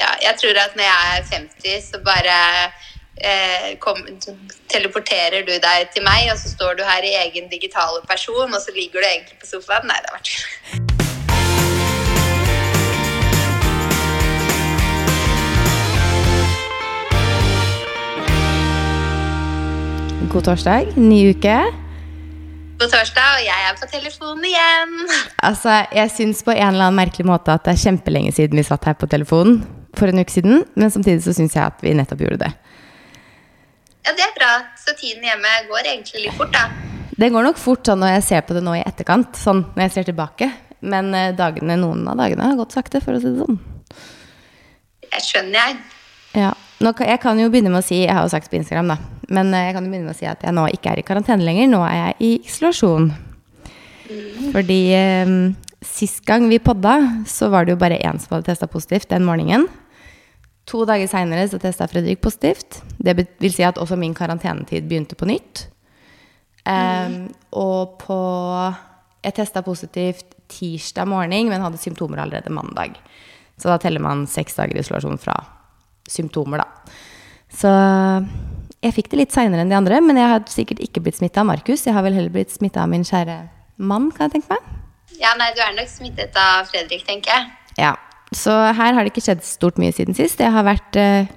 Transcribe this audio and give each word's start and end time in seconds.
Ja, 0.00 0.14
jeg 0.24 0.34
tror 0.40 0.56
at 0.56 0.76
når 0.76 0.86
jeg 0.88 1.00
er 1.16 1.24
50, 1.36 1.82
så 1.90 1.98
bare 2.00 2.36
eh, 3.20 3.66
kom, 3.84 3.98
teleporterer 4.72 5.42
du 5.44 5.52
deg 5.60 5.90
til 5.92 6.06
meg, 6.06 6.30
og 6.32 6.38
så 6.40 6.48
står 6.54 6.78
du 6.78 6.82
her 6.88 7.04
i 7.04 7.18
egen 7.26 7.50
digitale 7.52 8.00
person, 8.08 8.48
og 8.48 8.60
så 8.64 8.72
ligger 8.72 9.04
du 9.04 9.06
egentlig 9.10 9.36
på 9.42 9.50
sofaen. 9.50 9.84
Nei, 9.90 9.98
det 10.00 10.08
har 10.08 10.16
vært 10.16 10.30
God 20.30 20.46
torsdag, 20.46 20.94
ny 20.96 21.18
uke. 21.34 21.58
God 22.80 22.88
torsdag, 22.94 23.28
og 23.36 23.44
jeg 23.44 23.66
er 23.68 23.76
på 23.76 23.90
telefonen 23.92 24.48
igjen. 24.48 24.96
Altså, 25.50 25.82
jeg 25.92 26.14
syns 26.14 26.40
på 26.46 26.54
en 26.56 26.70
eller 26.70 26.88
annen 26.88 27.02
merkelig 27.02 27.28
måte 27.28 27.52
at 27.52 27.66
det 27.68 27.74
er 27.74 27.84
kjempelenge 27.84 28.32
siden 28.38 28.56
vi 28.62 28.64
satt 28.64 28.88
her 28.88 28.96
på 28.96 29.10
telefonen 29.10 29.60
for 29.98 30.10
en 30.10 30.22
uke 30.22 30.32
siden, 30.32 30.64
men 30.78 30.92
samtidig 30.92 31.24
så 31.24 31.34
syns 31.36 31.56
jeg 31.56 31.64
at 31.64 31.82
vi 31.84 31.94
nettopp 31.96 32.22
gjorde 32.24 32.44
det. 32.44 32.50
Ja, 34.06 34.14
det 34.16 34.24
er 34.24 34.32
bra. 34.36 34.52
Så 34.80 34.94
tiden 34.98 35.24
hjemme 35.26 35.52
går 35.68 35.90
egentlig 35.92 36.24
litt 36.26 36.38
fort, 36.38 36.52
da. 36.54 36.68
Det 37.20 37.28
går 37.32 37.44
nok 37.44 37.58
fort 37.60 37.84
sånn 37.84 38.00
når 38.00 38.14
jeg 38.14 38.26
ser 38.30 38.44
på 38.48 38.56
det 38.56 38.62
nå 38.64 38.78
i 38.78 38.84
etterkant, 38.84 39.36
sånn 39.36 39.64
når 39.74 39.84
jeg 39.84 39.94
ser 39.96 40.08
tilbake. 40.08 40.48
Men 40.80 41.12
eh, 41.14 41.34
dagene, 41.36 41.76
noen 41.76 42.06
av 42.08 42.16
dagene 42.20 42.46
har 42.48 42.58
gått 42.58 42.76
sakte, 42.76 43.02
for 43.04 43.16
å 43.16 43.20
si 43.20 43.28
det 43.28 43.44
sånn. 43.44 43.58
Jeg 45.10 45.26
skjønner, 45.26 45.58
jeg. 45.60 45.80
Ja. 46.40 46.54
Nå 46.80 46.94
jeg 47.04 47.20
kan 47.20 47.36
jo 47.36 47.50
begynne 47.52 47.72
med 47.74 47.82
å 47.82 47.84
si, 47.84 47.98
jeg 48.06 48.14
har 48.16 48.24
jo 48.24 48.32
sagt 48.32 48.48
på 48.48 48.56
Instagram, 48.56 48.94
da, 48.94 48.96
men 49.28 49.50
eh, 49.52 49.66
jeg 49.68 49.76
kan 49.76 49.84
jo 49.84 49.92
begynne 49.92 50.08
med 50.08 50.16
å 50.16 50.20
si 50.20 50.28
at 50.30 50.46
jeg 50.46 50.56
nå 50.56 50.64
ikke 50.72 50.94
er 50.94 51.02
i 51.02 51.04
karantene 51.10 51.44
lenger. 51.44 51.68
Nå 51.68 51.82
er 51.84 51.98
jeg 51.98 52.16
i 52.24 52.30
isolasjon. 52.48 53.10
Fordi 54.54 54.80
eh, 54.96 55.34
sist 55.84 56.24
gang 56.26 56.48
vi 56.48 56.62
podda, 56.62 56.96
så 57.28 57.50
var 57.52 57.66
det 57.66 57.76
jo 57.76 57.82
bare 57.82 58.00
én 58.00 58.18
som 58.22 58.38
hadde 58.38 58.48
testa 58.48 58.70
positivt 58.70 59.10
den 59.12 59.28
morgenen. 59.28 59.68
To 60.70 60.84
dager 60.86 61.08
seinere 61.10 61.48
så 61.50 61.58
testa 61.58 61.88
Fredrik 61.90 62.20
positivt. 62.22 62.80
Det 62.98 63.16
vil 63.18 63.52
si 63.54 63.64
at 63.66 63.78
også 63.80 63.98
min 63.98 64.14
karantenetid 64.14 64.86
begynte 64.86 65.18
på 65.18 65.26
nytt. 65.26 65.66
Em, 66.68 67.24
og 67.56 67.98
på 68.02 68.18
Jeg 69.24 69.34
testa 69.36 69.60
positivt 69.60 70.36
tirsdag 70.48 71.08
morgen, 71.08 71.48
men 71.50 71.60
hadde 71.60 71.78
symptomer 71.78 72.22
allerede 72.22 72.52
mandag. 72.54 72.94
Så 73.60 73.68
da 73.68 73.76
teller 73.76 74.00
man 74.00 74.24
seks 74.30 74.56
dager 74.56 74.78
isolasjon 74.80 75.20
fra 75.20 75.34
symptomer, 76.08 76.62
da. 76.62 76.94
Så 77.52 77.70
jeg 78.80 78.96
fikk 78.96 79.10
det 79.12 79.20
litt 79.20 79.34
seinere 79.36 79.60
enn 79.60 79.72
de 79.72 79.76
andre, 79.76 80.00
men 80.00 80.16
jeg 80.16 80.32
har 80.32 80.46
sikkert 80.48 80.80
ikke 80.80 81.02
blitt 81.04 81.18
smitta 81.18 81.42
av 81.42 81.50
Markus. 81.50 81.84
Jeg 81.84 81.92
har 81.92 82.06
vel 82.06 82.16
heller 82.16 82.32
blitt 82.32 82.54
smitta 82.54 82.86
av 82.86 82.88
min 82.88 83.04
kjære 83.04 83.36
mann, 83.76 84.08
kan 84.14 84.30
jeg 84.30 84.38
tenke 84.38 84.54
meg. 84.54 84.70
Ja, 85.20 85.34
nei, 85.36 85.50
du 85.52 85.60
er 85.60 85.76
nok 85.76 85.90
smittet 85.92 86.38
av 86.40 86.70
Fredrik, 86.70 87.04
tenker 87.04 87.34
jeg. 87.34 87.50
Ja, 87.76 87.92
Så 88.36 88.52
her 88.54 88.94
har 88.94 89.02
det 89.02 89.10
ikke 89.10 89.24
skjedd 89.24 89.42
stort 89.46 89.80
mye 89.82 89.94
siden 89.94 90.14
sist. 90.14 90.40
Jeg 90.42 90.54
har 90.54 90.66
vært 90.66 90.98
eh, 91.00 91.30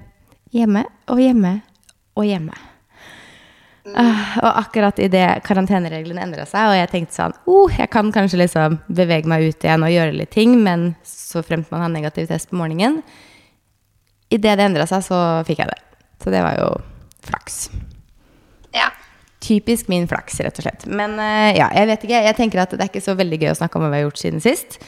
hjemme 0.53 0.85
og 1.09 1.21
hjemme 1.21 1.57
og 2.13 2.27
hjemme. 2.27 2.53
Uh, 3.83 4.37
og 4.39 4.59
akkurat 4.61 4.99
idet 5.03 5.41
karantenereglene 5.43 6.21
endra 6.23 6.45
seg, 6.47 6.69
og 6.69 6.77
jeg 6.77 6.87
tenkte 6.87 7.17
sånn 7.17 7.33
oh, 7.51 7.67
Jeg 7.67 7.89
kan 7.91 8.13
kanskje 8.15 8.37
liksom 8.39 8.77
bevege 8.87 9.27
meg 9.27 9.43
ut 9.43 9.65
igjen 9.65 9.83
og 9.83 9.91
gjøre 9.91 10.13
litt 10.15 10.31
ting, 10.31 10.53
men 10.63 10.93
så 11.03 11.43
fremt 11.43 11.67
man 11.67 11.83
har 11.83 11.91
negativ 11.91 12.29
test 12.29 12.47
på 12.47 12.61
morgenen 12.61 13.01
Idet 14.31 14.55
det 14.55 14.69
endra 14.69 14.87
seg, 14.87 15.03
så 15.03 15.17
fikk 15.45 15.59
jeg 15.61 15.69
det. 15.69 15.81
Så 16.23 16.31
det 16.33 16.39
var 16.41 16.55
jo 16.57 16.69
flaks. 17.27 17.57
Ja. 18.73 18.87
Typisk 19.43 19.91
min 19.91 20.07
flaks, 20.09 20.39
rett 20.41 20.57
og 20.57 20.65
slett. 20.65 20.87
Men 20.87 21.19
uh, 21.19 21.51
ja, 21.51 21.67
jeg 21.75 21.91
vet 21.91 22.07
ikke. 22.07 22.21
Jeg 22.29 22.37
tenker 22.39 22.63
at 22.63 22.73
det 22.73 22.81
er 22.81 22.89
ikke 22.89 23.03
så 23.03 23.13
veldig 23.19 23.41
gøy 23.43 23.51
å 23.51 23.59
snakke 23.59 23.77
om 23.77 23.85
hva 23.85 23.91
vi 23.91 23.99
har 23.99 24.07
gjort 24.07 24.23
siden 24.23 24.41
sist. 24.41 24.79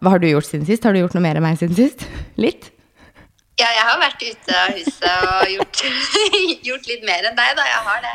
Hva 0.00 0.14
har 0.14 0.22
du 0.22 0.28
gjort 0.30 0.48
siden 0.48 0.64
sist? 0.68 0.84
Har 0.86 0.94
du 0.94 1.02
gjort 1.02 1.16
noe 1.16 1.24
mer 1.24 1.38
enn 1.38 1.44
meg 1.44 1.58
siden 1.60 1.76
sist? 1.76 2.06
Litt? 2.44 2.70
Ja, 3.60 3.68
jeg 3.68 3.84
har 3.84 3.98
vært 4.00 4.22
ute 4.24 4.56
av 4.58 4.72
huset 4.78 5.26
og 5.28 5.50
gjort, 5.52 5.82
gjort 6.68 6.88
litt 6.88 7.04
mer 7.04 7.28
enn 7.28 7.36
deg, 7.36 7.52
da. 7.58 7.66
Jeg 7.68 7.84
har 7.88 8.00
det. 8.06 8.14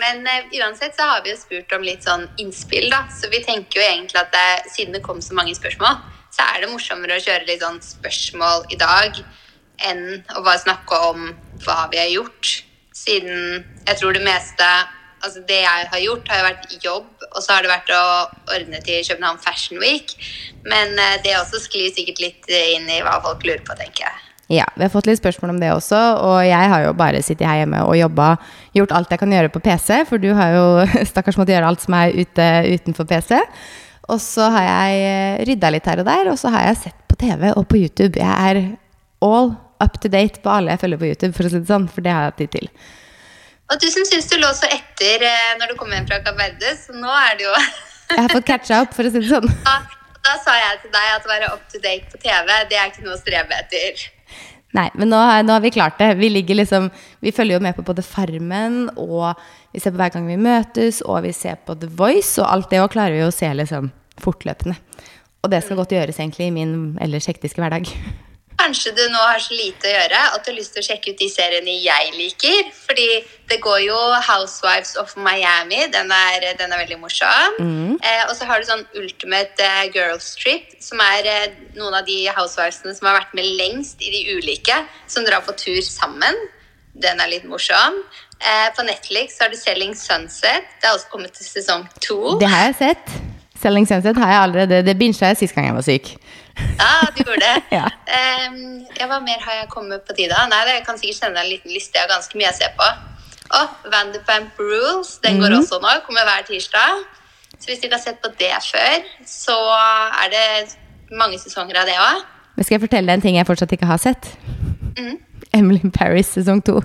Men 0.00 0.24
uh, 0.24 0.54
uansett 0.62 0.96
så 0.96 1.06
har 1.10 1.20
vi 1.22 1.34
jo 1.34 1.36
spurt 1.38 1.74
om 1.76 1.84
litt 1.84 2.06
sånn 2.06 2.24
innspill, 2.40 2.88
da. 2.90 3.04
Så 3.12 3.28
vi 3.30 3.42
tenker 3.44 3.78
jo 3.78 3.84
egentlig 3.84 4.18
at 4.22 4.32
det, 4.32 4.72
siden 4.72 4.96
det 4.96 5.04
kom 5.04 5.20
så 5.22 5.36
mange 5.36 5.54
spørsmål, 5.58 6.00
så 6.32 6.48
er 6.48 6.62
det 6.64 6.72
morsommere 6.72 7.18
å 7.18 7.22
kjøre 7.22 7.46
litt 7.50 7.62
sånn 7.62 7.78
spørsmål 7.84 8.66
i 8.72 8.80
dag 8.80 9.20
enn 9.84 10.04
å 10.32 10.42
bare 10.44 10.62
snakke 10.62 10.98
om 11.10 11.28
hva 11.66 11.78
vi 11.92 12.00
har 12.00 12.10
gjort. 12.10 12.54
Siden 12.96 13.62
jeg 13.86 13.98
tror 14.00 14.16
det 14.16 14.24
meste 14.24 14.68
Altså 15.22 15.42
det 15.46 15.60
jeg 15.62 15.86
har 15.92 16.02
gjort, 16.02 16.28
har 16.30 16.40
jo 16.40 16.48
vært 16.48 16.76
jobb, 16.82 17.28
og 17.30 17.38
så 17.44 17.54
har 17.54 17.62
det 17.62 17.70
vært 17.70 17.92
å 17.94 18.02
ordne 18.56 18.82
til 18.82 19.04
København 19.06 19.40
Fashion 19.44 19.78
Week. 19.82 20.16
Men 20.66 20.98
eh, 20.98 21.20
det 21.24 21.38
også 21.38 21.62
sklir 21.62 21.92
sikkert 21.94 22.22
litt 22.24 22.52
inn 22.74 22.90
i 22.90 23.00
hva 23.06 23.20
folk 23.24 23.46
lurer 23.46 23.62
på, 23.66 23.76
tenker 23.78 24.08
jeg. 24.08 24.28
Ja, 24.52 24.66
vi 24.76 24.84
har 24.84 24.90
fått 24.92 25.06
litt 25.08 25.20
spørsmål 25.20 25.54
om 25.54 25.60
det 25.62 25.70
også, 25.72 25.98
og 26.26 26.42
jeg 26.44 26.72
har 26.72 26.82
jo 26.84 26.96
bare 26.98 27.22
sittet 27.24 27.46
her 27.48 27.62
hjemme 27.62 27.84
og 27.86 27.94
jobba, 27.96 28.34
gjort 28.76 28.92
alt 28.98 29.14
jeg 29.14 29.22
kan 29.22 29.32
gjøre 29.32 29.52
på 29.54 29.62
PC, 29.64 30.02
for 30.10 30.20
du 30.20 30.32
har 30.36 30.56
jo 30.58 30.66
stakkars 31.12 31.38
måttet 31.40 31.56
gjøre 31.56 31.70
alt 31.70 31.84
som 31.84 31.96
er 31.96 32.12
ute 32.18 32.48
utenfor 32.74 33.08
PC. 33.08 33.38
Og 34.12 34.20
så 34.20 34.50
har 34.52 34.66
jeg 34.66 35.46
rydda 35.48 35.70
litt 35.72 35.88
her 35.88 36.02
og 36.02 36.08
der, 36.10 36.32
og 36.34 36.40
så 36.40 36.50
har 36.52 36.66
jeg 36.68 36.80
sett 36.82 36.98
på 37.08 37.16
TV 37.22 37.52
og 37.54 37.64
på 37.70 37.78
YouTube. 37.80 38.18
Jeg 38.18 38.50
er 38.50 38.64
all 39.24 39.54
up 39.82 39.96
to 40.02 40.10
date 40.10 40.42
på 40.42 40.50
alle 40.52 40.74
jeg 40.74 40.82
følger 40.82 41.00
på 41.00 41.08
YouTube, 41.12 41.32
for 41.38 41.46
å 41.46 41.52
si 41.52 41.62
det 41.62 41.70
sånn, 41.70 41.88
for 41.88 42.04
det 42.04 42.12
har 42.12 42.28
jeg 42.28 42.38
tid 42.42 42.52
til. 42.58 42.68
Og 43.72 43.80
du 43.80 43.86
som 43.88 44.04
syns 44.04 44.26
du 44.28 44.36
lå 44.36 44.50
så 44.56 44.68
etter 44.68 45.22
eh, 45.24 45.52
når 45.60 45.72
du 45.72 45.78
kom 45.80 45.92
hjem 45.94 46.06
fra 46.10 46.18
Verde, 46.36 46.72
så 46.76 46.92
nå 46.92 47.08
er 47.08 47.38
det 47.38 47.46
jo 47.46 47.52
Jeg 48.12 48.18
har 48.20 48.32
fått 48.34 48.44
catcha 48.50 48.80
opp, 48.84 48.92
for 48.92 49.08
å 49.08 49.12
si 49.14 49.22
det 49.22 49.30
sånn. 49.30 49.46
da, 49.64 49.76
da 50.26 50.34
sa 50.44 50.52
jeg 50.58 50.82
til 50.82 50.92
deg 50.92 51.12
at 51.14 51.24
å 51.24 51.30
være 51.32 51.52
up 51.54 51.62
to 51.72 51.80
date 51.80 52.10
på 52.12 52.20
TV, 52.20 52.50
det 52.68 52.76
er 52.76 52.90
ikke 52.90 53.04
noe 53.06 53.16
å 53.16 53.20
strebe 53.22 53.56
etter. 53.56 54.02
Nei, 54.76 54.86
men 54.96 55.08
nå, 55.12 55.16
har- 55.20 55.42
nå 55.44 55.52
har 55.56 55.60
vi 55.64 55.70
klart 55.72 55.98
det. 56.00 56.10
Vi 56.16 56.28
ligger 56.32 56.56
liksom 56.56 56.90
Vi 57.20 57.32
følger 57.32 57.58
jo 57.58 57.62
med 57.64 57.76
på 57.76 57.84
både 57.84 58.04
Farmen, 58.04 58.90
og 58.96 59.36
vi 59.72 59.80
ser 59.80 59.92
på 59.92 60.00
Hver 60.00 60.12
gang 60.14 60.26
vi 60.28 60.36
møtes, 60.40 61.00
og 61.04 61.22
vi 61.24 61.32
ser 61.36 61.56
på 61.66 61.76
The 61.80 61.88
Voice, 61.88 62.38
og 62.40 62.48
alt 62.52 62.70
det 62.72 62.80
òg 62.80 62.92
klarer 62.92 63.16
vi 63.16 63.24
å 63.26 63.32
se 63.32 63.48
liksom 63.56 63.90
fortløpende. 64.20 64.76
Og 65.44 65.50
det 65.50 65.62
skal 65.64 65.76
godt 65.80 65.92
gjøres 65.96 66.20
egentlig 66.20 66.46
i 66.50 66.54
min 66.54 66.98
ellers 67.00 67.26
hektiske 67.28 67.60
hverdag. 67.64 67.88
Kanskje 68.62 68.92
du 68.94 69.02
nå 69.10 69.18
har 69.18 69.40
så 69.42 69.56
lite 69.58 69.88
å 69.88 69.92
gjøre 69.92 70.18
at 70.36 70.44
du 70.44 70.52
har 70.52 70.58
lyst 70.58 70.76
til 70.76 70.84
å 70.84 70.86
sjekke 70.86 71.12
ut 71.12 71.18
de 71.18 71.28
seriene 71.32 71.74
jeg 71.82 72.12
liker. 72.14 72.68
Fordi 72.86 73.06
det 73.50 73.58
går 73.64 73.80
jo 73.88 73.98
Housewives 74.28 74.94
of 75.00 75.16
Miami. 75.18 75.80
Den 75.90 76.12
er, 76.14 76.46
den 76.60 76.70
er 76.70 76.82
veldig 76.84 77.00
morsom. 77.02 77.58
Eh, 77.98 78.22
og 78.28 78.36
så 78.38 78.46
har 78.46 78.62
du 78.62 78.68
sånn 78.68 78.84
Ultimate 78.98 79.66
eh, 79.66 79.90
Girls 79.94 80.32
Trip, 80.38 80.76
som 80.82 81.02
er 81.02 81.28
eh, 81.32 81.58
noen 81.74 81.98
av 81.98 82.06
de 82.06 82.20
housewivesene 82.30 82.94
som 82.94 83.10
har 83.10 83.18
vært 83.18 83.34
med 83.38 83.50
lengst 83.58 84.02
i 84.04 84.14
de 84.14 84.38
ulike, 84.38 84.78
som 85.10 85.26
drar 85.26 85.42
på 85.46 85.56
tur 85.58 85.82
sammen. 85.86 86.38
Den 87.02 87.20
er 87.24 87.34
litt 87.34 87.48
morsom. 87.48 87.98
Eh, 88.38 88.68
på 88.76 88.86
Netflix 88.86 89.42
har 89.42 89.50
du 89.50 89.58
Selling 89.58 89.94
Sunset. 89.98 90.70
Det 90.78 90.86
har 90.86 90.94
også 91.00 91.10
kommet 91.10 91.34
til 91.34 91.50
sesong 91.50 91.86
to. 91.98 92.38
Det 92.38 92.50
har 92.50 92.68
jeg 92.70 92.78
sett. 92.84 93.14
Selling 93.62 93.86
Sunset 93.86 94.18
har 94.18 94.32
jeg 94.32 94.42
allerede 94.42 94.82
Det 94.86 94.96
bincha 94.98 95.30
jeg 95.30 95.44
sist 95.44 95.54
gang 95.54 95.68
jeg 95.70 95.76
var 95.78 95.86
syk. 95.86 96.14
Ja, 96.78 97.08
du 97.14 97.22
gjorde 97.22 97.40
det. 97.40 97.56
Ja. 97.78 97.86
Um, 97.88 98.82
ja, 98.98 99.06
hva 99.08 99.18
mer 99.24 99.40
har 99.40 99.62
jeg 99.62 99.70
kommet 99.72 100.04
på 100.04 100.14
tida? 100.18 100.42
Nei, 100.50 100.60
det 100.68 100.82
kan 100.86 100.98
sikkert 101.00 101.18
sende 101.20 101.38
deg 101.40 101.46
en 101.46 101.52
liten 101.54 101.72
liste. 101.72 101.96
Jeg 101.96 102.04
har 102.04 102.12
ganske 102.12 102.36
mye 102.38 102.48
jeg 102.50 102.58
ser 102.60 102.74
på. 102.78 102.88
Oh, 103.56 103.72
Vanderpamp 103.92 104.60
Rules, 104.60 105.16
den 105.24 105.40
går 105.40 105.56
også 105.58 105.80
nå. 105.82 105.94
Kommer 106.06 106.28
hver 106.28 106.44
tirsdag. 106.48 107.02
Så 107.56 107.70
hvis 107.70 107.80
du 107.80 107.86
ikke 107.88 107.98
har 107.98 108.04
sett 108.04 108.20
på 108.24 108.30
det 108.40 108.52
før, 108.66 109.08
så 109.28 109.56
er 110.24 110.32
det 110.32 110.46
mange 111.16 111.38
sesonger 111.40 111.78
av 111.82 111.88
det 111.88 111.96
òg. 112.00 112.22
Men 112.56 112.66
skal 112.66 112.76
jeg 112.76 112.84
fortelle 112.84 113.08
deg 113.08 113.20
en 113.20 113.24
ting 113.24 113.38
jeg 113.38 113.48
fortsatt 113.48 113.72
ikke 113.76 113.88
har 113.88 114.00
sett? 114.02 114.32
Emily 115.52 115.80
in 115.84 115.92
Paris 115.92 116.32
sesong 116.32 116.62
to. 116.64 116.80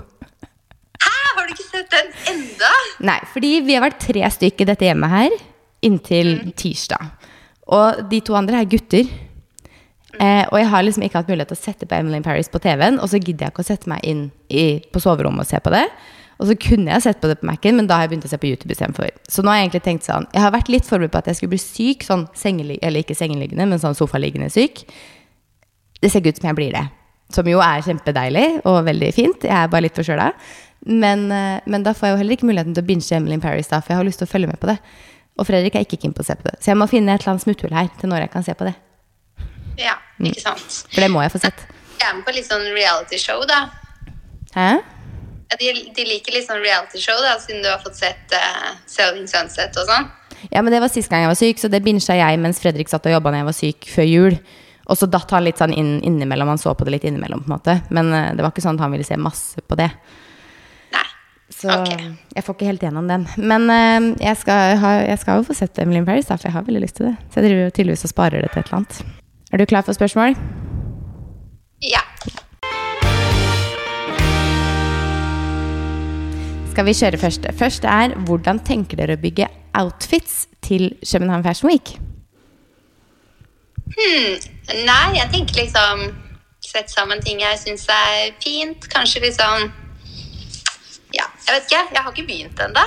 Hæ, 1.02 1.12
har 1.36 1.48
du 1.48 1.54
ikke 1.54 1.68
sett 1.68 1.92
den 1.92 2.10
enda? 2.32 2.72
Nei, 3.10 3.18
fordi 3.32 3.52
vi 3.64 3.76
har 3.76 3.84
vært 3.84 4.00
tre 4.04 4.24
stykker 4.34 4.66
i 4.66 4.70
dette 4.72 4.88
hjemmet 4.88 5.12
her 5.12 5.36
inntil 5.84 6.52
tirsdag. 6.58 7.10
Og 7.74 8.04
de 8.10 8.20
to 8.24 8.36
andre 8.38 8.62
er 8.62 8.70
gutter. 8.70 9.08
Eh, 10.16 10.44
og 10.48 10.56
jeg 10.56 10.68
har 10.72 10.84
liksom 10.86 11.04
ikke 11.04 11.20
hatt 11.20 11.28
mulighet 11.28 11.50
til 11.52 11.58
å 11.58 11.60
sette 11.60 11.86
på 11.88 11.98
Emily 11.98 12.16
in 12.18 12.24
Paris 12.24 12.48
på 12.48 12.60
TV-en, 12.64 12.96
og 13.02 13.10
så 13.12 13.20
gidder 13.20 13.46
jeg 13.46 13.52
ikke 13.52 13.64
å 13.64 13.68
sette 13.68 13.90
meg 13.92 14.06
inn 14.08 14.30
i, 14.48 14.80
på 14.92 15.02
soverommet 15.04 15.44
og 15.44 15.50
se 15.50 15.60
på 15.60 15.72
det. 15.74 15.84
Og 16.38 16.46
så 16.46 16.54
kunne 16.62 16.92
jeg 16.94 17.02
sett 17.02 17.20
på 17.20 17.28
det 17.28 17.40
på 17.40 17.48
Mac-en, 17.48 17.76
men 17.80 17.88
da 17.90 17.98
har 17.98 18.06
jeg 18.06 18.12
begynt 18.12 18.28
å 18.28 18.30
se 18.30 18.38
på 18.40 18.46
YouTube 18.46 18.72
istedenfor. 18.72 19.10
Så 19.28 19.42
nå 19.42 19.50
har 19.50 19.58
jeg 19.58 19.68
egentlig 19.68 19.82
tenkt 19.88 20.06
sånn 20.06 20.28
Jeg 20.30 20.44
har 20.44 20.52
vært 20.54 20.70
litt 20.70 20.86
forberedt 20.86 21.12
på 21.16 21.18
at 21.18 21.30
jeg 21.30 21.40
skulle 21.40 21.56
bli 21.56 21.62
syk, 21.62 22.06
sånn 22.06 22.28
sengelig, 22.38 22.78
eller 22.86 23.02
ikke 23.02 23.18
sengeliggende, 23.18 23.66
men 23.66 23.82
sånn 23.82 23.98
sofaliggende 23.98 24.50
syk. 24.54 24.84
Det 25.98 26.12
ser 26.12 26.22
ikke 26.22 26.36
ut 26.36 26.40
som 26.40 26.48
jeg 26.52 26.58
blir 26.60 26.78
det. 26.78 26.84
Som 27.34 27.50
jo 27.50 27.58
er 27.60 27.82
kjempedeilig 27.84 28.46
og 28.70 28.80
veldig 28.86 29.10
fint. 29.16 29.48
Jeg 29.50 29.56
er 29.58 29.72
bare 29.72 29.88
litt 29.88 29.98
forkjøla. 29.98 30.30
Men, 30.86 31.26
eh, 31.34 31.60
men 31.66 31.82
da 31.82 31.92
får 31.92 32.06
jeg 32.06 32.14
jo 32.14 32.20
heller 32.22 32.38
ikke 32.38 32.48
muligheten 32.48 32.76
til 32.76 32.86
å 32.86 32.88
binge 32.88 33.16
Emily 33.18 33.34
in 33.34 33.42
Paris, 33.42 33.68
da, 33.68 33.82
for 33.82 33.92
jeg 33.92 34.00
har 34.00 34.06
lyst 34.06 34.22
til 34.22 34.30
å 34.30 34.30
følge 34.30 34.52
med 34.52 34.62
på 34.62 34.70
det. 34.70 34.78
Og 35.38 35.46
Fredrik 35.46 35.74
er 35.74 35.84
ikke 35.84 35.98
keen 35.98 36.14
på 36.14 36.22
å 36.22 36.28
se 36.30 36.38
på 36.38 36.46
det. 36.46 36.54
Så 36.62 36.70
jeg 36.70 36.78
må 36.78 36.86
finne 36.90 37.12
et 37.12 37.20
eller 37.20 37.34
annet 37.34 37.44
smutthull 37.44 37.74
her 37.74 37.90
til 37.98 38.14
når 38.14 38.28
jeg 38.28 38.36
kan 38.38 38.46
se 38.46 38.54
på 38.54 38.70
det. 38.70 38.78
Ja, 39.78 39.96
ikke 40.18 40.42
sant. 40.42 40.80
For 40.90 41.04
det 41.04 41.10
må 41.14 41.22
jeg 41.22 41.32
få 41.34 41.40
sett. 41.42 41.66
Jeg 41.98 42.06
er 42.06 42.16
med 42.18 42.26
på 42.26 42.34
litt 42.34 42.46
sånn 42.46 42.66
reality-show, 42.74 43.42
da. 43.48 43.64
Hæ? 44.54 44.70
Ja, 45.48 45.56
de, 45.56 45.72
de 45.96 46.04
liker 46.04 46.34
litt 46.34 46.46
sånn 46.48 46.60
reality-show, 46.60 47.18
da, 47.24 47.36
siden 47.40 47.64
du 47.64 47.70
har 47.70 47.80
fått 47.82 47.98
sett 47.98 48.34
uh, 48.36 48.72
Selling 48.90 49.28
Sunset 49.30 49.76
og 49.80 49.88
sånn. 49.88 50.08
Ja, 50.52 50.62
men 50.62 50.70
det 50.74 50.80
var 50.82 50.90
sist 50.92 51.10
gang 51.10 51.24
jeg 51.24 51.32
var 51.32 51.38
syk, 51.38 51.60
så 51.60 51.70
det 51.72 51.82
binsja 51.86 52.14
jeg 52.18 52.38
mens 52.42 52.60
Fredrik 52.62 52.90
satt 52.90 53.06
og 53.08 53.16
jobba 53.16 53.32
når 53.32 53.40
jeg 53.40 53.48
var 53.48 53.56
syk 53.56 53.90
før 53.90 54.08
jul. 54.08 54.38
Og 54.88 54.96
så 54.96 55.08
datt 55.10 55.32
han 55.34 55.44
litt 55.44 55.60
sånn 55.60 55.74
inn 55.76 55.98
innimellom. 56.06 56.48
Han 56.54 56.60
så 56.60 56.72
på 56.76 56.86
det 56.86 56.94
litt 56.94 57.06
innimellom, 57.08 57.42
på 57.44 57.50
en 57.50 57.56
måte. 57.56 57.76
Men 57.94 58.12
uh, 58.14 58.30
det 58.36 58.44
var 58.44 58.54
ikke 58.54 58.64
sånn 58.64 58.78
at 58.78 58.86
han 58.86 58.94
ville 58.94 59.06
se 59.06 59.18
masse 59.20 59.62
på 59.64 59.78
det. 59.78 59.90
Nei. 60.94 61.06
Så 61.52 61.72
okay. 61.74 62.12
jeg 62.36 62.46
får 62.46 62.56
ikke 62.56 62.70
helt 62.70 62.86
gjennom 62.86 63.10
den. 63.10 63.26
Men 63.36 63.68
uh, 63.68 64.10
jeg, 64.22 64.38
skal 64.40 64.78
ha, 64.84 64.94
jeg 65.04 65.22
skal 65.24 65.40
jo 65.40 65.48
få 65.48 65.56
sett 65.58 65.80
Emily 65.82 66.00
in 66.02 66.08
Paris, 66.08 66.30
da, 66.30 66.38
for 66.38 66.50
jeg 66.50 66.56
har 66.56 66.68
veldig 66.68 66.84
lyst 66.86 67.00
til 67.00 67.10
det. 67.10 67.16
Så 67.28 67.40
jeg 67.40 67.50
driver 67.50 67.74
tydeligvis 67.76 68.06
og 68.08 68.14
sparer 68.14 68.44
det 68.44 68.52
til 68.54 68.62
et 68.62 68.70
eller 68.70 68.80
annet. 68.80 69.02
Er 69.52 69.56
du 69.56 69.64
klar 69.64 69.80
for 69.80 69.92
spørsmål? 69.92 70.34
Ja. 71.82 72.02
Skal 76.70 76.84
vi 76.84 76.92
kjøre 76.92 77.18
første? 77.18 77.52
Første 77.58 77.88
er 77.88 78.12
hvordan 78.28 78.60
tenker 78.66 79.00
dere 79.00 79.16
å 79.16 79.22
bygge 79.22 79.48
outfits 79.78 80.44
til 80.62 80.90
København 81.00 81.46
Fashion 81.46 81.70
Week? 81.70 81.94
Nei, 84.84 85.06
jeg 85.16 85.28
tenker 85.32 85.62
liksom 85.62 86.08
Sette 86.68 86.92
sammen 86.92 87.22
ting 87.24 87.40
jeg 87.40 87.56
syns 87.56 87.86
er 87.88 88.34
fint. 88.42 88.84
Kanskje 88.92 89.24
liksom 89.24 89.70
Ja, 91.16 91.24
jeg 91.46 91.54
vet 91.54 91.70
ikke. 91.70 91.82
Jeg 91.94 92.02
har 92.02 92.12
ikke 92.12 92.26
begynt 92.28 92.60
ennå. 92.60 92.84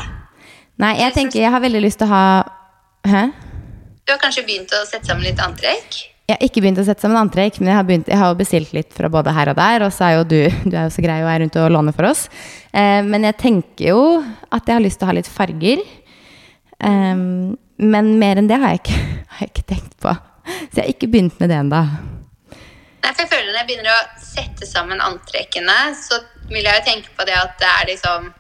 Nei, 0.78 0.94
jeg 1.02 1.14
tenker 1.18 1.42
jeg 1.42 1.52
har 1.52 1.64
veldig 1.64 1.82
lyst 1.82 2.04
til 2.04 2.12
å 2.12 2.14
ha 2.14 2.26
Hæ? 3.10 3.26
Du 4.06 4.14
har 4.14 4.22
kanskje 4.22 4.46
begynt 4.46 4.74
å 4.78 4.86
sette 4.86 5.10
sammen 5.10 5.26
litt 5.26 5.42
antrekk? 5.42 6.11
Jeg 6.32 6.38
har 6.38 6.48
ikke 6.48 6.62
begynt 6.64 6.80
å 6.80 6.84
sette 6.88 7.04
sammen 7.04 7.20
antrekk, 7.20 7.58
men 7.60 7.74
jeg 7.74 7.76
har, 7.76 7.84
begynt, 7.84 8.08
jeg 8.08 8.20
har 8.22 8.36
bestilt 8.40 8.70
litt 8.72 8.94
fra 8.96 9.10
både 9.12 9.34
her 9.36 9.50
og 9.52 9.58
der. 9.58 9.84
Og 9.84 9.92
så 9.92 10.06
er 10.08 10.14
jo 10.16 10.22
du 10.24 10.38
Du 10.64 10.78
er 10.78 10.86
jo 10.86 10.94
så 10.96 11.04
grei 11.04 11.18
og 11.26 11.28
er 11.28 11.42
rundt 11.44 11.58
og 11.60 11.74
låner 11.76 11.96
for 11.98 12.08
oss. 12.08 12.30
Eh, 12.72 13.02
men 13.04 13.28
jeg 13.28 13.36
tenker 13.42 13.90
jo 13.90 14.04
at 14.48 14.64
jeg 14.64 14.78
har 14.78 14.86
lyst 14.86 15.02
til 15.02 15.10
å 15.10 15.12
ha 15.12 15.18
litt 15.18 15.28
farger. 15.28 15.84
Eh, 16.80 17.26
men 17.92 18.14
mer 18.22 18.40
enn 18.40 18.48
det 18.48 18.62
har 18.62 18.78
jeg, 18.78 18.84
ikke, 18.86 19.00
har 19.36 19.44
jeg 19.44 19.52
ikke 19.52 19.68
tenkt 19.74 19.98
på. 20.00 20.16
Så 20.48 20.80
jeg 20.80 20.86
har 20.86 20.94
ikke 20.94 21.12
begynt 21.12 21.44
med 21.44 21.52
det 21.52 21.60
ennå. 21.66 21.82
Jeg 23.02 23.28
føler 23.28 23.52
Når 23.52 23.60
jeg 23.60 23.68
begynner 23.68 23.92
å 23.92 24.24
sette 24.24 24.68
sammen 24.70 25.04
antrekkene, 25.04 25.80
så 26.00 26.22
vil 26.48 26.64
jeg 26.64 26.80
jo 26.80 26.86
tenke 26.88 27.12
på 27.18 27.28
det 27.28 27.36
at 27.36 27.58
det 27.60 27.68
er 27.70 27.90
liksom 27.92 28.32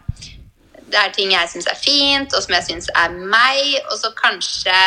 Det 0.91 0.99
er 0.99 1.11
ting 1.15 1.31
jeg 1.31 1.47
syns 1.51 1.67
er 1.71 1.79
fint, 1.79 2.33
og 2.35 2.43
som 2.43 2.55
jeg 2.55 2.67
syns 2.69 2.87
er 2.95 3.19
meg. 3.19 3.75
Og 3.89 3.99
så 3.99 4.15
kanskje 4.15 4.79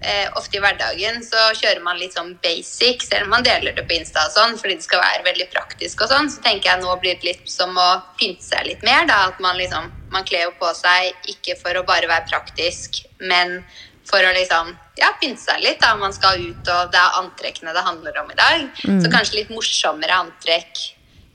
eh, 0.00 0.28
ofte 0.38 0.56
i 0.56 0.62
hverdagen 0.62 1.20
så 1.24 1.50
kjører 1.58 1.82
man 1.84 1.98
litt 2.00 2.16
sånn 2.16 2.32
basic, 2.42 3.04
selv 3.06 3.28
om 3.28 3.34
man 3.36 3.46
deler 3.46 3.76
det 3.76 3.84
på 3.88 3.96
Insta 3.98 4.26
og 4.26 4.34
sånn, 4.34 4.56
fordi 4.60 4.78
det 4.78 4.86
skal 4.86 5.02
være 5.02 5.26
veldig 5.28 5.48
praktisk 5.52 6.04
og 6.04 6.12
sånn. 6.12 6.30
Så 6.32 6.42
tenker 6.44 6.72
jeg 6.72 6.82
nå 6.82 6.96
blir 7.02 7.18
det 7.20 7.28
litt 7.28 7.50
som 7.50 7.76
å 7.78 7.90
pynte 8.20 8.44
seg 8.46 8.66
litt 8.68 8.84
mer. 8.86 9.06
da, 9.10 9.26
At 9.28 9.40
man 9.40 9.56
liksom 9.60 9.92
Man 10.10 10.24
kler 10.26 10.48
jo 10.48 10.50
på 10.58 10.66
seg 10.74 11.14
ikke 11.30 11.54
for 11.54 11.76
å 11.78 11.84
bare 11.86 12.08
være 12.10 12.26
praktisk, 12.26 12.96
men 13.20 13.60
for 14.02 14.18
å 14.18 14.32
liksom 14.34 14.72
ja, 14.98 15.12
pynte 15.20 15.38
seg 15.38 15.60
litt. 15.62 15.78
da, 15.80 15.94
Man 15.94 16.12
skal 16.12 16.40
ut, 16.40 16.66
og 16.66 16.90
det 16.90 16.98
er 16.98 17.18
antrekkene 17.20 17.74
det 17.76 17.84
handler 17.86 18.18
om 18.18 18.32
i 18.32 18.34
dag. 18.40 18.64
Så 19.04 19.12
kanskje 19.12 19.36
litt 19.38 19.52
morsommere 19.54 20.16
antrekk 20.24 20.82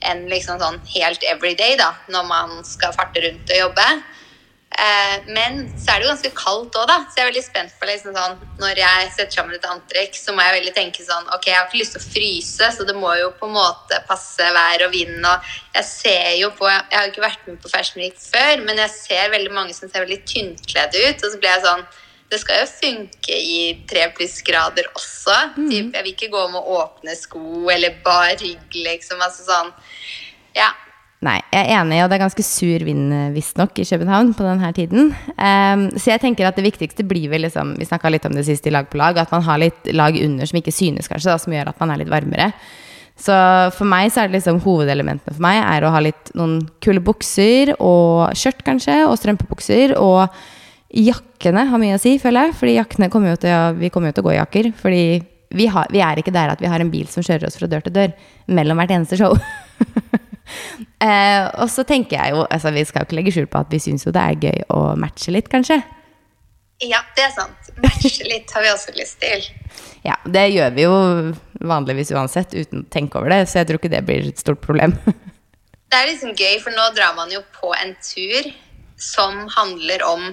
enn 0.04 0.26
liksom 0.28 0.60
sånn 0.60 0.76
helt 0.92 1.24
everyday, 1.24 1.76
da, 1.80 1.94
når 2.12 2.28
man 2.28 2.64
skal 2.68 2.92
farte 2.92 3.22
rundt 3.24 3.48
og 3.48 3.62
jobbe. 3.62 3.86
Eh, 4.76 5.22
men 5.32 5.62
så 5.80 5.94
er 5.94 6.00
det 6.00 6.04
jo 6.04 6.10
ganske 6.10 6.30
kaldt 6.36 6.74
òg, 6.76 6.88
da. 6.90 6.96
Så 7.08 7.16
jeg 7.16 7.24
er 7.24 7.30
veldig 7.30 7.44
spent 7.46 7.76
på 7.80 7.88
liksom 7.88 8.12
sånn 8.12 8.34
Når 8.60 8.80
jeg 8.82 9.06
setter 9.14 9.38
sammen 9.38 9.56
et 9.56 9.68
antrekk, 9.72 10.18
så 10.20 10.34
må 10.36 10.44
jeg 10.44 10.58
veldig 10.58 10.74
tenke 10.76 11.06
sånn 11.06 11.30
Ok, 11.32 11.48
jeg 11.48 11.56
har 11.56 11.64
ikke 11.70 11.80
lyst 11.80 11.96
til 11.96 12.02
å 12.02 12.08
fryse, 12.10 12.68
så 12.76 12.84
det 12.88 12.96
må 12.98 13.14
jo 13.16 13.30
på 13.38 13.48
en 13.48 13.56
måte 13.56 14.02
passe 14.08 14.50
vær 14.58 14.84
og 14.84 14.92
vind. 14.92 15.16
Og 15.24 15.52
jeg 15.78 15.88
ser 15.88 16.32
jo 16.42 16.52
på 16.58 16.68
Jeg 16.68 16.92
har 16.92 17.06
jo 17.06 17.14
ikke 17.14 17.24
vært 17.24 17.48
med 17.48 17.60
på 17.62 17.72
Fashion 17.72 18.02
Week 18.04 18.20
før, 18.20 18.66
men 18.68 18.82
jeg 18.84 18.92
ser 18.98 19.32
veldig 19.32 19.54
mange 19.56 19.76
som 19.76 19.88
ser 19.88 20.04
veldig 20.04 20.20
tynnkledde 20.28 21.06
ut. 21.08 21.24
Og 21.24 21.32
så 21.32 21.40
blir 21.40 21.54
jeg 21.54 21.64
sånn 21.64 21.86
det 22.26 22.40
skal 22.42 22.58
jo 22.58 22.66
funke 22.66 23.36
i 23.38 23.58
tre 23.86 24.08
plussgrader 24.16 24.88
også. 24.98 25.34
Typ, 25.54 25.92
jeg 25.94 26.02
vil 26.02 26.10
ikke 26.10 26.32
gå 26.32 26.40
med 26.50 26.72
åpne 26.74 27.14
sko 27.14 27.68
eller 27.70 28.00
bar 28.02 28.32
rygg, 28.40 28.66
liksom. 28.74 29.22
Altså 29.22 29.46
sånn 29.46 29.72
Ja. 30.56 30.72
Nei, 31.24 31.38
jeg 31.48 31.64
er 31.64 31.78
enig, 31.78 32.02
og 32.04 32.10
det 32.10 32.18
er 32.18 32.22
ganske 32.26 32.44
sur 32.44 32.82
vind 32.84 33.12
eh, 33.16 33.30
visstnok 33.32 33.78
i 33.80 33.86
København 33.88 34.34
på 34.36 34.44
denne 34.44 34.68
tiden. 34.76 35.14
Um, 35.40 35.86
så 35.96 36.12
jeg 36.12 36.20
tenker 36.20 36.44
at 36.44 36.58
det 36.58 36.66
viktigste 36.66 37.06
blir 37.08 37.30
vel 37.32 37.46
liksom 37.46 37.72
Vi 37.80 37.88
snakka 37.88 38.10
litt 38.12 38.26
om 38.28 38.34
det 38.36 38.44
sist 38.44 38.66
i 38.68 38.72
Lag 38.74 38.90
på 38.92 39.00
lag, 39.00 39.16
at 39.16 39.32
man 39.32 39.44
har 39.46 39.62
litt 39.62 39.88
lag 39.96 40.18
under 40.20 40.48
som 40.48 40.60
ikke 40.60 40.74
synes, 40.74 41.08
kanskje, 41.08 41.32
da, 41.32 41.38
som 41.40 41.54
gjør 41.56 41.72
at 41.72 41.80
man 41.80 41.94
er 41.94 42.02
litt 42.02 42.12
varmere. 42.12 42.50
Så 43.16 43.32
for 43.72 43.88
meg 43.88 44.10
så 44.12 44.22
er 44.22 44.28
det 44.28 44.36
liksom 44.36 44.60
hovedelementene 44.60 45.32
for 45.32 45.40
meg 45.40 45.62
er 45.62 45.86
å 45.86 45.92
ha 45.94 46.02
litt 46.04 46.34
noen 46.36 46.58
kule 46.84 47.00
bukser 47.00 47.72
og 47.78 48.36
skjørt, 48.36 48.60
kanskje, 48.66 48.98
og 49.08 49.16
strømpebukser. 49.16 49.96
Og 49.96 50.28
jakkene 50.92 51.64
har 51.70 51.80
mye 51.80 51.96
å 51.96 52.02
si, 52.02 52.18
føler 52.20 52.50
jeg. 52.50 52.58
Fordi 52.60 52.76
jakkene 52.76 53.08
kommer 53.12 53.32
jo 53.32 53.40
til 53.46 53.56
å, 53.56 53.62
vi 53.78 53.88
kommer 53.94 54.12
jo 54.12 54.18
til 54.18 54.26
å 54.26 54.28
gå 54.28 54.34
i 54.34 54.38
jakker. 54.42 54.68
Fordi 54.82 55.02
vi, 55.56 55.70
har, 55.72 55.88
vi 55.96 56.04
er 56.04 56.20
ikke 56.20 56.34
der 56.36 56.52
at 56.52 56.60
vi 56.60 56.68
har 56.68 56.84
en 56.84 56.92
bil 56.92 57.08
som 57.08 57.24
kjører 57.24 57.48
oss 57.48 57.56
fra 57.56 57.70
dør 57.72 57.86
til 57.86 57.96
dør 57.96 58.12
mellom 58.52 58.82
hvert 58.82 58.92
eneste 58.98 59.16
show. 59.22 59.32
eh, 61.04 61.44
og 61.60 61.68
så 61.72 61.84
tenker 61.88 62.16
jeg 62.16 62.34
jo 62.34 62.44
altså 62.44 62.72
Vi 62.74 62.84
skal 62.88 63.02
jo 63.02 63.08
ikke 63.08 63.18
legge 63.18 63.34
skjul 63.34 63.48
på 63.50 63.60
at 63.60 63.72
vi 63.72 63.82
syns 63.82 64.06
jo 64.06 64.14
det 64.14 64.22
er 64.22 64.48
gøy 64.48 64.64
å 64.72 64.80
matche 65.00 65.34
litt, 65.34 65.50
kanskje. 65.52 65.80
Ja, 66.84 67.00
det 67.16 67.24
er 67.24 67.32
sant. 67.32 67.70
Matche 67.80 68.26
litt 68.28 68.52
har 68.52 68.64
vi 68.64 68.72
også 68.72 68.92
lyst 68.96 69.20
til. 69.22 69.46
Ja, 70.04 70.18
det 70.28 70.48
gjør 70.52 70.74
vi 70.76 70.84
jo 70.84 70.96
vanligvis 71.64 72.12
uansett 72.12 72.52
uten 72.52 72.84
å 72.84 72.90
tenke 72.92 73.20
over 73.20 73.32
det, 73.32 73.46
så 73.48 73.62
jeg 73.62 73.70
tror 73.70 73.80
ikke 73.80 73.94
det 73.94 74.04
blir 74.08 74.28
et 74.28 74.42
stort 74.42 74.60
problem. 74.64 74.96
Det 75.86 76.00
er 76.02 76.08
liksom 76.10 76.32
gøy, 76.34 76.56
for 76.58 76.74
nå 76.74 76.82
drar 76.96 77.12
man 77.14 77.30
jo 77.30 77.38
på 77.54 77.68
en 77.78 77.92
tur 78.02 78.48
som 78.98 79.44
handler 79.54 80.02
om 80.02 80.24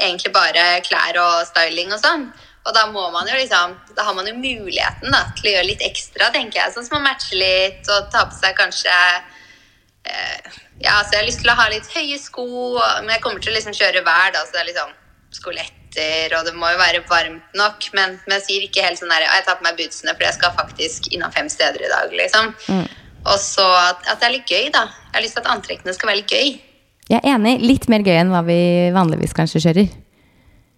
egentlig 0.00 0.32
bare 0.32 0.80
klær 0.86 1.18
og 1.20 1.42
styling 1.50 1.92
og 1.92 2.00
sånn. 2.00 2.24
Og 2.64 2.72
da 2.72 2.86
må 2.88 3.02
man 3.12 3.28
jo 3.28 3.36
liksom 3.36 3.74
Da 3.92 4.06
har 4.06 4.14
man 4.16 4.24
jo 4.24 4.32
muligheten 4.38 5.12
da, 5.12 5.26
til 5.36 5.50
å 5.50 5.52
gjøre 5.58 5.68
litt 5.68 5.84
ekstra, 5.84 6.30
tenker 6.32 6.62
jeg. 6.62 6.72
Sånn 6.72 6.86
som 6.88 6.96
å 6.98 7.04
matche 7.04 7.36
litt 7.36 7.90
og 7.92 8.08
ta 8.14 8.24
på 8.30 8.38
seg 8.38 8.56
kanskje 8.56 8.94
Ja, 10.82 10.98
så 11.00 11.14
jeg 11.14 11.20
har 11.20 11.28
lyst 11.28 11.40
til 11.40 11.52
å 11.52 11.56
ha 11.56 11.68
litt 11.72 11.86
høye 11.94 12.18
sko, 12.20 12.44
men 13.04 13.14
jeg 13.14 13.22
kommer 13.24 13.40
til 13.40 13.54
å 13.54 13.56
liksom 13.56 13.76
kjøre 13.76 14.02
hver, 14.04 14.34
da, 14.34 14.42
så 14.44 14.56
det 14.56 14.62
er 14.64 14.68
liksom 14.72 14.92
skoletter, 15.34 16.34
og 16.38 16.44
det 16.48 16.52
må 16.58 16.68
jo 16.72 16.80
være 16.80 17.00
varmt 17.08 17.56
nok. 17.58 17.88
Men, 17.96 18.18
men 18.26 18.36
jeg 18.38 18.46
sier 18.48 18.66
ikke 18.66 18.84
helt 18.84 19.00
sånn 19.00 19.12
der 19.14 19.24
Jeg 19.26 19.46
tar 19.46 19.58
på 19.58 19.66
meg 19.66 19.78
bootsene, 19.78 20.14
for 20.14 20.26
jeg 20.26 20.36
skal 20.36 20.54
faktisk 20.58 21.08
innom 21.14 21.32
fem 21.34 21.48
steder 21.52 21.86
i 21.86 21.90
dag, 21.90 22.14
liksom. 22.20 22.52
Og 23.24 23.40
så 23.40 23.64
at, 23.64 24.04
at 24.10 24.20
det 24.20 24.28
er 24.28 24.36
litt 24.36 24.50
gøy, 24.52 24.68
da. 24.74 24.86
Jeg 25.08 25.16
har 25.16 25.24
lyst 25.24 25.38
til 25.38 25.44
at 25.46 25.52
antrekkene 25.54 25.96
skal 25.96 26.12
være 26.12 26.20
litt 26.20 26.36
gøy. 26.36 26.54
Jeg 27.10 27.20
er 27.20 27.34
enig. 27.34 27.58
Litt 27.64 27.88
mer 27.92 28.04
gøy 28.04 28.18
enn 28.18 28.32
hva 28.32 28.44
vi 28.44 28.60
vanligvis 28.94 29.36
kanskje 29.36 29.64
kjører. 29.64 29.90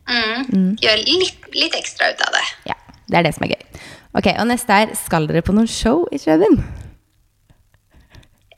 Mm. 0.07 0.75
Gjør 0.79 1.03
litt, 1.03 1.47
litt 1.55 1.75
ekstra 1.79 2.13
ut 2.13 2.23
av 2.23 2.35
det. 2.37 2.45
Ja, 2.71 2.77
det 3.11 3.19
er 3.19 3.27
det 3.27 3.35
som 3.35 3.47
er 3.47 3.57
gøy. 3.57 3.85
Ok, 4.17 4.31
og 4.33 4.47
neste 4.49 4.81
er 4.83 4.95
Skal 4.97 5.27
dere 5.29 5.43
på 5.45 5.55
noen 5.57 5.69
show 5.71 6.07
i 6.15 6.21
Kjøben? 6.23 6.61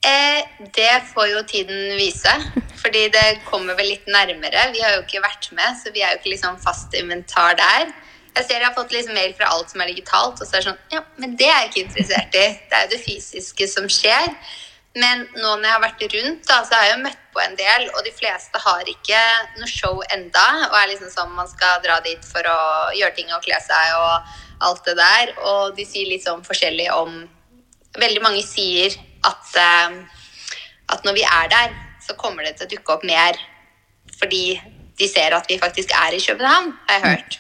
Eh, 0.07 0.45
det 0.75 1.03
får 1.15 1.27
jo 1.33 1.41
tiden 1.43 1.97
vise, 1.99 2.35
fordi 2.79 3.09
det 3.15 3.41
kommer 3.49 3.75
vel 3.79 3.91
litt 3.91 4.07
nærmere. 4.07 4.69
Vi 4.73 4.83
har 4.85 4.95
jo 4.95 5.03
ikke 5.03 5.25
vært 5.25 5.51
med, 5.57 5.75
så 5.81 5.91
vi 5.95 6.05
er 6.05 6.15
jo 6.15 6.21
ikke 6.21 6.35
liksom 6.37 6.61
fast 6.63 6.95
inventar 6.95 7.59
der. 7.59 7.91
Jeg 8.37 8.47
ser 8.47 8.61
jeg 8.61 8.69
har 8.69 8.77
fått 8.77 8.95
liksom 8.95 9.17
mail 9.19 9.35
fra 9.35 9.51
alt 9.51 9.73
som 9.73 9.83
er 9.83 9.91
digitalt, 9.91 10.39
og 10.39 10.47
så 10.47 10.55
er 10.55 10.63
det 10.63 10.69
sånn 10.69 10.95
Ja, 10.95 11.03
men 11.19 11.35
det 11.41 11.49
er 11.49 11.65
jeg 11.65 11.71
ikke 11.71 11.85
interessert 11.89 12.39
i. 12.39 12.47
Det 12.71 12.77
er 12.79 12.87
jo 12.87 12.93
det 12.95 13.03
fysiske 13.03 13.69
som 13.73 13.89
skjer. 13.91 14.29
Men 14.99 15.25
nå 15.35 15.49
når 15.49 15.67
jeg 15.67 15.75
har 15.75 15.83
vært 15.83 16.05
rundt, 16.15 16.45
da, 16.47 16.61
så 16.67 16.77
har 16.77 16.87
jeg 16.87 16.95
jo 16.95 17.03
møtt 17.05 17.25
på 17.35 17.43
en 17.43 17.57
del, 17.59 17.89
og 17.93 18.05
de 18.07 18.13
fleste 18.15 18.63
har 18.63 18.93
ikke 18.95 19.23
noe 19.59 19.71
show 19.71 19.99
enda, 20.15 20.47
og 20.71 20.77
er 20.79 20.93
liksom 20.93 21.11
sånn 21.13 21.35
man 21.37 21.51
skal 21.51 21.83
dra 21.85 21.99
dit 22.07 22.23
for 22.31 22.47
å 22.51 22.61
gjøre 22.97 23.17
ting 23.19 23.35
og 23.35 23.43
kle 23.45 23.59
seg 23.67 23.99
og 23.99 24.39
alt 24.69 24.87
det 24.87 24.97
der. 24.99 25.35
Og 25.51 25.75
de 25.77 25.87
sier 25.87 26.09
litt 26.11 26.27
sånn 26.27 26.47
forskjellig 26.47 26.93
om 26.95 27.27
Veldig 27.99 28.21
mange 28.23 28.43
sier 28.45 28.93
at, 29.29 29.53
eh, 29.61 29.99
at 30.95 31.07
når 31.07 31.19
vi 31.19 31.27
er 31.27 31.53
der, 31.53 31.77
så 32.05 32.17
kommer 32.19 32.47
det 32.47 32.57
til 32.59 32.69
å 32.69 32.73
dukke 32.77 32.97
opp 32.97 33.07
mer 33.07 33.39
fordi 34.19 34.59
de 34.99 35.07
ser 35.07 35.35
at 35.37 35.47
vi 35.47 35.61
faktisk 35.61 35.93
er 35.95 36.17
i 36.17 36.23
København, 36.23 36.73
har 36.89 36.97
jeg 36.97 37.05
hørt. 37.05 37.39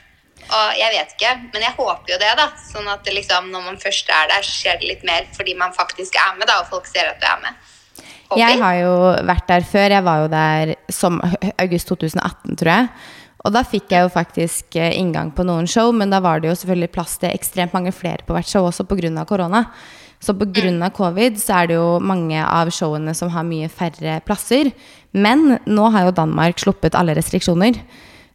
Og 0.49 0.77
jeg 0.79 0.93
vet 0.95 1.15
ikke, 1.17 1.33
men 1.53 1.65
jeg 1.65 1.75
håper 1.77 2.13
jo 2.13 2.19
det, 2.21 2.31
da. 2.39 2.47
Sånn 2.63 2.87
at 2.89 3.09
liksom, 3.13 3.51
når 3.53 3.65
man 3.67 3.81
først 3.83 4.09
er 4.15 4.31
der, 4.31 4.47
så 4.47 4.55
skjer 4.63 4.79
det 4.81 4.93
litt 4.93 5.05
mer 5.09 5.27
fordi 5.37 5.57
man 5.59 5.75
faktisk 5.77 6.17
er 6.17 6.39
med, 6.39 6.47
da, 6.49 6.61
og 6.63 6.71
folk 6.71 6.89
ser 6.89 7.11
at 7.11 7.21
du 7.21 7.27
er 7.29 7.43
med. 7.43 7.59
Håper 8.29 8.43
Jeg 8.43 8.61
har 8.61 8.79
jo 8.79 8.95
vært 9.29 9.47
der 9.49 9.67
før. 9.69 9.95
Jeg 9.97 10.05
var 10.05 10.23
jo 10.23 10.31
der 10.33 10.75
som 10.93 11.21
august 11.65 11.91
2018, 11.91 12.59
tror 12.61 12.73
jeg. 12.75 12.91
Og 13.47 13.55
da 13.55 13.63
fikk 13.65 13.93
jeg 13.95 14.05
jo 14.05 14.11
faktisk 14.13 14.77
eh, 14.77 14.97
inngang 14.99 15.31
på 15.33 15.47
noen 15.47 15.69
show, 15.71 15.93
men 15.95 16.11
da 16.13 16.21
var 16.25 16.43
det 16.43 16.51
jo 16.51 16.57
selvfølgelig 16.59 16.91
plass 16.97 17.17
til 17.23 17.31
ekstremt 17.31 17.77
mange 17.77 17.93
flere 17.95 18.27
på 18.27 18.35
hvert 18.37 18.49
show 18.51 18.67
også 18.67 18.85
pga. 18.89 19.25
korona. 19.25 19.65
Så 20.19 20.35
pga. 20.35 20.91
covid 20.91 21.39
så 21.39 21.63
er 21.63 21.67
det 21.71 21.79
jo 21.79 21.99
mange 22.01 22.43
av 22.43 22.71
showene 22.75 23.15
som 23.15 23.31
har 23.31 23.47
mye 23.47 23.69
færre 23.69 24.21
plasser. 24.27 24.73
Men 25.13 25.59
nå 25.67 25.91
har 25.95 26.09
jo 26.09 26.17
Danmark 26.17 26.59
sluppet 26.59 26.95
alle 26.99 27.15
restriksjoner. 27.15 27.79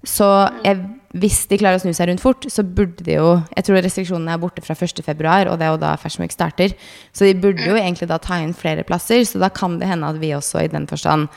Så 0.03 0.27
jeg, 0.65 0.79
hvis 1.15 1.45
de 1.47 1.57
klarer 1.59 1.79
å 1.79 1.83
snu 1.83 1.93
seg 1.95 2.09
rundt 2.09 2.23
fort, 2.23 2.45
så 2.51 2.63
burde 2.63 3.05
de 3.05 3.15
jo 3.15 3.37
Jeg 3.55 3.67
tror 3.67 3.83
restriksjonene 3.83 4.35
er 4.35 4.41
borte 4.41 4.63
fra 4.63 4.75
1. 4.75 5.03
februar, 5.05 5.47
og 5.47 5.59
det 5.59 5.67
er 5.67 5.71
jo 5.71 5.81
da 5.83 5.95
Fashion 5.99 6.25
Week 6.25 6.35
starter. 6.35 6.75
Så 7.15 7.27
de 7.27 7.35
burde 7.39 7.63
jo 7.63 7.75
egentlig 7.79 8.09
da 8.11 8.19
ta 8.19 8.39
inn 8.43 8.55
flere 8.55 8.83
plasser, 8.83 9.23
så 9.23 9.39
da 9.39 9.49
kan 9.49 9.79
det 9.79 9.87
hende 9.87 10.07
at 10.07 10.19
vi 10.19 10.33
også 10.35 10.63
i 10.63 10.71
den 10.71 10.87
forstand 10.87 11.29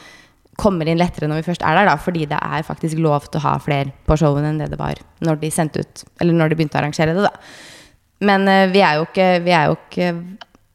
kommer 0.56 0.88
inn 0.88 0.96
lettere 0.96 1.28
når 1.28 1.42
vi 1.42 1.50
først 1.50 1.64
er 1.68 1.76
der, 1.76 1.88
da, 1.90 1.96
fordi 2.00 2.24
det 2.30 2.38
er 2.40 2.64
faktisk 2.64 3.00
lov 3.04 3.28
til 3.28 3.42
å 3.42 3.44
ha 3.44 3.56
flere 3.60 3.92
på 4.08 4.16
showene 4.16 4.54
enn 4.54 4.60
det 4.62 4.70
det 4.72 4.78
var 4.80 4.96
når 5.24 5.40
de 5.42 5.50
sendte 5.52 5.84
ut 5.84 6.04
Eller 6.22 6.32
når 6.32 6.48
de 6.48 6.56
begynte 6.58 6.78
å 6.78 6.80
arrangere 6.80 7.12
det, 7.16 7.26
da. 7.26 7.32
Men 8.24 8.48
eh, 8.48 8.66
vi 8.72 8.82
er 8.84 9.00
jo 9.00 9.06
ikke, 9.08 9.30
vi 9.44 9.54
er 9.54 9.70
jo 9.70 9.78
ikke 9.78 10.10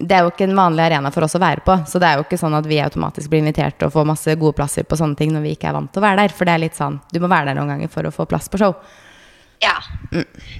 det 0.02 0.16
er 0.18 0.26
jo 0.26 0.32
ikke 0.32 0.48
en 0.48 0.58
vanlig 0.58 0.82
arena 0.88 1.12
for 1.14 1.26
oss 1.26 1.36
å 1.38 1.42
være 1.42 1.62
på. 1.66 1.76
Så 1.86 2.00
det 2.02 2.10
er 2.10 2.18
jo 2.18 2.26
ikke 2.26 2.40
sånn 2.42 2.58
at 2.58 2.66
vi 2.66 2.80
automatisk 2.82 3.30
blir 3.30 3.44
invitert 3.44 3.84
og 3.86 3.94
får 3.94 4.08
masse 4.10 4.36
gode 4.42 4.58
plasser 4.58 4.88
på 4.88 4.98
sånne 4.98 5.18
ting 5.20 5.34
når 5.34 5.46
vi 5.46 5.54
ikke 5.54 5.70
er 5.70 5.78
vant 5.78 5.92
til 5.94 6.02
å 6.02 6.06
være 6.08 6.24
der. 6.24 6.34
For 6.34 6.50
det 6.50 6.56
er 6.56 6.64
litt 6.64 6.80
sånn, 6.80 6.98
du 7.14 7.22
må 7.22 7.30
være 7.32 7.52
der 7.52 7.60
noen 7.60 7.76
ganger 7.76 7.92
for 7.94 8.08
å 8.08 8.14
få 8.16 8.26
plass 8.30 8.50
på 8.50 8.62
show. 8.62 8.74
Ja. 9.62 9.76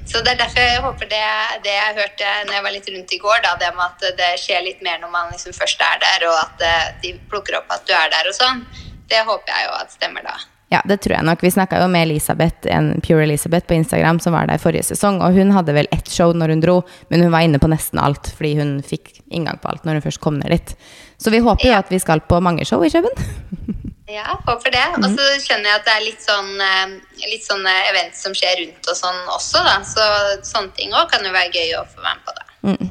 Så 0.06 0.22
det 0.22 0.36
er 0.36 0.42
derfor 0.44 0.62
jeg 0.62 0.82
håper 0.84 1.10
det, 1.10 1.24
det 1.66 1.74
jeg 1.74 1.98
hørte 1.98 2.34
når 2.46 2.54
jeg 2.54 2.66
var 2.68 2.76
litt 2.76 2.90
rundt 2.94 3.16
i 3.16 3.22
går, 3.24 3.40
da, 3.48 3.56
det 3.58 3.72
med 3.74 3.88
at 3.88 4.18
det 4.20 4.30
skjer 4.44 4.62
litt 4.68 4.84
mer 4.86 5.02
når 5.02 5.14
man 5.16 5.32
liksom 5.34 5.56
først 5.58 5.82
er 5.82 6.04
der, 6.04 6.28
og 6.30 6.38
at 6.38 6.66
eh, 6.68 6.92
de 7.02 7.16
plukker 7.32 7.58
opp 7.58 7.74
at 7.74 7.88
du 7.90 7.96
er 7.98 8.14
der 8.14 8.30
og 8.30 8.38
sånn, 8.38 8.62
det 9.10 9.24
håper 9.26 9.56
jeg 9.56 9.66
jo 9.66 9.74
at 9.80 9.98
stemmer 9.98 10.28
da. 10.28 10.38
Ja, 10.72 10.80
det 10.88 11.02
tror 11.04 11.18
jeg 11.18 11.28
nok. 11.28 11.42
Vi 11.44 11.52
snakka 11.52 11.82
jo 11.82 11.88
med 11.92 12.06
Elisabeth, 12.08 12.64
en 12.72 12.94
Pure 13.04 13.26
Elisabeth 13.26 13.68
på 13.68 13.76
Instagram 13.76 14.22
som 14.24 14.32
var 14.34 14.48
der 14.48 14.62
forrige 14.62 14.86
sesong, 14.88 15.18
og 15.22 15.36
hun 15.36 15.52
hadde 15.52 15.74
vel 15.76 15.90
ett 15.92 16.08
show 16.08 16.32
når 16.32 16.54
hun 16.56 16.62
dro, 16.64 16.78
men 17.12 17.26
hun 17.26 17.34
var 17.34 17.44
inne 17.44 17.60
på 17.60 17.68
nesten 17.72 18.00
alt 18.00 18.30
fordi 18.38 18.54
hun 18.62 18.78
fikk 18.88 19.18
inngang 19.36 19.60
på 19.60 19.68
alt 19.68 19.84
når 19.84 20.00
hun 20.00 20.06
først 20.06 20.22
kom 20.24 20.38
ned 20.40 20.54
dit. 20.56 20.76
Så 21.20 21.30
vi 21.34 21.42
håper 21.44 21.68
jo 21.68 21.74
Ja. 21.74 21.80
at 21.84 21.92
vi 21.92 22.00
skal 22.00 22.22
på 22.24 22.40
mange 22.42 22.64
show 22.66 22.84
i 22.84 22.90
Kjøben. 22.90 23.12
Ja, 24.12 24.34
håper 24.44 24.74
det. 24.74 24.88
Og 24.98 25.06
så 25.16 25.26
skjønner 25.40 25.70
jeg 25.70 25.76
at 25.78 25.86
det 25.88 25.92
er 25.94 26.02
litt 26.04 26.24
sånn 26.26 26.50
eh, 26.60 26.96
litt 27.32 27.46
sånne 27.48 27.72
events 27.94 28.20
som 28.26 28.34
skjer 28.36 28.58
rundt 28.60 28.90
og 28.92 28.98
sånn 29.00 29.22
også, 29.32 29.62
da. 29.64 29.76
Så 29.88 30.08
sånne 30.50 30.74
ting 30.76 30.92
òg 30.92 31.08
kan 31.14 31.24
jo 31.24 31.32
være 31.32 31.54
gøy 31.56 31.78
å 31.80 31.86
få 31.88 32.04
være 32.04 32.18
med 32.18 32.26
på, 32.28 32.34
da. 32.36 32.90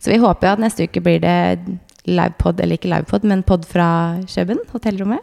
Så 0.00 0.14
vi 0.14 0.16
håper 0.22 0.48
jo 0.48 0.52
at 0.54 0.62
neste 0.64 0.86
uke 0.88 1.02
blir 1.04 1.20
det 1.20 1.36
livepod, 2.08 2.62
eller 2.64 2.78
ikke 2.78 2.88
livepod, 2.88 3.26
men 3.28 3.42
pod 3.44 3.66
fra 3.68 3.88
Kjøben, 4.32 4.62
hotellrommet. 4.72 5.20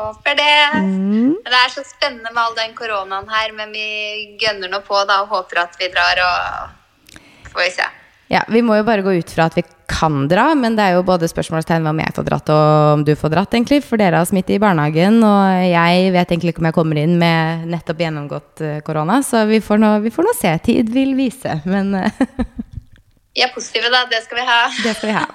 Håper 0.00 0.36
det. 0.38 0.58
Mm. 0.80 1.34
Det 1.44 1.56
er 1.58 1.72
så 1.74 1.84
spennende 1.84 2.30
med 2.32 2.40
all 2.42 2.54
den 2.56 2.76
koronaen 2.78 3.28
her, 3.28 3.52
men 3.56 3.72
vi 3.74 4.36
gønner 4.40 4.72
nå 4.72 4.80
på 4.86 5.02
da 5.08 5.20
og 5.24 5.34
håper 5.34 5.66
at 5.66 5.76
vi 5.80 5.90
drar 5.92 6.22
og 6.24 7.18
får 7.50 7.66
vi 7.66 7.72
se. 7.74 7.88
Ja, 8.30 8.44
vi 8.48 8.62
må 8.62 8.76
jo 8.78 8.86
bare 8.86 9.02
gå 9.02 9.12
ut 9.18 9.32
fra 9.34 9.48
at 9.50 9.56
vi 9.58 9.64
kan 9.90 10.28
dra, 10.30 10.52
men 10.54 10.76
det 10.78 10.84
er 10.86 10.94
jo 10.94 11.02
både 11.04 11.28
spørsmålstegn 11.28 11.88
om 11.90 11.98
jeg 11.98 12.14
får 12.14 12.26
dratt 12.28 12.52
og 12.54 12.92
om 12.94 13.02
du 13.04 13.10
får 13.18 13.32
dratt, 13.34 13.56
egentlig. 13.58 13.80
For 13.82 14.00
dere 14.00 14.22
har 14.22 14.28
smitte 14.30 14.54
i 14.54 14.60
barnehagen, 14.62 15.18
og 15.26 15.64
jeg 15.66 16.12
vet 16.14 16.30
egentlig 16.30 16.54
ikke 16.54 16.62
om 16.62 16.70
jeg 16.70 16.76
kommer 16.78 17.00
inn 17.02 17.16
med 17.18 17.66
nettopp 17.74 18.04
gjennomgått 18.04 18.62
eh, 18.64 18.78
korona, 18.86 19.18
så 19.26 19.42
vi 19.50 19.58
får 19.64 19.82
nå, 19.82 19.92
vi 20.06 20.14
får 20.14 20.28
nå 20.28 20.36
se. 20.38 20.54
Tid 20.70 20.94
vil 20.94 21.16
vise, 21.18 21.58
men 21.68 21.92
eh, 21.98 22.22
Vi 23.34 23.44
er 23.44 23.50
positive, 23.54 23.90
da. 23.92 24.06
Det 24.10 24.22
skal 24.24 24.40
vi 24.40 24.46
ha. 24.46 24.62
det 24.82 24.94
skal 24.98 25.10
vi 25.10 25.18
ha. 25.18 25.26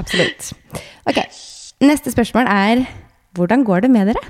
Absolutt. 0.00 0.52
Ok, 1.08 1.18
neste 1.84 2.12
spørsmål 2.12 2.48
er 2.52 2.86
hvordan 3.38 3.62
går 3.66 3.84
det 3.86 3.90
med 3.94 4.10
dere? 4.10 4.22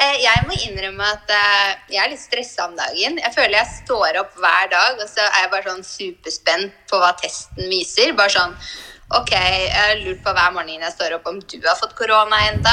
Eh, 0.00 0.16
Jeg 0.24 0.46
må 0.48 0.56
innrømme 0.66 1.10
at 1.12 1.30
eh, 1.36 1.74
jeg 1.92 2.02
er 2.04 2.10
litt 2.14 2.22
stressa 2.24 2.66
om 2.68 2.74
dagen. 2.78 3.20
Jeg 3.20 3.34
føler 3.36 3.58
jeg 3.60 3.72
står 3.84 4.18
opp 4.22 4.34
hver 4.40 4.72
dag, 4.72 4.98
og 4.98 5.06
så 5.10 5.22
er 5.28 5.44
jeg 5.44 5.52
bare 5.54 5.70
sånn 5.70 5.86
superspent 5.90 6.74
på 6.90 7.00
hva 7.02 7.12
testen 7.20 7.70
viser. 7.70 8.16
Bare 8.18 8.32
sånn 8.34 8.56
Ok, 9.14 9.30
jeg 9.36 9.68
har 9.76 9.98
lurt 10.00 10.22
på 10.24 10.32
hver 10.34 10.50
morgen 10.56 10.80
jeg 10.80 10.92
står 10.96 11.12
opp 11.18 11.26
om 11.28 11.36
du 11.38 11.58
har 11.68 11.76
fått 11.78 11.92
korona 11.94 12.38
enda. 12.48 12.72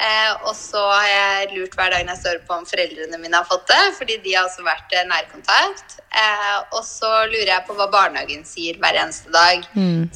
Eh, 0.00 0.30
og 0.46 0.54
så 0.56 0.80
har 0.80 1.08
jeg 1.10 1.48
lurt 1.56 1.74
hver 1.76 1.90
dag 1.92 2.06
jeg 2.06 2.20
står 2.22 2.38
opp 2.38 2.46
på 2.48 2.54
om 2.62 2.68
foreldrene 2.70 3.18
mine 3.20 3.36
har 3.36 3.44
fått 3.50 3.66
det, 3.68 3.80
fordi 3.98 4.16
de 4.24 4.36
har 4.38 4.46
også 4.46 4.62
vært 4.64 4.94
nærkontakt. 5.10 5.98
Eh, 6.16 6.56
og 6.72 6.80
så 6.86 7.10
lurer 7.28 7.50
jeg 7.50 7.66
på 7.66 7.76
hva 7.76 7.90
barnehagen 7.92 8.46
sier 8.48 8.78
hver 8.80 8.96
eneste 9.02 9.28
dag. 9.34 9.66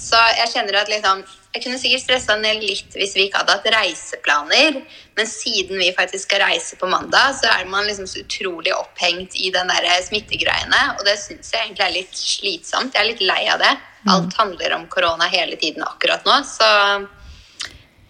Så 0.01 0.23
jeg 0.39 0.55
kjenner 0.55 0.81
at 0.81 0.89
liksom 0.95 1.27
Jeg 1.55 1.63
kunne 1.63 1.79
sikkert 1.79 2.03
stressa 2.03 2.35
ned 2.35 2.65
litt 2.65 2.97
hvis 2.99 3.13
vi 3.15 3.29
ikke 3.29 3.45
hadde 3.45 3.55
hatt 3.55 3.69
reiseplaner, 3.71 4.81
men 5.15 5.29
siden 5.31 5.79
vi 5.79 5.93
faktisk 5.95 6.27
skal 6.27 6.43
reise 6.43 6.75
på 6.81 6.89
mandag, 6.91 7.37
så 7.39 7.47
er 7.53 7.69
man 7.71 7.87
liksom 7.87 8.09
så 8.11 8.25
utrolig 8.25 8.73
opphengt 8.75 9.37
i 9.39 9.53
den 9.55 9.71
der 9.71 9.87
smittegreiene, 10.03 10.81
og 10.97 11.05
det 11.07 11.15
syns 11.23 11.53
jeg 11.55 11.69
egentlig 11.69 11.87
er 11.87 11.95
litt 11.95 12.19
slitsomt. 12.19 12.97
Jeg 12.97 13.05
er 13.05 13.11
litt 13.13 13.23
lei 13.23 13.45
av 13.55 13.63
det. 13.63 13.71
Alt 14.11 14.35
handler 14.37 14.75
om 14.77 14.89
korona 14.91 15.31
hele 15.31 15.55
tiden 15.61 15.87
akkurat 15.87 16.27
nå, 16.27 16.41
så 16.49 16.67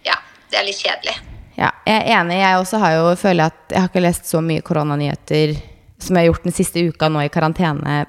ja, 0.09 0.17
det 0.49 0.59
er 0.59 0.67
litt 0.71 0.81
kjedelig. 0.81 1.15
Ja, 1.55 1.69
jeg 1.85 2.01
er 2.01 2.11
enig. 2.17 2.41
Jeg 2.41 2.59
også 2.59 2.81
har 2.81 2.97
jo 2.97 3.13
føler 3.19 3.53
at 3.53 3.71
jeg 3.71 3.79
har 3.79 3.93
ikke 3.93 4.03
lest 4.03 4.27
så 4.27 4.41
mye 4.43 4.65
koronanyheter 4.65 5.53
som 6.01 6.17
jeg 6.17 6.25
har 6.25 6.31
gjort 6.33 6.49
den 6.49 6.57
siste 6.57 6.81
uka 6.89 7.13
nå 7.13 7.21
i 7.23 7.31
karantene. 7.31 8.01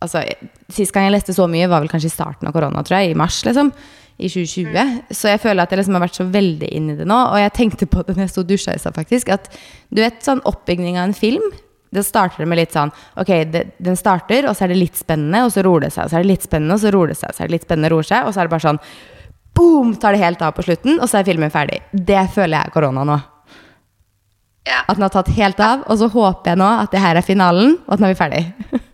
Altså, 0.00 0.24
Sist 0.72 0.94
gang 0.96 1.06
jeg 1.06 1.18
leste 1.18 1.36
så 1.36 1.44
mye, 1.50 1.68
var 1.68 1.84
vel 1.84 1.92
kanskje 1.92 2.08
i 2.08 2.14
starten 2.16 2.48
av 2.48 2.56
korona, 2.56 2.82
tror 2.82 3.02
jeg. 3.02 3.12
I 3.12 3.18
mars, 3.20 3.44
liksom. 3.44 3.70
I 4.20 4.28
2020. 4.28 5.14
Så 5.16 5.32
jeg 5.32 5.40
føler 5.42 5.64
at 5.64 5.72
jeg 5.72 5.80
liksom 5.80 5.96
har 5.96 6.04
vært 6.04 6.20
så 6.20 6.28
veldig 6.28 6.68
inn 6.76 6.92
i 6.92 6.96
det 6.98 7.08
nå. 7.08 7.18
Og 7.32 7.40
jeg 7.40 7.56
tenkte 7.56 7.88
på 7.90 8.04
det 8.04 8.16
når 8.16 8.26
jeg 8.26 8.32
sto 8.34 8.44
og 8.44 8.52
dusja 8.52 8.76
i 8.76 8.82
stad, 8.82 8.96
faktisk. 8.96 9.32
At 9.32 9.50
du 9.88 10.02
vet, 10.02 10.20
sånn 10.24 10.44
oppbygging 10.48 11.00
av 11.00 11.08
en 11.08 11.16
film 11.16 11.50
det 11.90 12.04
starter 12.06 12.46
med 12.46 12.60
litt 12.60 12.74
sånn 12.74 12.92
Ok, 13.18 13.30
det, 13.50 13.64
den 13.82 13.96
starter, 13.98 14.46
og 14.46 14.54
så 14.54 14.62
er 14.62 14.72
det 14.72 14.78
litt 14.78 14.98
spennende, 14.98 15.42
og 15.46 15.50
så 15.54 15.64
roer 15.66 15.86
det 15.86 15.92
seg. 15.94 16.06
Og 16.06 16.12
så 16.12 16.18
er 16.20 16.24
det 16.24 16.30
litt 16.30 16.46
spennende, 16.46 16.76
og 16.76 16.82
så 16.82 16.92
roer 16.94 17.10
det 17.10 17.16
seg. 17.18 17.32
Og 17.32 17.36
så 17.36 17.42
er 17.42 17.50
det 17.50 17.56
litt 17.56 17.66
spennende, 17.66 17.90
roer 17.90 18.06
seg. 18.06 18.26
Og 18.26 18.34
så 18.34 18.42
er 18.42 18.46
det 18.46 18.54
bare 18.54 18.66
sånn 18.66 18.80
boom! 19.58 19.96
Tar 19.98 20.14
det 20.14 20.22
helt 20.22 20.44
av 20.46 20.54
på 20.56 20.66
slutten, 20.66 21.00
og 21.00 21.10
så 21.10 21.20
er 21.20 21.26
filmen 21.26 21.52
ferdig. 21.52 21.80
Det 21.90 22.22
føler 22.34 22.56
jeg 22.56 22.70
er 22.70 22.74
korona 22.76 23.06
nå. 23.08 23.18
Ja. 24.68 24.84
At 24.84 24.98
den 24.98 25.06
har 25.06 25.12
tatt 25.14 25.32
helt 25.34 25.64
av, 25.64 25.82
og 25.88 25.98
så 25.98 26.10
håper 26.12 26.52
jeg 26.52 26.60
nå 26.60 26.68
at 26.84 26.94
det 26.94 27.02
her 27.02 27.18
er 27.18 27.26
finalen, 27.26 27.74
og 27.86 27.96
at 27.96 28.02
nå 28.02 28.10
er 28.10 28.14
vi 28.14 28.20
ferdig. 28.20 28.44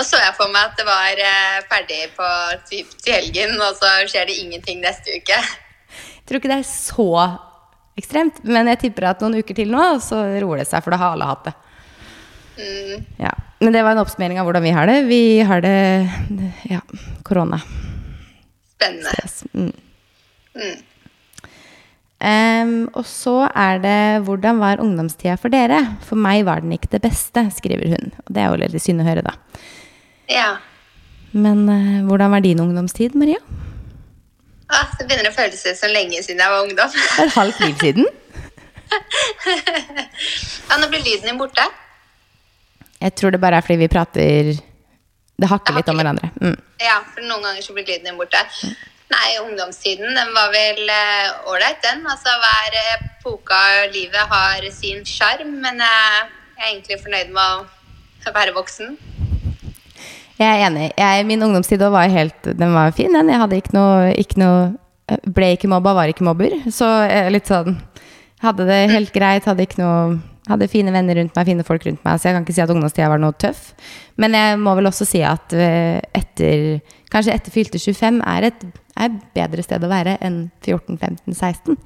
Nå 0.00 0.04
så 0.08 0.16
jeg 0.16 0.32
for 0.32 0.48
meg 0.48 0.70
at 0.70 0.78
det 0.80 0.84
var 0.88 1.18
eh, 1.20 1.56
ferdig 1.68 1.98
på 2.16 2.26
typ 2.70 2.92
til 3.04 3.12
helgen, 3.18 3.50
og 3.60 3.74
så 3.76 3.90
skjer 4.08 4.30
det 4.30 4.38
ingenting 4.40 4.78
neste 4.80 5.12
uke. 5.12 5.36
Jeg 5.36 6.22
tror 6.24 6.38
ikke 6.38 6.48
det 6.48 6.56
er 6.62 6.68
så 6.70 7.08
ekstremt, 8.00 8.38
men 8.48 8.70
jeg 8.72 8.78
tipper 8.86 9.10
at 9.10 9.20
noen 9.20 9.36
uker 9.42 9.58
til 9.58 9.68
nå, 9.68 9.82
så 10.00 10.22
roer 10.40 10.62
det 10.62 10.70
seg, 10.70 10.80
for 10.80 10.94
da 10.94 11.00
har 11.02 11.12
alle 11.12 11.26
hatt 11.28 11.50
det. 11.50 11.52
Ja. 13.20 13.34
Men 13.60 13.76
det 13.76 13.82
var 13.84 13.92
en 13.92 14.00
oppsummering 14.00 14.40
av 14.40 14.48
hvordan 14.48 14.64
vi 14.64 14.72
har 14.72 14.88
det. 14.88 14.94
Vi 15.10 15.22
har 15.50 15.60
det 15.66 15.76
ja, 16.70 16.80
korona. 17.28 17.58
Spennende. 18.72 19.12
Stress. 19.12 19.42
Mm. 19.52 20.80
Em, 22.20 22.72
og 22.96 23.04
så 23.08 23.50
er 23.52 23.84
det 23.84 24.24
'Hvordan 24.24 24.60
var 24.60 24.80
ungdomstida 24.80 25.36
for 25.36 25.52
dere?' 25.52 25.96
For 26.08 26.16
meg 26.16 26.44
var 26.44 26.60
den 26.64 26.72
ikke 26.72 26.88
det 26.92 27.02
beste, 27.02 27.50
skriver 27.52 27.88
hun. 27.88 28.12
Og 28.24 28.32
det 28.32 28.42
er 28.42 28.48
jo 28.48 28.56
litt 28.56 28.82
synd 28.82 29.04
å 29.04 29.08
høre, 29.08 29.24
da. 29.28 29.36
Ja. 30.30 30.56
Men 31.30 31.68
eh, 31.68 32.06
hvordan 32.06 32.30
var 32.30 32.40
din 32.40 32.60
ungdomstid, 32.60 33.14
Maria? 33.14 33.38
Ah, 34.70 34.86
det 34.98 35.06
begynner 35.08 35.30
å 35.30 35.34
føles 35.34 35.62
ut 35.66 35.78
som 35.78 35.90
lenge 35.90 36.22
siden 36.22 36.42
jeg 36.42 36.52
var 36.52 36.64
ungdom. 36.66 36.98
Et 37.18 37.32
halvt 37.34 37.62
liv 37.66 37.76
siden. 37.84 38.10
Ja, 40.70 40.76
nå 40.78 40.86
blir 40.90 41.02
lyden 41.02 41.26
din 41.26 41.38
borte. 41.38 41.62
Jeg 43.02 43.14
tror 43.18 43.34
det 43.34 43.40
bare 43.42 43.58
er 43.58 43.64
fordi 43.66 43.80
vi 43.80 43.88
prater 43.90 44.50
Det 44.54 45.48
hakker 45.50 45.74
litt 45.74 45.88
om 45.90 45.98
hverandre. 45.98 46.30
Mm. 46.38 46.56
Ja, 46.82 47.00
for 47.10 47.26
noen 47.26 47.42
ganger 47.46 47.64
så 47.64 47.74
blir 47.74 47.86
lyden 47.88 48.06
din 48.06 48.18
borte. 48.18 48.42
Nei, 49.10 49.28
ungdomstiden 49.42 50.14
den 50.14 50.30
var 50.36 50.52
vel 50.54 50.82
ålreit, 51.50 51.80
uh, 51.80 51.86
den. 51.88 52.04
Altså 52.06 52.34
hver 52.42 52.78
epoke 52.82 53.58
av 53.58 53.94
livet 53.94 54.34
har 54.34 54.68
sin 54.74 55.02
sjarm, 55.06 55.56
men 55.64 55.82
jeg 55.82 56.28
er 56.60 56.68
egentlig 56.68 57.00
fornøyd 57.02 57.34
med 57.34 58.28
å 58.30 58.34
være 58.36 58.54
voksen. 58.58 58.94
Jeg 60.40 60.48
er 60.48 60.66
enig. 60.70 60.86
Jeg, 60.96 61.26
min 61.28 61.42
ungdomstid 61.44 61.82
var 61.92 62.08
helt 62.08 62.46
Den 62.56 62.72
var 62.72 62.94
fin, 62.96 63.12
den. 63.12 63.28
Jeg 63.28 63.42
hadde 63.42 63.60
ikke 63.60 63.76
noe, 63.76 64.08
ikke 64.16 64.40
noe 64.40 65.20
Ble 65.26 65.52
ikke 65.56 65.68
mobba, 65.68 65.92
var 65.98 66.10
ikke 66.10 66.24
mobber. 66.24 66.54
Så 66.72 66.88
litt 67.32 67.50
sånn 67.50 67.76
Hadde 68.40 68.64
det 68.64 68.78
helt 68.88 69.12
greit, 69.12 69.44
hadde 69.44 69.66
ikke 69.66 69.82
noe 69.82 70.18
Hadde 70.48 70.70
fine 70.72 70.90
venner 70.90 71.18
rundt 71.20 71.36
meg, 71.36 71.46
fine 71.46 71.64
folk 71.66 71.84
rundt 71.86 72.00
meg. 72.02 72.18
Så 72.18 72.26
jeg 72.26 72.34
kan 72.34 72.46
ikke 72.46 72.54
si 72.56 72.62
at 72.64 72.70
ungdomstida 72.72 73.10
var 73.12 73.20
noe 73.22 73.36
tøff. 73.38 73.68
Men 74.18 74.34
jeg 74.34 74.56
må 74.58 74.72
vel 74.74 74.88
også 74.88 75.06
si 75.06 75.20
at 75.22 75.52
eh, 75.54 76.00
etter 76.16 76.80
Kanskje 77.12 77.34
etter 77.36 77.54
fylte 77.54 77.78
25 77.78 78.22
er 78.32 78.46
et 78.48 78.64
er 79.00 79.16
bedre 79.34 79.62
sted 79.64 79.82
å 79.82 79.90
være 79.90 80.16
enn 80.24 80.44
14, 80.62 80.98
15, 80.98 81.34
16. 81.34 81.76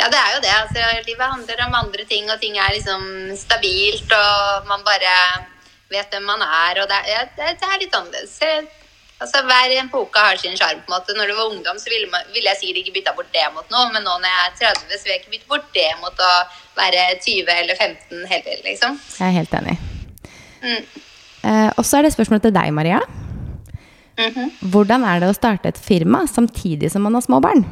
Ja, 0.00 0.08
det 0.08 0.18
er 0.18 0.34
jo 0.34 0.42
det. 0.42 0.52
Altså, 0.56 0.84
livet 1.06 1.32
handler 1.34 1.64
om 1.66 1.76
andre 1.82 2.06
ting, 2.08 2.30
og 2.32 2.40
ting 2.42 2.56
er 2.58 2.72
liksom 2.74 3.02
stabilt, 3.38 4.14
og 4.16 4.70
man 4.70 4.86
bare 4.86 5.12
vet 5.90 6.12
hvem 6.14 6.28
man 6.28 6.42
er, 6.44 6.82
og 6.82 6.88
det 6.90 7.00
er, 7.14 7.26
det, 7.36 7.56
det 7.60 7.68
er 7.68 7.82
litt 7.82 7.96
annerledes. 7.98 8.38
Altså, 9.20 9.42
Hver 9.44 9.74
epoke 9.76 10.22
har 10.24 10.38
sin 10.40 10.56
sjarm. 10.56 10.80
på 10.80 10.88
en 10.88 10.96
måte. 10.96 11.16
Når 11.16 11.28
du 11.28 11.34
var 11.36 11.50
ungdom, 11.52 11.78
så 11.78 11.90
ville, 11.92 12.08
man, 12.12 12.24
ville 12.32 12.48
jeg 12.48 12.60
sikkert 12.60 12.80
ikke 12.82 12.96
bytta 12.98 13.12
bort 13.18 13.32
det 13.34 13.44
mot 13.52 13.68
noe, 13.74 13.90
men 13.92 14.06
nå 14.06 14.14
når 14.22 14.30
jeg 14.32 14.46
er 14.46 14.54
30, 14.72 14.94
så 14.96 15.04
vil 15.04 15.12
jeg 15.12 15.20
ikke 15.20 15.34
bytte 15.34 15.50
bort 15.50 15.68
det 15.76 15.88
mot 16.00 16.22
å 16.24 16.32
være 16.78 17.06
20 17.20 17.52
eller 17.58 17.76
15 17.76 18.24
heller, 18.30 18.62
liksom. 18.64 18.96
Jeg 19.18 19.26
er 19.28 19.36
helt 19.36 19.56
enig. 19.60 19.76
Mm. 20.62 21.02
Eh, 21.50 21.68
og 21.76 21.84
så 21.84 21.98
er 21.98 22.06
det 22.06 22.14
spørsmålet 22.14 22.48
til 22.48 22.56
deg, 22.56 22.72
Maria. 22.76 23.00
Mhm. 24.20 24.50
Hvordan 24.72 25.04
er 25.08 25.20
det 25.22 25.30
å 25.30 25.36
starte 25.36 25.70
et 25.70 25.80
firma 25.80 26.26
samtidig 26.28 26.90
som 26.92 27.04
man 27.04 27.14
har 27.16 27.24
små 27.24 27.40
barn? 27.44 27.64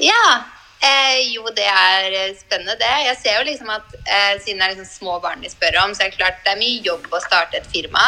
Ja. 0.00 0.24
Eh, 0.80 1.34
jo, 1.34 1.44
det 1.52 1.66
er 1.68 2.14
eh, 2.16 2.36
spennende, 2.38 2.78
det. 2.80 2.92
Jeg 3.04 3.16
ser 3.20 3.38
jo 3.38 3.46
liksom 3.50 3.68
at 3.74 3.96
eh, 4.00 4.36
siden 4.40 4.62
det 4.62 4.66
er 4.66 4.74
liksom 4.74 4.88
små 4.88 5.18
barn 5.20 5.42
de 5.44 5.50
spør 5.52 5.76
om, 5.82 5.92
så 5.92 6.06
er 6.06 6.12
det 6.12 6.16
klart 6.16 6.40
det 6.46 6.54
er 6.54 6.60
mye 6.62 6.80
jobb 6.86 7.08
å 7.12 7.20
starte 7.20 7.60
et 7.60 7.68
firma. 7.68 8.04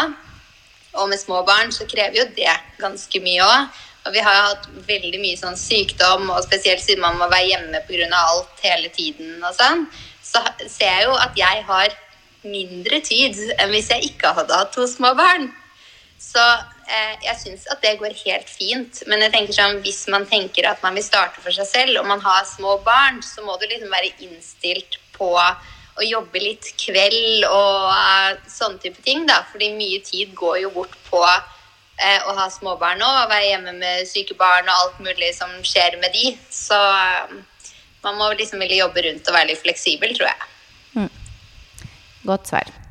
Og 0.97 1.11
med 1.11 1.21
små 1.21 1.43
barn 1.45 1.73
så 1.73 1.85
krever 1.89 2.23
jo 2.23 2.29
det 2.37 2.55
ganske 2.81 3.21
mye 3.25 3.45
òg. 3.45 3.83
Og 4.03 4.17
vi 4.17 4.23
har 4.25 4.39
hatt 4.49 4.65
veldig 4.89 5.21
mye 5.21 5.39
sånn 5.39 5.59
sykdom, 5.59 6.31
og 6.33 6.43
spesielt 6.47 6.83
siden 6.83 7.05
man 7.05 7.21
må 7.21 7.29
være 7.31 7.53
hjemme 7.53 7.83
pga. 7.87 8.09
alt 8.19 8.65
hele 8.65 8.89
tiden 8.89 9.37
og 9.45 9.55
sånn, 9.55 9.87
så 10.25 10.43
ser 10.65 10.89
jeg 10.89 11.05
jo 11.05 11.15
at 11.15 11.37
jeg 11.39 11.63
har 11.69 11.95
mindre 12.43 12.99
tid 13.05 13.37
enn 13.61 13.71
hvis 13.71 13.93
jeg 13.93 14.11
ikke 14.11 14.33
hadde 14.35 14.57
hatt 14.59 14.73
to 14.75 14.89
små 14.91 15.13
barn. 15.15 15.53
Så 16.19 16.43
jeg 16.87 17.37
syns 17.39 17.67
at 17.71 17.83
det 17.85 17.99
går 18.01 18.15
helt 18.25 18.49
fint. 18.51 19.03
Men 19.11 19.23
jeg 19.25 19.33
tenker 19.35 19.57
sånn, 19.57 19.79
hvis 19.85 20.03
man 20.13 20.27
tenker 20.29 20.67
at 20.69 20.83
man 20.85 20.97
vil 20.99 21.07
starte 21.07 21.41
for 21.43 21.55
seg 21.55 21.69
selv, 21.69 22.01
og 22.01 22.09
man 22.11 22.23
har 22.25 22.43
små 22.49 22.79
barn, 22.87 23.23
så 23.25 23.45
må 23.47 23.57
du 23.61 23.69
liksom 23.69 23.93
være 23.93 24.13
innstilt 24.25 24.99
på 25.17 25.31
å 25.33 26.07
jobbe 26.07 26.41
litt 26.41 26.71
kveld 26.81 27.47
og 27.47 27.89
uh, 27.93 28.35
sånne 28.49 28.81
type 28.83 29.03
ting. 29.05 29.27
da, 29.29 29.43
Fordi 29.53 29.73
mye 29.77 30.03
tid 30.05 30.35
går 30.39 30.63
jo 30.65 30.73
bort 30.75 30.97
på 31.09 31.23
uh, 31.23 32.21
å 32.29 32.37
ha 32.39 32.49
småbarn 32.51 33.03
nå, 33.03 33.09
og 33.23 33.33
være 33.33 33.51
hjemme 33.53 33.77
med 33.79 34.09
syke 34.11 34.37
barn 34.39 34.69
og 34.69 34.77
alt 34.77 35.03
mulig 35.05 35.33
som 35.37 35.53
skjer 35.67 35.99
med 36.03 36.15
de. 36.17 36.33
Så 36.51 36.79
man 38.03 38.19
må 38.19 38.33
liksom 38.35 38.63
ville 38.63 38.81
jobbe 38.81 39.05
rundt 39.07 39.29
og 39.29 39.37
være 39.37 39.53
litt 39.53 39.63
fleksibel, 39.63 40.17
tror 40.17 40.33
jeg. 40.33 40.49
Godt 42.27 42.53
svar. 42.53 42.82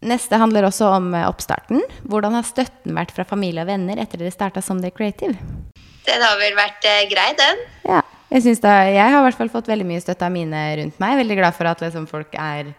Neste 0.00 0.38
handler 0.40 0.64
også 0.64 0.86
om 0.96 1.10
eh, 1.12 1.26
oppstarten. 1.28 1.82
Hvordan 2.08 2.38
har 2.38 2.46
støtten 2.48 2.96
vært 2.96 3.12
fra 3.12 3.26
familie 3.28 3.66
og 3.66 3.68
venner 3.68 4.00
etter 4.00 4.22
dere 4.22 4.32
starta 4.32 4.62
som 4.64 4.80
The 4.80 4.92
Creative? 4.94 5.36
Den 6.06 6.24
har 6.24 6.38
vel 6.40 6.56
vært 6.56 6.86
eh, 6.88 7.04
grei, 7.10 7.28
den. 7.36 7.60
Ja, 7.84 8.00
jeg, 8.30 8.46
synes 8.46 8.62
da, 8.64 8.78
jeg 8.88 9.04
har 9.04 9.20
i 9.20 9.26
hvert 9.28 9.40
fall 9.42 9.52
fått 9.52 9.68
veldig 9.68 9.88
mye 9.90 10.00
støtte 10.00 10.24
av 10.24 10.32
mine 10.32 10.62
rundt 10.80 11.02
meg. 11.02 11.18
Veldig 11.20 11.36
glad 11.42 11.58
for 11.58 11.68
at 11.68 11.84
liksom, 11.84 12.08
folk 12.08 12.32
er 12.32 12.72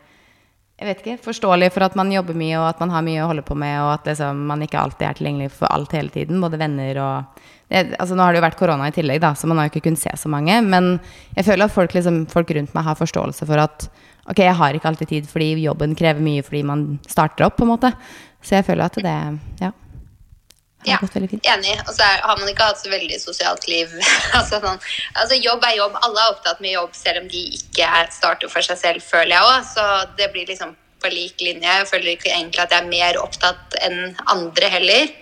jeg 0.82 0.88
vet 0.88 1.02
ikke, 1.04 1.22
forståelig 1.22 1.68
for 1.76 1.86
at 1.86 1.94
man 1.94 2.10
jobber 2.10 2.34
mye 2.34 2.56
og 2.58 2.64
at 2.72 2.80
man 2.82 2.90
har 2.90 3.04
mye 3.06 3.22
å 3.22 3.28
holde 3.30 3.44
på 3.46 3.54
med, 3.54 3.76
og 3.84 3.92
at 4.00 4.08
liksom, 4.10 4.40
man 4.50 4.64
ikke 4.66 4.80
alltid 4.82 5.06
er 5.06 5.20
tilgjengelig 5.20 5.52
for 5.54 5.70
alt 5.70 5.94
hele 5.94 6.10
tiden. 6.10 6.40
Både 6.42 6.58
venner 6.58 6.98
og 6.98 7.44
det, 7.70 7.84
altså, 8.02 8.18
Nå 8.18 8.26
har 8.26 8.34
det 8.34 8.42
jo 8.42 8.48
vært 8.48 8.58
korona 8.58 8.88
i 8.90 8.96
tillegg, 8.96 9.22
da, 9.22 9.36
så 9.38 9.46
man 9.46 9.62
har 9.62 9.70
jo 9.70 9.76
ikke 9.76 9.86
kunnet 9.86 10.02
se 10.02 10.16
så 10.18 10.32
mange. 10.34 10.56
Men 10.66 10.96
jeg 11.36 11.46
føler 11.52 11.70
at 11.70 11.76
folk, 11.76 11.94
liksom, 11.94 12.24
folk 12.34 12.50
rundt 12.58 12.74
meg 12.74 12.88
har 12.90 12.98
forståelse 12.98 13.46
for 13.46 13.62
at 13.62 13.86
ok, 14.30 14.40
jeg 14.44 14.56
har 14.60 14.74
ikke 14.78 14.90
alltid 14.92 15.08
tid 15.10 15.30
fordi 15.30 15.54
jobben 15.64 15.96
krever 15.98 16.22
mye 16.24 16.44
fordi 16.46 16.64
man 16.68 16.88
starter 17.10 17.48
opp, 17.48 17.58
på 17.58 17.66
en 17.68 17.74
måte. 17.74 17.94
Så 18.42 18.58
jeg 18.60 18.66
føler 18.68 18.86
at 18.88 18.98
det 18.98 19.16
ja, 19.62 19.72
har 19.72 20.90
Ja, 20.90 20.98
gått 21.02 21.14
veldig 21.16 21.30
fint. 21.30 21.46
enig. 21.46 21.76
Og 21.88 21.94
så 21.94 22.04
har 22.04 22.38
man 22.40 22.50
ikke 22.50 22.66
hatt 22.72 22.80
så 22.82 22.90
veldig 22.90 23.20
sosialt 23.22 23.68
liv. 23.70 23.92
altså, 24.38 24.58
sånn, 24.64 24.80
altså 25.14 25.38
Jobb 25.38 25.66
er 25.68 25.76
jobb. 25.78 25.98
Alle 26.02 26.24
er 26.24 26.32
opptatt 26.34 26.62
med 26.64 26.74
jobb, 26.74 26.96
selv 26.98 27.22
om 27.22 27.28
de 27.30 27.44
ikke 27.60 27.86
er 27.86 28.10
starter 28.14 28.50
for 28.50 28.66
seg 28.66 28.80
selv, 28.82 29.06
føler 29.06 29.36
jeg 29.36 29.46
òg. 29.46 29.68
Så 29.76 29.86
det 30.18 30.32
blir 30.34 30.50
liksom 30.50 30.74
på 31.02 31.10
lik 31.14 31.42
linje. 31.42 31.66
Jeg 31.66 31.90
føler 31.90 32.12
ikke 32.16 32.30
egentlig 32.34 32.62
at 32.62 32.74
jeg 32.74 32.82
er 32.84 32.90
mer 32.90 33.18
opptatt 33.22 33.78
enn 33.86 34.16
andre 34.30 34.68
heller. 34.74 35.14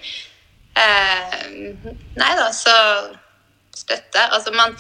Eh, 0.79 1.37
nei 2.19 2.31
da, 2.39 2.49
så 2.55 2.73
støtte. 3.75 4.25
Altså, 4.31 4.51
man 4.55 4.75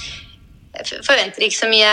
forventer 1.03 1.43
ikke 1.43 1.59
så 1.59 1.69
mye 1.71 1.91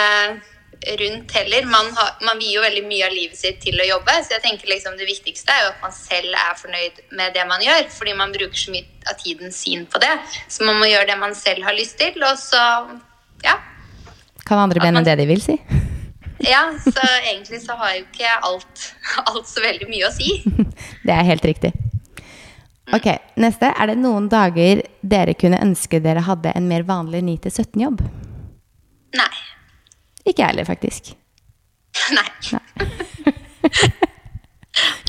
rundt 1.01 1.33
heller. 1.33 1.65
Man, 1.71 1.91
har, 1.97 2.13
man 2.27 2.39
vier 2.41 2.59
jo 2.59 2.65
veldig 2.65 2.85
mye 2.87 3.07
av 3.09 3.15
livet 3.15 3.39
sitt 3.39 3.59
til 3.65 3.81
å 3.81 3.89
jobbe, 3.89 4.15
så 4.23 4.37
jeg 4.37 4.45
tenker 4.45 4.71
liksom 4.71 4.99
det 4.99 5.09
viktigste 5.09 5.55
er 5.55 5.65
jo 5.65 5.73
at 5.73 5.83
man 5.85 5.97
selv 5.97 6.37
er 6.43 6.61
fornøyd 6.61 7.03
med 7.19 7.35
det 7.37 7.47
man 7.49 7.65
gjør, 7.65 7.89
fordi 7.95 8.15
man 8.19 8.35
bruker 8.35 8.61
så 8.61 8.75
mye 8.75 9.11
av 9.11 9.19
tiden 9.23 9.55
sin 9.55 9.87
på 9.91 10.03
det. 10.03 10.15
Så 10.49 10.67
man 10.69 10.79
må 10.81 10.91
gjøre 10.91 11.11
det 11.11 11.19
man 11.21 11.35
selv 11.39 11.67
har 11.67 11.77
lyst 11.77 11.99
til, 12.03 12.17
og 12.23 12.39
så 12.41 12.63
ja. 13.45 13.59
Kan 14.47 14.63
andre 14.63 14.83
mene 14.85 15.05
det 15.07 15.19
de 15.21 15.29
vil 15.29 15.45
si? 15.45 15.59
Ja, 16.39 16.69
så 16.85 17.01
egentlig 17.33 17.63
så 17.63 17.73
har 17.81 17.95
jo 17.95 18.03
ikke 18.05 18.33
alt, 18.45 18.83
alt 19.25 19.49
så 19.49 19.63
veldig 19.65 19.89
mye 19.89 20.09
å 20.09 20.13
si. 20.13 20.35
Det 21.07 21.15
er 21.15 21.25
helt 21.25 21.45
riktig. 21.49 21.73
Ok, 22.95 23.09
neste. 23.41 23.73
Er 23.73 23.91
det 23.91 23.97
noen 23.99 24.29
dager 24.31 24.85
dere 25.01 25.35
kunne 25.35 25.59
ønske 25.65 25.99
dere 26.05 26.23
hadde 26.23 26.53
en 26.55 26.69
mer 26.71 26.85
vanlig 26.87 27.25
9-17-jobb? 27.25 28.05
Nei. 29.17 29.33
Ikke 30.27 30.43
jeg 30.43 30.51
heller, 30.51 30.67
faktisk. 30.69 31.15
Nei. 32.17 32.29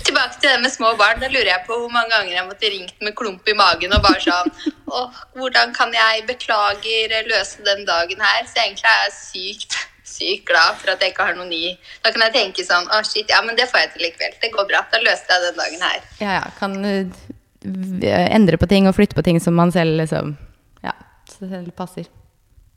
Tilbake 0.08 0.40
til 0.40 0.50
det 0.50 0.62
med 0.64 0.72
små 0.72 0.94
barn. 1.00 1.20
Da 1.20 1.28
lurer 1.32 1.50
jeg 1.52 1.64
på 1.68 1.76
hvor 1.76 1.92
mange 1.92 2.14
ganger 2.14 2.34
jeg 2.36 2.48
måtte 2.48 2.72
ringt 2.72 3.04
med 3.04 3.16
klump 3.20 3.50
i 3.50 3.56
magen 3.58 3.94
og 3.96 4.06
bare 4.06 4.24
sånn 4.24 4.52
Åh, 4.98 5.20
hvordan 5.36 5.74
kan 5.76 5.92
jeg 5.96 6.24
beklager 6.30 7.16
løse 7.28 7.66
den 7.68 7.84
dagen 7.90 8.24
her? 8.24 8.46
Så 8.48 8.62
egentlig 8.64 8.88
er 8.88 9.02
jeg 9.04 9.16
sykt, 9.18 9.78
sykt 10.08 10.46
glad 10.48 10.80
for 10.80 10.94
at 10.94 11.04
jeg 11.04 11.12
ikke 11.12 11.28
har 11.28 11.36
noe 11.38 11.50
ny. 11.50 11.76
Da 12.06 12.14
kan 12.16 12.24
jeg 12.28 12.36
tenke 12.38 12.66
sånn 12.68 12.88
Å, 12.88 13.02
shit, 13.08 13.28
ja, 13.34 13.42
men 13.46 13.60
det 13.60 13.68
får 13.72 13.84
jeg 13.84 13.96
til 13.96 14.08
likevel. 14.08 14.38
Det 14.44 14.54
går 14.56 14.70
bra. 14.72 14.86
Da 14.94 15.04
løste 15.04 15.36
jeg 15.36 15.50
den 15.50 15.60
dagen 15.60 15.88
her. 15.90 16.06
Ja, 16.24 16.38
ja. 16.40 16.46
Kan 16.62 16.80
uh, 16.88 18.22
endre 18.32 18.62
på 18.62 18.70
ting 18.72 18.88
og 18.88 18.96
flytte 18.96 19.18
på 19.18 19.26
ting 19.28 19.42
som 19.44 19.58
man 19.60 19.76
selv 19.76 20.00
liksom 20.00 20.38
Ja, 20.86 20.96
selv 21.36 21.76
passer. 21.76 22.08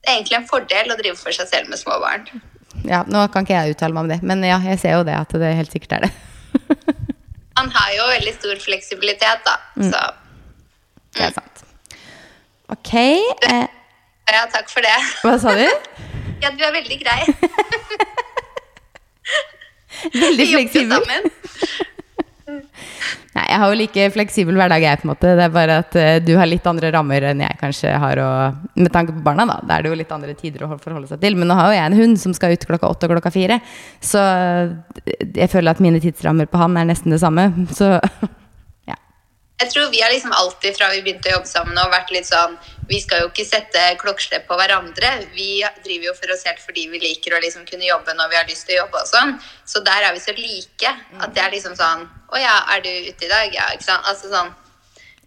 Det 0.01 0.09
er 0.09 0.17
egentlig 0.19 0.39
en 0.41 0.49
fordel 0.49 0.93
å 0.93 0.97
drive 1.01 1.19
for 1.21 1.35
seg 1.37 1.49
selv 1.51 1.69
med 1.73 1.79
små 1.81 1.99
barn. 2.01 2.27
Ja, 2.89 3.03
nå 3.05 3.27
kan 3.33 3.45
ikke 3.45 3.59
jeg 3.59 3.75
uttale 3.75 3.93
meg 3.93 4.07
om 4.07 4.11
det, 4.13 4.21
men 4.25 4.45
ja, 4.47 4.57
jeg 4.65 4.79
ser 4.81 4.95
jo 4.97 5.05
det 5.05 5.17
at 5.19 5.35
det 5.43 5.51
helt 5.59 5.75
sikkert 5.75 5.99
er 5.99 6.07
det. 6.07 6.13
Han 7.59 7.69
har 7.75 7.91
jo 7.93 8.07
veldig 8.09 8.33
stor 8.39 8.63
fleksibilitet, 8.63 9.43
da. 9.45 9.57
Så 9.77 10.01
Det 11.19 11.27
er 11.27 11.35
sant. 11.37 11.65
Ok. 12.73 12.93
Eh, 12.95 13.67
ja, 14.37 14.45
takk 14.55 14.71
for 14.73 14.87
det. 14.87 14.97
hva 15.27 15.37
sa 15.43 15.57
du? 15.59 15.67
Ja, 16.41 16.49
du 16.57 16.63
er 16.65 16.71
veldig 16.73 16.97
grei. 17.03 17.19
Veldig 20.15 20.39
Vi 20.39 20.47
jobber 20.55 20.71
fleksibel. 20.71 21.03
sammen. 21.05 21.23
Nei, 23.37 23.45
jeg 23.47 23.61
har 23.63 23.71
jo 23.71 23.79
like 23.79 24.07
fleksibel 24.15 24.59
hverdag, 24.59 24.83
jeg, 24.85 25.01
på 25.01 25.07
en 25.07 25.13
måte. 25.13 25.35
Det 25.39 25.45
er 25.47 25.55
bare 25.55 25.77
at 25.85 25.99
uh, 25.99 26.17
du 26.25 26.33
har 26.39 26.51
litt 26.51 26.67
andre 26.67 26.91
rammer 26.95 27.29
enn 27.31 27.45
jeg 27.45 27.61
kanskje 27.61 27.93
har. 28.03 28.23
Og, 28.25 28.67
med 28.81 28.93
tanke 28.95 29.15
på 29.17 29.25
barna, 29.27 29.47
da. 29.49 29.61
Da 29.63 29.77
er 29.77 29.87
det 29.87 29.93
jo 29.93 30.01
litt 30.01 30.17
andre 30.17 30.35
tider 30.39 30.67
å 30.67 30.73
forholde 30.75 31.11
seg 31.11 31.23
til. 31.23 31.39
Men 31.39 31.51
nå 31.51 31.59
har 31.59 31.71
jo 31.71 31.79
jeg 31.79 31.87
en 31.87 32.01
hund 32.03 32.21
som 32.23 32.35
skal 32.37 32.57
ut 32.57 32.67
klokka 32.73 32.91
åtte 32.91 33.09
og 33.09 33.15
klokka 33.17 33.35
fire. 33.35 33.61
Så 34.03 34.21
eh, 34.23 34.75
jeg 35.29 35.53
føler 35.53 35.75
at 35.75 35.85
mine 35.85 36.03
tidsrammer 36.03 36.51
på 36.51 36.61
han 36.61 36.79
er 36.81 36.91
nesten 36.91 37.15
det 37.15 37.23
samme. 37.23 37.51
Så. 37.77 37.97
Jeg 39.61 39.71
tror 39.73 39.91
vi 39.93 40.01
har 40.01 40.11
liksom 40.13 40.33
alltid 40.33 40.77
fra 40.77 40.89
vi 40.95 41.03
begynte 41.05 41.29
å 41.29 41.35
jobbe 41.35 41.49
sammen 41.51 41.79
og 41.83 41.93
vært 41.93 42.13
litt 42.15 42.29
sånn 42.29 42.55
Vi 42.89 43.01
skal 43.03 43.23
jo 43.23 43.29
ikke 43.29 43.45
sette 43.47 43.83
klokkeslepp 44.01 44.47
på 44.49 44.57
hverandre. 44.59 45.11
Vi 45.37 45.61
driver 45.85 46.09
jo 46.09 46.15
for 46.17 46.33
oss 46.35 46.47
helt 46.49 46.63
fordi 46.65 46.87
vi 46.91 47.03
liker 47.03 47.37
å 47.37 47.43
liksom 47.45 47.67
kunne 47.69 47.87
jobbe 47.87 48.17
når 48.19 48.33
vi 48.33 48.39
har 48.41 48.49
lyst 48.49 48.67
til 48.67 48.79
å 48.79 48.85
jobbe 48.85 49.03
og 49.03 49.11
sånn. 49.11 49.35
Så 49.69 49.83
der 49.87 50.09
er 50.09 50.17
vi 50.17 50.23
så 50.25 50.35
like 50.35 50.95
at 51.21 51.37
det 51.37 51.45
er 51.45 51.53
liksom 51.55 51.77
sånn 51.79 52.09
Å 52.31 52.41
ja, 52.41 52.57
er 52.75 52.83
du 52.87 52.91
ute 53.11 53.27
i 53.27 53.31
dag? 53.31 53.53
Ja, 53.55 53.69
ikke 53.77 53.89
sant? 53.91 54.09
Altså 54.09 54.33
sånn 54.33 54.55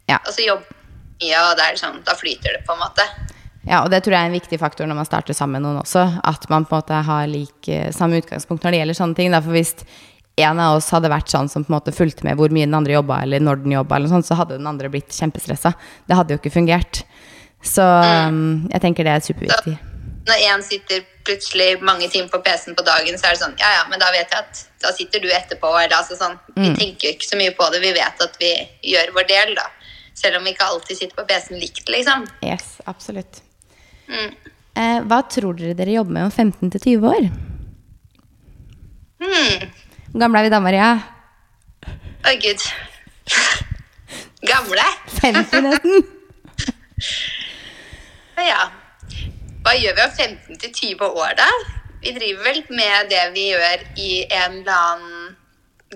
Ja. 0.10 0.18
Og 0.18 0.34
så 0.34 0.48
jobber 0.48 0.66
vi 0.68 1.30
mye, 1.30 1.46
og 1.46 1.54
det 1.60 1.70
er 1.70 1.80
sånn 1.80 2.02
Da 2.04 2.18
flyter 2.20 2.58
det, 2.58 2.66
på 2.68 2.76
en 2.76 2.84
måte. 2.84 3.06
Ja, 3.64 3.84
og 3.86 3.92
det 3.94 4.02
tror 4.04 4.18
jeg 4.18 4.26
er 4.26 4.32
en 4.32 4.36
viktig 4.36 4.60
faktor 4.60 4.90
når 4.90 4.98
man 4.98 5.08
starter 5.08 5.38
sammen 5.38 5.62
med 5.62 5.70
noen 5.70 5.84
også. 5.86 6.02
At 6.28 6.50
man 6.52 6.66
på 6.68 6.76
en 6.76 6.82
måte 6.82 6.98
har 7.08 7.30
lik, 7.32 7.70
eh, 7.72 7.94
samme 7.96 8.20
utgangspunkt 8.20 8.66
når 8.66 8.76
det 8.76 8.82
gjelder 8.82 8.98
sånne 8.98 9.16
ting. 9.16 9.32
Da. 9.32 9.40
For 9.40 9.56
hvis 9.56 9.72
en 10.36 10.60
av 10.60 10.78
oss 10.80 10.90
hadde 10.94 11.12
vært 11.14 11.30
sånn 11.30 11.50
som 11.52 11.66
på 11.66 11.70
en 11.70 11.78
måte 11.78 11.94
fulgte 11.94 12.26
med 12.26 12.40
hvor 12.40 12.54
mye 12.54 12.66
den 12.66 12.78
andre 12.78 12.96
jobba, 12.96 13.22
eller 13.26 13.44
når 13.44 13.64
den 13.64 13.76
jobba, 13.76 14.00
sånt, 14.10 14.26
så 14.26 14.38
hadde 14.40 14.58
den 14.58 14.70
andre 14.70 14.90
blitt 14.90 15.14
kjempestressa. 15.14 15.74
Det 16.10 16.18
hadde 16.18 16.34
jo 16.34 16.42
ikke 16.42 16.54
fungert. 16.56 17.04
Så 17.64 17.84
mm. 17.84 18.70
jeg 18.74 18.84
tenker 18.84 19.08
det 19.08 19.14
er 19.14 19.26
superviktig. 19.28 19.76
Når 20.28 20.42
én 20.48 20.64
sitter 20.64 21.04
plutselig 21.28 21.78
mange 21.84 22.08
timer 22.12 22.32
på 22.32 22.40
PC-en 22.44 22.76
på 22.80 22.86
dagen, 22.88 23.18
så 23.20 23.28
er 23.28 23.36
det 23.36 23.42
sånn 23.42 23.56
Ja, 23.60 23.70
ja, 23.78 23.84
men 23.92 24.00
da 24.00 24.10
vet 24.16 24.32
jeg 24.32 24.40
at 24.40 24.62
da 24.84 24.92
sitter 24.96 25.24
du 25.24 25.30
etterpå. 25.32 25.70
Eller 25.80 25.98
altså 25.98 26.18
sånn 26.20 26.38
Vi 26.56 26.72
tenker 26.80 27.10
jo 27.10 27.14
ikke 27.16 27.28
så 27.28 27.40
mye 27.40 27.54
på 27.56 27.68
det. 27.74 27.84
Vi 27.84 27.94
vet 27.96 28.24
at 28.24 28.38
vi 28.40 28.52
gjør 28.94 29.14
vår 29.18 29.28
del, 29.32 29.54
da. 29.60 29.68
Selv 30.16 30.40
om 30.40 30.48
vi 30.48 30.54
ikke 30.56 30.70
alltid 30.72 31.00
sitter 31.00 31.20
på 31.20 31.28
PC-en 31.30 31.60
likt, 31.60 31.86
liksom. 31.92 32.28
Yes, 32.46 32.78
absolutt. 32.88 33.42
Mm. 34.08 34.32
Eh, 34.80 35.00
hva 35.10 35.22
tror 35.30 35.58
dere 35.60 35.76
dere 35.78 35.96
jobber 35.98 36.18
med 36.18 36.28
om 36.30 36.34
15 36.34 36.72
til 36.76 36.86
20 36.88 37.10
år? 37.12 37.28
Hmm. 39.24 39.68
Hvor 40.14 40.22
gamle 40.22 40.44
er 40.44 40.46
vi 40.46 40.50
da, 40.54 40.60
Maria? 40.62 40.88
Å, 42.22 42.32
gud. 42.38 42.66
Gamle? 44.46 44.86
50 45.18 45.64
nesten? 45.66 46.04
Ja. 48.44 48.66
Hva 49.64 49.74
gjør 49.78 49.94
vi 49.96 50.04
om 50.04 50.14
15 50.14 50.60
til 50.60 50.72
20 50.98 51.18
år, 51.22 51.34
da? 51.38 51.48
Vi 52.04 52.12
driver 52.16 52.50
vel 52.50 52.62
med 52.76 53.10
det 53.10 53.22
vi 53.36 53.46
gjør 53.54 53.84
i 54.02 54.10
en 54.26 54.58
eller 54.60 54.74
annen 54.74 55.36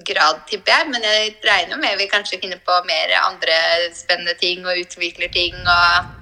grad, 0.08 0.44
tipper 0.50 0.74
jeg. 0.74 0.90
Men 0.94 1.06
jeg 1.06 1.34
regner 1.46 1.82
med 1.82 1.98
vi 2.00 2.08
kanskje 2.12 2.40
finner 2.42 2.62
på 2.64 2.78
mer 2.88 3.14
andre 3.20 3.58
spennende 3.98 4.38
ting 4.40 4.64
og 4.66 4.80
utvikler 4.86 5.34
ting 5.34 5.58
og 5.62 6.14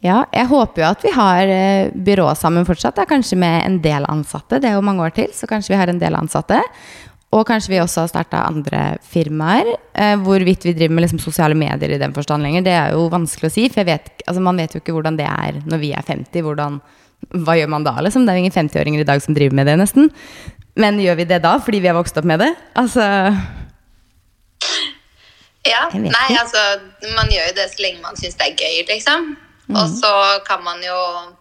Ja, 0.00 0.22
jeg 0.32 0.48
håper 0.48 0.80
jo 0.80 0.88
at 0.88 1.02
vi 1.04 1.10
har 1.12 1.50
eh, 1.52 1.90
byrå 1.92 2.30
sammen 2.38 2.64
fortsatt, 2.64 2.96
da, 2.96 3.04
kanskje 3.04 3.36
med 3.36 3.58
en 3.66 3.74
del 3.84 4.06
ansatte. 4.08 4.56
Det 4.56 4.70
er 4.70 4.78
jo 4.78 4.84
mange 4.84 5.04
år 5.04 5.12
til, 5.12 5.28
så 5.36 5.44
kanskje 5.48 5.74
vi 5.74 5.80
har 5.80 5.92
en 5.92 6.00
del 6.00 6.16
ansatte. 6.16 6.62
Og 7.30 7.44
kanskje 7.46 7.76
vi 7.76 7.78
også 7.78 8.02
har 8.02 8.10
starta 8.10 8.42
andre 8.48 8.96
firmaer. 9.06 9.68
Eh, 9.94 10.16
hvorvidt 10.18 10.64
vi 10.66 10.74
driver 10.74 10.96
med 10.96 11.04
liksom, 11.04 11.20
sosiale 11.22 11.54
medier 11.54 11.94
i 11.94 12.00
den 12.00 12.14
forstand 12.16 12.42
lenger, 12.42 12.64
det 12.66 12.72
er 12.74 12.96
jo 12.96 13.04
vanskelig 13.12 13.46
å 13.46 13.54
si. 13.54 13.68
For 13.70 13.84
jeg 13.84 13.90
vet, 13.92 14.10
altså, 14.26 14.42
man 14.42 14.58
vet 14.58 14.74
jo 14.74 14.80
ikke 14.82 14.96
hvordan 14.96 15.18
det 15.20 15.28
er 15.30 15.60
når 15.62 15.82
vi 15.82 15.92
er 15.94 16.06
50. 16.08 16.42
Hvordan, 16.46 16.80
hva 17.46 17.54
gjør 17.54 17.70
man 17.70 17.86
da, 17.86 17.94
liksom? 18.02 18.26
Det 18.26 18.34
er 18.34 18.40
jo 18.40 18.44
ingen 18.46 18.56
50-åringer 18.56 19.04
i 19.04 19.08
dag 19.12 19.22
som 19.22 19.36
driver 19.36 19.60
med 19.60 19.70
det, 19.70 19.78
nesten. 19.78 20.10
Men 20.80 20.98
gjør 21.02 21.20
vi 21.22 21.28
det 21.30 21.40
da 21.44 21.56
fordi 21.62 21.82
vi 21.84 21.90
har 21.90 21.98
vokst 21.98 22.18
opp 22.18 22.26
med 22.26 22.42
det? 22.42 22.50
Altså 22.78 23.06
Ja. 25.66 25.86
Nei, 25.92 26.08
ikke. 26.08 26.40
altså 26.40 26.62
man 27.18 27.28
gjør 27.30 27.50
jo 27.50 27.56
det 27.58 27.66
så 27.68 27.82
lenge 27.84 28.00
man 28.02 28.16
syns 28.18 28.38
det 28.40 28.46
er 28.48 28.58
gøy, 28.58 28.78
liksom. 28.88 29.34
Mm. 29.68 29.76
Og 29.76 29.90
så 30.00 30.12
kan 30.46 30.64
man 30.66 30.80
jo 30.82 30.96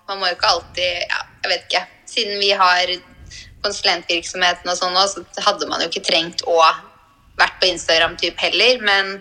Man 0.06 0.20
må 0.20 0.28
jo 0.28 0.36
ikke 0.36 0.50
alltid 0.52 1.00
Ja, 1.10 1.24
jeg 1.42 1.50
vet 1.50 1.64
ikke. 1.66 1.82
Siden 2.06 2.36
vi 2.42 2.52
har 2.54 2.92
konsulentvirksomheten 3.66 4.72
og 4.72 4.78
sånn 4.80 4.98
òg, 4.98 5.10
så 5.12 5.46
hadde 5.46 5.68
man 5.70 5.84
jo 5.84 5.90
ikke 5.92 6.06
trengt 6.08 6.44
å 6.48 6.60
vært 7.40 7.60
på 7.62 7.70
Instagram 7.72 8.18
typ 8.20 8.40
heller. 8.42 8.82
Men 8.84 9.18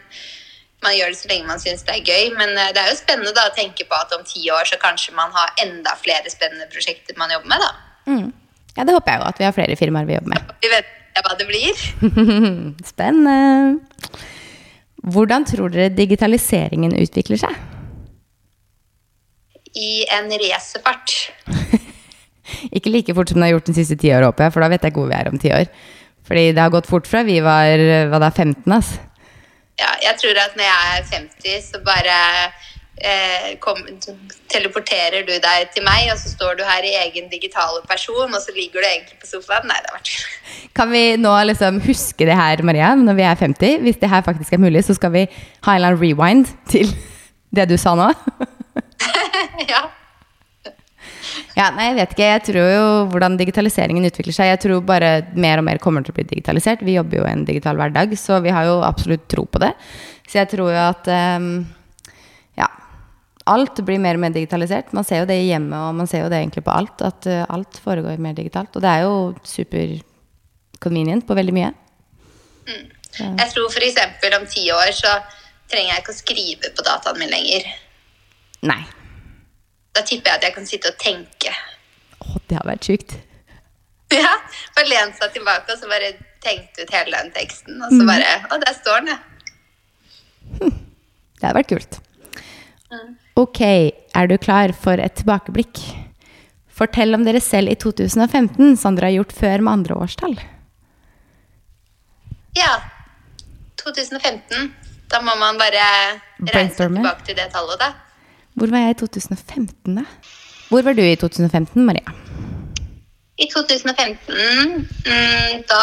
man 0.84 0.94
gjør 0.94 1.12
det 1.12 1.20
så 1.20 1.30
lenge 1.30 1.48
man 1.48 1.62
syns 1.62 1.84
det 1.86 1.96
er 1.96 2.06
gøy. 2.06 2.34
Men 2.38 2.54
eh, 2.54 2.72
det 2.74 2.82
er 2.82 2.92
jo 2.92 3.00
spennende 3.00 3.34
da 3.36 3.48
å 3.48 3.54
tenke 3.56 3.86
på 3.88 3.98
at 3.98 4.14
om 4.16 4.26
ti 4.26 4.44
år 4.54 4.68
så 4.68 4.80
kanskje 4.82 5.16
man 5.16 5.34
har 5.34 5.54
enda 5.64 5.94
flere 6.00 6.30
spennende 6.32 6.68
prosjekter 6.72 7.18
man 7.20 7.32
jobber 7.34 7.54
med, 7.54 7.64
da. 7.64 7.72
Mm. 8.08 8.28
Ja, 8.76 8.86
det 8.86 8.94
håper 8.94 9.14
jeg 9.14 9.20
jo 9.20 9.28
at 9.32 9.40
vi 9.40 9.48
har 9.48 9.56
flere 9.56 9.78
firmaer 9.78 10.08
vi 10.08 10.18
jobber 10.18 10.36
med. 10.36 10.52
Vi 10.62 10.70
vet 10.72 10.94
hva 11.18 11.34
det 11.34 11.48
blir. 11.48 11.80
Spennende. 12.92 13.80
Hvordan 15.08 15.46
tror 15.48 15.72
dere 15.72 15.90
digitaliseringen 15.90 16.94
utvikler 17.00 17.40
seg? 17.40 17.56
I 19.78 20.06
en 20.14 20.30
racerfart. 20.30 21.16
Ikke 22.72 22.92
like 22.92 23.14
fort 23.16 23.32
som 23.32 23.40
det 23.40 23.48
har 23.48 23.56
gjort 23.56 23.70
de 23.70 23.76
siste 23.76 23.98
ti 24.00 24.12
år, 24.14 24.26
håper 24.28 24.46
jeg, 24.48 24.54
for 24.54 24.64
da 24.64 24.70
vet 24.72 24.86
jeg 24.88 24.96
hvor 24.96 25.08
vi 25.10 25.18
er 25.18 25.30
om 25.30 25.40
ti 25.40 25.52
år. 25.54 25.68
Fordi 26.28 26.48
det 26.52 26.62
har 26.62 26.72
gått 26.72 26.88
fort 26.88 27.08
fra 27.08 27.24
vi 27.24 27.38
var 27.44 27.80
hva 28.12 28.20
er, 28.20 28.30
15, 28.30 28.64
altså. 28.72 29.04
Ja, 29.78 29.92
jeg 30.02 30.18
tror 30.18 30.40
at 30.42 30.56
når 30.58 30.66
jeg 30.66 30.96
er 30.96 31.04
50, 31.12 31.60
så 31.68 31.80
bare 31.86 32.16
eh, 32.98 33.52
kom, 33.62 33.78
teleporterer 34.50 35.22
du 35.26 35.36
deg 35.38 35.68
til 35.74 35.86
meg, 35.86 36.08
og 36.12 36.18
så 36.18 36.32
står 36.32 36.58
du 36.58 36.64
her 36.66 36.86
i 36.86 36.96
egen 37.04 37.28
digitale 37.30 37.80
person, 37.88 38.26
og 38.26 38.40
så 38.42 38.54
ligger 38.56 38.82
du 38.82 38.88
egentlig 38.88 39.20
på 39.22 39.30
sofaen. 39.30 39.68
Nei, 39.70 39.78
det 39.84 39.92
har 39.92 40.00
vært 40.00 40.74
Kan 40.76 40.90
vi 40.92 41.04
nå 41.20 41.36
liksom 41.52 41.78
huske 41.86 42.26
det 42.28 42.36
her, 42.38 42.64
Maria, 42.66 42.90
når 42.98 43.20
vi 43.20 43.28
er 43.28 43.38
50? 43.44 43.86
Hvis 43.86 44.02
det 44.02 44.10
her 44.10 44.26
faktisk 44.26 44.52
er 44.56 44.64
mulig, 44.66 44.82
så 44.84 44.98
skal 44.98 45.14
vi 45.14 45.24
ha 45.28 45.70
en 45.70 45.78
eller 45.78 45.94
annen 45.94 46.02
rewind 46.02 46.50
til 46.68 46.90
det 47.54 47.68
du 47.70 47.78
sa 47.80 47.94
nå. 47.98 48.10
ja. 49.72 49.86
Ja, 51.58 51.68
nei, 51.74 51.88
jeg 51.88 51.96
vet 51.98 52.12
ikke. 52.14 52.28
Jeg 52.28 52.42
tror 52.48 52.68
jo 52.70 52.84
hvordan 53.12 53.38
digitaliseringen 53.40 54.06
utvikler 54.08 54.36
seg. 54.36 54.50
Jeg 54.52 54.60
tror 54.64 54.84
bare 54.86 55.10
mer 55.34 55.60
og 55.60 55.66
mer 55.66 55.80
kommer 55.82 56.04
til 56.04 56.14
å 56.14 56.18
bli 56.18 56.26
digitalisert. 56.30 56.84
Vi 56.86 56.96
jobber 56.96 57.20
jo 57.20 57.24
i 57.26 57.32
en 57.32 57.46
digital 57.48 57.80
hverdag, 57.80 58.14
så 58.20 58.38
vi 58.44 58.52
har 58.54 58.68
jo 58.68 58.78
absolutt 58.86 59.26
tro 59.30 59.44
på 59.48 59.62
det. 59.62 59.72
Så 60.28 60.40
jeg 60.40 60.50
tror 60.52 60.72
jo 60.74 60.82
at 60.82 61.08
um, 61.40 61.48
ja, 62.58 62.68
alt 63.50 63.82
blir 63.86 64.02
mer 64.02 64.18
og 64.18 64.24
mer 64.26 64.36
digitalisert. 64.36 64.92
Man 64.96 65.06
ser 65.08 65.24
jo 65.24 65.30
det 65.30 65.40
i 65.42 65.48
hjemmet, 65.48 65.78
og 65.78 65.96
man 65.98 66.10
ser 66.10 66.26
jo 66.26 66.30
det 66.32 66.42
egentlig 66.42 66.66
på 66.68 66.74
alt. 66.74 67.02
At 67.06 67.26
uh, 67.30 67.42
alt 67.48 67.80
foregår 67.84 68.22
mer 68.22 68.36
digitalt. 68.38 68.76
Og 68.76 68.84
det 68.84 68.92
er 68.92 69.06
jo 69.08 69.16
super 69.48 69.96
convenient 70.84 71.26
på 71.26 71.36
veldig 71.38 71.56
mye. 71.56 71.72
Mm. 72.68 72.86
Jeg 73.18 73.50
tror 73.50 73.72
f.eks. 73.72 73.98
om 74.36 74.46
ti 74.46 74.68
år 74.70 74.92
så 74.94 75.16
trenger 75.68 75.94
jeg 75.94 76.04
ikke 76.04 76.14
å 76.14 76.20
skrive 76.20 76.70
på 76.76 76.86
dataen 76.86 77.18
min 77.20 77.32
lenger. 77.32 77.66
Nei. 78.68 78.82
Da 79.98 80.04
tipper 80.06 80.30
jeg 80.30 80.38
at 80.38 80.44
jeg 80.46 80.54
kan 80.54 80.66
sitte 80.68 80.92
og 80.92 80.98
tenke. 81.02 81.54
Å, 82.22 82.38
det 82.46 82.58
har 82.60 82.66
vært 82.68 82.86
sjukt. 82.86 83.16
Ja. 84.14 84.30
Bare 84.76 84.88
lent 84.88 85.18
seg 85.18 85.34
tilbake 85.34 85.74
og 85.74 85.80
så 85.80 85.90
bare 85.90 86.12
tenkt 86.44 86.78
ut 86.78 86.92
hele 86.94 87.12
den 87.16 87.32
teksten. 87.34 87.80
Og 87.82 87.90
så 87.92 88.06
bare 88.06 88.28
Å, 88.46 88.60
der 88.62 88.76
står 88.78 89.02
den, 89.02 89.16
ja. 89.16 89.18
Hm. 90.60 90.76
Det 91.38 91.44
hadde 91.44 91.58
vært 91.58 91.72
kult. 91.74 91.98
Ok, 93.38 93.60
er 93.62 94.30
du 94.30 94.38
klar 94.40 94.72
for 94.74 95.02
et 95.02 95.18
tilbakeblikk? 95.20 95.82
Fortell 96.78 97.18
om 97.18 97.26
dere 97.26 97.42
selv 97.42 97.74
i 97.74 97.76
2015, 97.78 98.78
som 98.78 98.96
dere 98.96 99.10
har 99.10 99.18
gjort 99.18 99.34
før 99.34 99.66
med 99.66 99.80
andre 99.80 99.98
årstall. 99.98 100.38
Ja. 102.58 102.72
2015. 103.82 104.70
Da 105.10 105.20
må 105.24 105.34
man 105.40 105.58
bare 105.58 105.84
reise 106.48 106.86
tilbake 106.86 107.26
til 107.26 107.38
det 107.38 107.50
tallet, 107.54 107.82
da. 107.82 107.92
Hvor 108.58 108.70
var 108.72 108.78
jeg 108.82 108.96
i 108.96 108.98
2015, 108.98 109.96
da? 109.96 110.04
Hvor 110.68 110.82
var 110.82 110.96
du 110.98 111.02
i 111.02 111.16
2015, 111.16 111.84
Maria? 111.86 112.14
I 113.38 113.46
2015, 113.52 114.34
mm, 114.34 115.62
da 115.70 115.82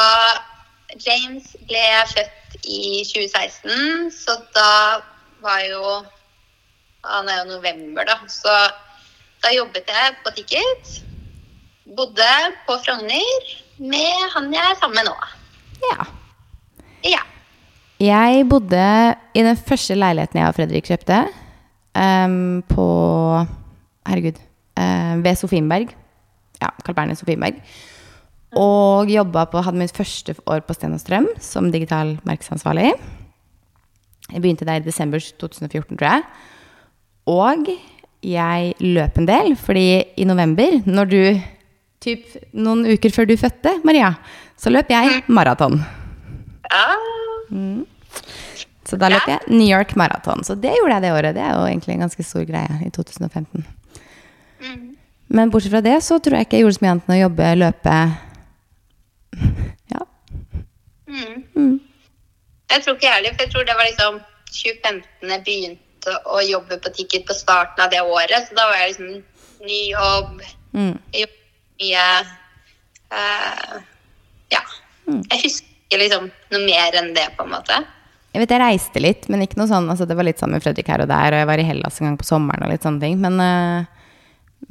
James 1.05 1.53
ble 1.69 1.83
født 2.09 2.57
i 2.67 3.03
2016, 3.07 4.11
så 4.11 4.35
da 4.57 4.71
var 5.45 5.63
jo 5.69 6.03
Han 7.05 7.27
er 7.29 7.43
jo 7.43 7.51
november, 7.53 8.03
da. 8.03 8.15
Så 8.27 8.51
da 9.43 9.51
jobbet 9.53 9.85
jeg 9.93 10.15
på 10.25 10.31
Ticket. 10.33 10.95
Bodde 11.85 12.31
på 12.65 12.79
Frogner 12.81 13.51
med 13.77 14.31
han 14.33 14.49
jeg 14.53 14.71
er 14.71 14.79
sammen 14.79 14.97
med 14.97 15.11
nå. 15.11 15.13
Ja. 15.85 16.07
Ja. 17.05 17.21
Jeg 18.01 18.47
bodde 18.49 18.87
i 19.37 19.45
den 19.45 19.57
første 19.67 19.95
leiligheten 19.95 20.41
jeg 20.41 20.49
og 20.49 20.57
Fredrik 20.57 20.89
kjøpte. 20.89 21.19
Um, 21.95 22.63
på 22.67 22.85
Herregud. 24.07 24.39
Uh, 24.75 25.23
ved 25.23 25.39
Sofienberg. 25.39 25.95
Ja, 26.61 26.71
Carl 26.83 26.97
Berner 26.97 27.17
Sofienberg. 27.17 27.61
Og 28.55 29.11
jobba 29.11 29.45
på, 29.51 29.63
hadde 29.63 29.79
mitt 29.79 29.95
første 29.95 30.35
år 30.47 30.63
på 30.63 30.75
Sten 30.75 30.95
og 30.95 31.01
Strøm 31.01 31.27
som 31.43 31.71
digital 31.71 32.15
markedsansvarlig. 32.27 32.93
Jeg 34.31 34.41
begynte 34.41 34.67
der 34.67 34.79
i 34.79 34.85
desember 34.85 35.19
2014, 35.19 35.97
tror 35.97 36.07
jeg. 36.07 36.23
Og 37.25 37.67
jeg 38.25 38.73
løp 38.79 39.19
en 39.19 39.27
del, 39.27 39.55
fordi 39.59 40.03
i 40.17 40.27
november, 40.27 40.79
når 40.85 41.11
du 41.11 41.19
Typ 42.05 42.35
noen 42.53 42.83
uker 42.85 43.09
før 43.09 43.25
du 43.25 43.33
fødte, 43.39 43.71
Maria, 43.87 44.11
så 44.59 44.69
løp 44.69 44.91
jeg 44.93 45.23
maraton. 45.25 45.79
Mm. 47.49 47.81
Så 48.85 48.99
da 49.01 49.09
løp 49.09 49.25
jeg 49.29 49.41
New 49.49 49.65
York 49.65 49.95
Marathon. 49.97 50.43
Så 50.45 50.55
det 50.55 50.75
gjorde 50.77 50.97
jeg 50.97 51.05
det 51.05 51.13
året. 51.15 51.35
Det 51.37 51.41
er 51.41 51.55
jo 51.55 51.65
egentlig 51.65 51.95
en 51.95 52.05
ganske 52.05 52.25
stor 52.25 52.45
greie 52.45 52.81
i 52.85 52.91
2015. 52.93 53.65
Mm. 54.61 54.83
Men 55.27 55.49
bortsett 55.49 55.73
fra 55.73 55.81
det 55.81 55.97
så 56.05 56.19
tror 56.21 56.37
jeg 56.37 56.47
ikke 56.47 56.59
jeg 56.59 56.65
gjorde 56.65 56.77
så 56.77 56.85
mye 56.85 56.93
annet 56.93 57.09
enn 57.09 57.15
å 57.15 57.23
jobbe, 57.23 57.49
løpe 57.63 57.95
Ja. 59.95 60.03
Mm. 61.09 61.41
Mm. 61.55 61.73
Jeg 62.71 62.83
tror 62.83 62.95
ikke 62.95 63.07
jeg 63.07 63.17
heller, 63.17 63.33
for 63.33 63.45
jeg 63.45 63.53
tror 63.53 63.67
det 63.67 63.77
var 63.79 63.89
liksom 63.89 64.21
2015 64.55 65.33
jeg 65.33 65.43
begynte 65.49 66.15
å 66.29 66.39
jobbe 66.45 66.77
på 66.81 66.93
Ticket 66.95 67.25
på 67.27 67.35
starten 67.37 67.83
av 67.83 67.91
det 67.93 68.03
året. 68.05 68.45
Så 68.45 68.57
da 68.57 68.67
var 68.69 68.79
jeg 68.83 68.93
liksom 68.93 69.65
ny 69.65 69.81
jobb, 69.89 70.41
mm. 70.77 70.95
mye 71.81 72.07
uh, 73.13 73.75
Ja. 74.53 74.61
Jeg 75.09 75.41
husker 75.41 76.01
liksom 76.01 76.29
noe 76.53 76.65
mer 76.65 76.97
enn 77.01 77.13
det, 77.17 77.27
på 77.37 77.45
en 77.45 77.53
måte. 77.53 77.81
Jeg 78.35 78.41
vet 78.41 78.51
jeg 78.51 78.59
reiste 78.59 78.99
litt, 78.99 79.29
men 79.31 79.45
ikke 79.45 79.55
noe 79.61 79.69
sånn 79.69 79.85
altså 79.87 80.03
Det 80.03 80.15
var 80.19 80.27
litt 80.27 80.41
sammen 80.41 80.57
med 80.57 80.63
Fredrik 80.65 80.89
her 80.91 81.05
og 81.05 81.07
der, 81.07 81.31
og 81.31 81.39
jeg 81.39 81.47
var 81.47 81.61
i 81.61 81.67
Hellas 81.69 82.01
en 82.01 82.09
gang 82.09 82.17
på 82.19 82.27
sommeren 82.27 82.65
og 82.67 82.73
litt 82.73 82.83
sånne 82.83 82.99
ting. 82.99 83.15
Men, 83.23 83.39
uh, 83.39 84.09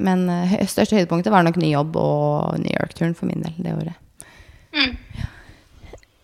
men 0.05 0.27
uh, 0.29 0.53
største 0.69 0.99
høydepunktet 0.99 1.33
var 1.33 1.47
nok 1.47 1.57
ny 1.57 1.71
jobb 1.71 1.97
og 1.97 2.59
New 2.61 2.75
York-turen 2.75 3.15
for 3.17 3.25
min 3.25 3.41
del 3.41 3.57
det 3.65 3.73
året. 3.73 3.97
Mm. 4.75 4.93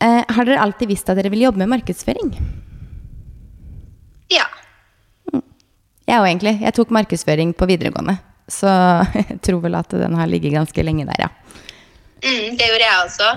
Eh, 0.02 0.22
har 0.28 0.46
dere 0.46 0.62
alltid 0.62 0.94
visst 0.94 1.10
at 1.10 1.18
dere 1.18 1.34
vil 1.34 1.48
jobbe 1.48 1.64
med 1.64 1.72
markedsføring? 1.74 2.30
Ja. 4.34 4.46
Mm. 5.34 5.44
Jeg 6.06 6.18
òg, 6.20 6.28
egentlig. 6.30 6.56
Jeg 6.62 6.78
tok 6.78 6.94
markedsføring 6.94 7.58
på 7.58 7.70
videregående. 7.74 8.20
Så 8.50 8.70
jeg 9.18 9.42
tror 9.46 9.66
vel 9.66 9.82
at 9.82 9.98
den 9.98 10.18
har 10.18 10.30
ligget 10.30 10.60
ganske 10.60 10.86
lenge 10.86 11.10
der, 11.10 11.26
ja. 11.26 11.30
Mm, 12.22 12.58
det 12.58 12.70
gjorde 12.70 12.86
jeg 12.86 13.04
også. 13.08 13.30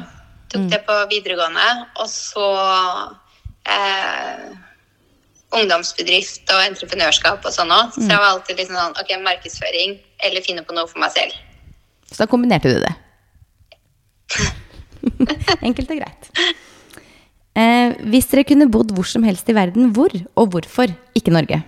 Tok 0.53 0.73
det 0.73 0.81
på 0.85 0.97
videregående. 1.12 1.69
Og 2.01 2.09
så 2.12 2.49
eh, 3.68 4.44
ungdomsbedrift 5.55 6.50
og 6.53 6.62
entreprenørskap 6.64 7.44
og 7.44 7.55
sånn 7.55 7.72
òg. 7.74 7.94
Så 7.94 8.07
jeg 8.09 8.20
var 8.20 8.31
alltid 8.33 8.61
liksom 8.61 8.79
sånn 8.79 8.98
ok, 9.00 9.14
markedsføring 9.24 9.96
eller 10.27 10.44
finne 10.44 10.64
på 10.66 10.77
noe 10.77 10.88
for 10.90 11.03
meg 11.03 11.14
selv. 11.14 11.37
Så 12.11 12.22
da 12.22 12.31
kombinerte 12.31 12.72
du 12.72 12.79
det? 12.83 12.94
Enkelt 15.66 15.90
og 15.90 16.00
greit. 16.00 16.31
Eh, 17.55 17.94
hvis 18.11 18.27
dere 18.33 18.46
kunne 18.48 18.70
bodd 18.72 18.90
hvor 18.94 19.07
som 19.07 19.27
helst 19.27 19.48
i 19.50 19.57
verden, 19.57 19.92
hvor 19.94 20.14
og 20.35 20.55
hvorfor 20.55 20.94
ikke 21.14 21.35
Norge? 21.35 21.61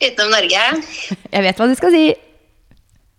Utenom 0.00 0.34
Norge? 0.34 0.64
Jeg 1.34 1.46
vet 1.46 1.60
hva 1.60 1.68
du 1.70 1.76
skal 1.78 1.94
si. 1.94 2.04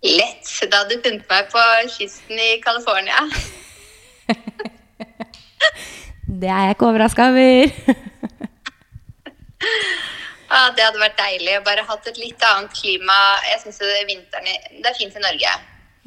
Lett. 0.02 0.46
Da 0.66 0.82
hadde 0.82 0.96
du 0.96 1.02
funnet 1.04 1.26
meg 1.30 1.50
på 1.50 1.62
kysten 1.94 2.38
i 2.42 2.56
California. 2.62 3.22
det 6.32 6.48
er 6.48 6.66
jeg 6.66 6.76
ikke 6.76 6.88
overraska 6.88 7.28
over. 7.32 7.72
ja, 10.52 10.60
det 10.76 10.86
hadde 10.86 11.02
vært 11.02 11.18
deilig. 11.20 11.58
Bare 11.66 11.84
hatt 11.88 12.08
et 12.08 12.20
litt 12.20 12.46
annet 12.48 12.72
klima. 12.76 13.18
Jeg 13.50 13.64
syns 13.66 13.82
vinteren 14.08 14.48
Det 14.78 14.88
er 14.88 14.98
fint 14.98 15.18
i 15.18 15.24
Norge. 15.26 15.52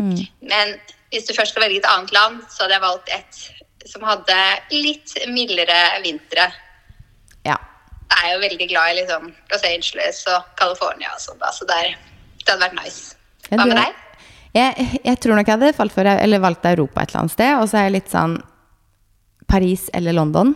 Mm. 0.01 0.17
Men 0.49 0.73
hvis 1.13 1.27
du 1.27 1.35
først 1.37 1.53
skal 1.53 1.67
velge 1.67 1.83
et 1.83 1.91
annet 1.91 2.11
land, 2.15 2.41
så 2.49 2.65
hadde 2.65 2.77
jeg 2.77 2.85
valgt 2.87 3.13
et 3.15 3.43
som 3.85 4.05
hadde 4.05 4.37
litt 4.73 5.13
mildere 5.29 5.77
vintre. 6.03 6.47
Ja. 7.45 7.57
Jeg 8.09 8.23
er 8.23 8.33
jo 8.33 8.41
veldig 8.41 8.67
glad 8.71 8.91
i 8.91 8.97
liksom 9.01 9.29
Los 9.51 9.67
Angeles 9.67 10.23
og 10.31 10.49
California 10.59 11.11
og 11.13 11.21
sånn, 11.21 11.45
så 11.53 11.67
der, 11.69 11.93
det 12.41 12.49
hadde 12.49 12.65
vært 12.65 12.79
nice. 12.79 13.13
Hva 13.51 13.67
med 13.69 13.77
deg? 13.77 14.01
Jeg, 14.55 14.89
jeg, 15.03 15.19
tror 15.21 15.35
nok 15.35 15.49
jeg 15.49 15.59
hadde 15.59 15.77
falt 15.77 15.93
for, 15.93 16.07
eller 16.07 16.41
valgt 16.41 16.65
Europa 16.69 17.03
et 17.03 17.11
eller 17.11 17.25
annet 17.25 17.35
sted. 17.35 17.53
Og 17.59 17.67
så 17.69 17.77
er 17.77 17.89
jeg 17.89 17.95
litt 17.97 18.11
sånn 18.11 18.37
Paris 19.47 19.89
eller 19.93 20.15
London. 20.15 20.53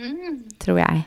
Mm. 0.00 0.42
Tror 0.62 0.80
jeg. 0.80 1.04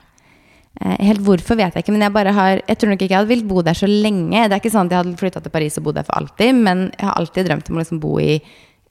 Eh, 0.82 0.98
helt 1.06 1.22
hvorfor 1.26 1.58
vet 1.60 1.76
jeg 1.76 1.86
ikke, 1.86 1.94
men 1.94 2.02
jeg 2.02 2.14
bare 2.16 2.32
har 2.34 2.62
Jeg 2.68 2.78
tror 2.80 2.90
nok 2.90 3.02
ikke 3.02 3.14
jeg 3.14 3.20
hadde 3.20 3.30
villet 3.30 3.50
bo 3.50 3.62
der 3.62 3.78
så 3.78 3.90
lenge. 3.90 4.48
Det 4.48 4.56
er 4.56 4.62
ikke 4.62 4.74
sånn 4.74 4.90
at 4.90 4.96
jeg 4.96 5.04
hadde 5.04 5.20
flytta 5.22 5.44
til 5.44 5.54
Paris 5.54 5.78
og 5.78 5.86
bodd 5.88 6.00
der 6.00 6.08
for 6.08 6.18
alltid, 6.18 6.56
men 6.56 6.88
jeg 6.98 7.08
har 7.08 7.20
alltid 7.20 7.50
drømt 7.50 7.70
om 7.70 7.78
å 7.78 7.84
liksom 7.84 8.02
bo 8.04 8.16
i 8.22 8.40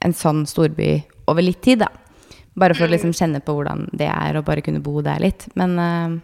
en 0.03 0.15
sånn 0.15 0.45
storby 0.47 0.95
over 1.31 1.45
litt 1.45 1.61
tid, 1.63 1.83
da. 1.83 1.89
Bare 2.59 2.75
for 2.77 2.85
å 2.85 2.91
liksom 2.91 3.13
kjenne 3.15 3.41
på 3.41 3.55
hvordan 3.55 3.87
det 3.95 4.07
er, 4.11 4.37
å 4.37 4.45
bare 4.45 4.61
kunne 4.61 4.83
bo 4.83 5.01
der 5.01 5.21
litt. 5.23 5.47
Men 5.59 5.77
uh, 5.79 6.17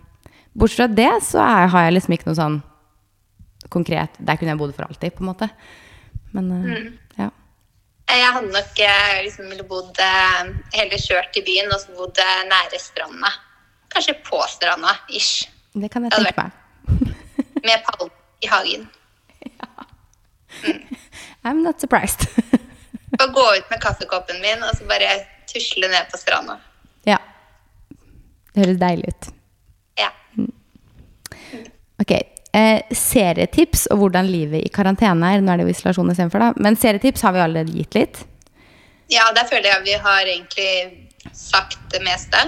bortsett 0.53 0.83
fra 0.83 0.89
det, 0.99 1.11
så 1.25 1.41
er, 1.41 1.69
har 1.73 1.87
jeg 1.87 1.95
liksom 1.95 2.15
ikke 2.15 2.29
noe 2.29 2.37
sånn 2.37 2.59
konkret 3.69 4.15
Der 4.23 4.37
kunne 4.39 4.53
jeg 4.53 4.59
bodd 4.61 4.71
for 4.73 4.87
alltid, 4.87 5.15
på 5.15 5.23
en 5.23 5.31
måte. 5.31 5.49
Men 6.35 6.51
uh, 6.53 6.67
ja. 6.69 6.81
Jeg 8.09 8.31
hadde 8.33 8.49
nok 8.53 8.79
eh, 8.81 9.17
liksom 9.25 9.51
bodd 9.69 9.99
eh, 10.01 10.47
Heller 10.73 11.01
kjørt 11.01 11.29
til 11.35 11.45
byen 11.45 11.69
og 11.73 11.81
så 11.81 11.93
bodd 11.97 12.17
eh, 12.23 12.39
nære 12.49 12.79
stranda. 12.81 13.31
Kanskje 13.93 14.15
på 14.25 14.39
stranda, 14.49 14.95
ish. 15.13 15.49
Det 15.73 15.89
kan 15.93 16.05
jeg 16.07 16.15
tenke 16.15 16.33
meg. 16.41 16.51
Med 17.65 17.83
palmer 17.85 18.13
i 18.41 18.49
hagen. 18.49 18.87
I'm 21.45 21.61
not 21.63 21.81
surprised. 21.81 22.25
Bare 23.19 23.31
gå 23.35 23.45
ut 23.57 23.69
med 23.69 23.81
kaffekoppen 23.81 24.41
min 24.41 24.61
og 24.63 24.75
så 24.77 24.85
bare 24.87 25.09
tusle 25.49 25.87
ned 25.91 26.07
på 26.11 26.17
stranda. 26.17 26.59
ja. 27.05 27.17
Det 28.53 28.63
høres 28.63 28.77
deilig 28.81 29.09
ut. 29.11 29.27
Ja. 29.99 30.09
Ok. 32.01 32.13
Eh, 32.49 32.81
serietips 32.95 33.85
og 33.93 33.99
hvordan 34.01 34.25
livet 34.25 34.63
i 34.65 34.71
karantene 34.73 35.35
er. 35.35 35.41
Nå 35.43 35.53
er 35.53 35.61
det 35.61 35.67
jo 35.67 35.73
isolasjon 35.75 36.09
istedenfor, 36.09 36.41
da. 36.41 36.49
Men 36.57 36.77
serietips 36.79 37.21
har 37.25 37.35
vi 37.35 37.43
allerede 37.43 37.75
gitt 37.77 37.97
litt. 37.97 38.23
ja, 39.09 39.27
der 39.33 39.45
føler 39.49 39.69
jeg 39.69 39.85
vi 39.85 39.97
har 40.01 40.21
egentlig 40.25 40.71
sagt 41.33 41.79
det 41.93 42.01
meste. 42.05 42.41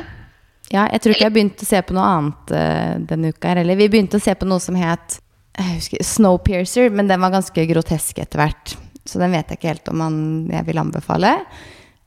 Ja, 0.71 0.87
jeg 0.93 1.01
tror 1.01 1.13
ikke 1.13 1.25
jeg 1.27 1.35
begynte 1.35 1.65
å 1.65 1.69
se 1.69 1.81
på 1.83 1.93
noe 1.93 2.07
annet 2.07 2.53
uh, 2.55 2.93
denne 3.09 3.33
uka. 3.33 3.49
her, 3.49 3.59
heller. 3.61 3.75
vi 3.75 3.89
begynte 3.91 4.17
å 4.17 4.23
se 4.23 4.33
på 4.33 4.47
noe 4.47 4.61
som 4.63 4.77
het 4.79 5.19
husker, 5.75 6.03
Snowpiercer, 6.05 6.89
men 6.89 7.09
den 7.09 7.21
var 7.21 7.33
ganske 7.33 7.65
grotesk 7.67 8.21
etter 8.23 8.41
hvert. 8.41 8.75
Så 9.05 9.19
den 9.19 9.33
vet 9.35 9.49
jeg 9.49 9.59
ikke 9.59 9.73
helt 9.73 9.91
om 9.91 9.99
man, 9.99 10.17
jeg 10.49 10.65
vil 10.69 10.79
anbefale. 10.81 11.33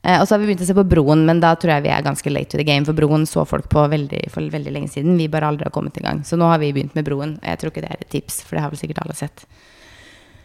Eh, 0.05 0.21
og 0.21 0.27
så 0.27 0.35
har 0.35 0.43
vi 0.43 0.51
begynt 0.51 0.61
å 0.61 0.67
se 0.67 0.77
på 0.77 0.85
Broen, 0.85 1.25
men 1.25 1.41
da 1.41 1.55
tror 1.57 1.75
jeg 1.75 1.87
vi 1.87 1.93
er 1.95 2.05
ganske 2.05 2.31
late 2.33 2.53
to 2.53 2.61
the 2.61 2.67
game. 2.67 2.85
For 2.85 2.97
Broen 2.97 3.25
så 3.29 3.45
folk 3.49 3.67
på 3.71 3.85
veldig, 3.91 4.25
for 4.33 4.45
veldig 4.53 4.73
lenge 4.75 4.93
siden. 4.93 5.17
Vi 5.17 5.31
bare 5.31 5.49
aldri 5.49 5.65
har 5.65 5.73
kommet 5.75 5.97
i 5.97 6.05
gang. 6.05 6.21
Så 6.27 6.37
nå 6.37 6.49
har 6.51 6.61
vi 6.61 6.73
begynt 6.75 6.97
med 6.97 7.07
Broen. 7.07 7.37
Og 7.41 7.47
jeg 7.49 7.61
tror 7.61 7.73
ikke 7.73 7.85
det 7.87 7.93
er 7.93 8.03
et 8.03 8.11
tips, 8.13 8.43
for 8.45 8.57
det 8.57 8.65
har 8.65 8.73
vel 8.73 8.81
sikkert 8.81 9.01
alle 9.05 9.17
sett. 9.17 9.47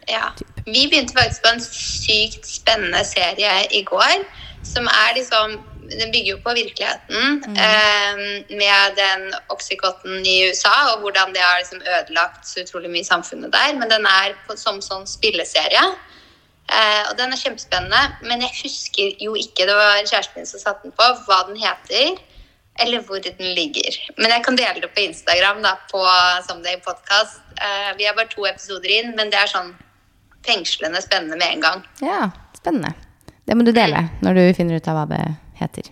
Ja. 0.09 0.31
Vi 0.65 0.87
begynte 0.89 1.13
faktisk 1.13 1.43
på 1.43 1.51
en 1.53 1.61
sykt 1.61 2.47
spennende 2.49 3.03
serie 3.05 3.51
i 3.77 3.83
går, 3.85 4.23
som 4.65 4.89
er 4.89 5.19
liksom 5.19 5.59
Den 5.91 6.11
bygger 6.13 6.37
jo 6.37 6.37
på 6.39 6.53
virkeligheten 6.55 7.41
eh, 7.59 8.19
med 8.55 8.93
den 8.95 9.25
Oxycotten 9.51 10.21
i 10.23 10.35
USA, 10.47 10.93
og 10.93 11.01
hvordan 11.03 11.33
det 11.35 11.41
har 11.43 11.57
liksom 11.59 11.81
ødelagt 11.83 12.47
så 12.47 12.63
utrolig 12.63 12.87
mye 12.93 13.03
i 13.03 13.09
samfunnet 13.09 13.51
der. 13.51 13.73
Men 13.75 13.91
den 13.91 14.07
er 14.07 14.37
på, 14.47 14.55
som 14.55 14.79
sånn 14.79 15.03
spilleserie. 15.03 15.81
Eh, 16.71 17.03
og 17.09 17.15
den 17.19 17.33
er 17.33 17.39
kjempespennende, 17.39 18.01
men 18.27 18.43
jeg 18.45 18.53
husker 18.61 19.17
jo 19.19 19.33
ikke, 19.35 19.65
det 19.67 19.75
var 19.75 19.97
kjæresten 20.05 20.39
min 20.39 20.47
som 20.47 20.61
satte 20.61 20.87
den 20.87 20.95
på, 20.95 21.07
hva 21.27 21.41
den 21.49 21.59
heter. 21.59 22.19
Eller 22.79 23.03
hvor 23.03 23.19
den 23.19 23.51
ligger. 23.57 23.97
Men 24.17 24.31
jeg 24.31 24.43
kan 24.45 24.55
dele 24.55 24.79
det 24.81 24.89
på 24.95 25.03
Instagram 25.03 25.59
da, 25.65 25.75
på 25.91 26.01
Someday 26.47 26.79
Podcast. 26.85 27.41
Eh, 27.59 27.91
vi 27.97 28.07
er 28.07 28.15
bare 28.15 28.31
to 28.31 28.47
episoder 28.47 28.93
inn, 28.95 29.11
men 29.17 29.33
det 29.33 29.41
er 29.41 29.51
sånn 29.51 29.73
fengslende 30.47 31.01
spennende 31.03 31.37
med 31.37 31.57
en 31.57 31.65
gang. 31.65 31.83
Ja, 32.01 32.29
spennende. 32.57 32.95
Det 33.45 33.57
må 33.57 33.67
du 33.67 33.73
dele 33.75 34.05
når 34.23 34.39
du 34.39 34.43
finner 34.55 34.79
ut 34.79 34.87
av 34.87 35.01
hva 35.01 35.05
det 35.11 35.21
heter. 35.59 35.91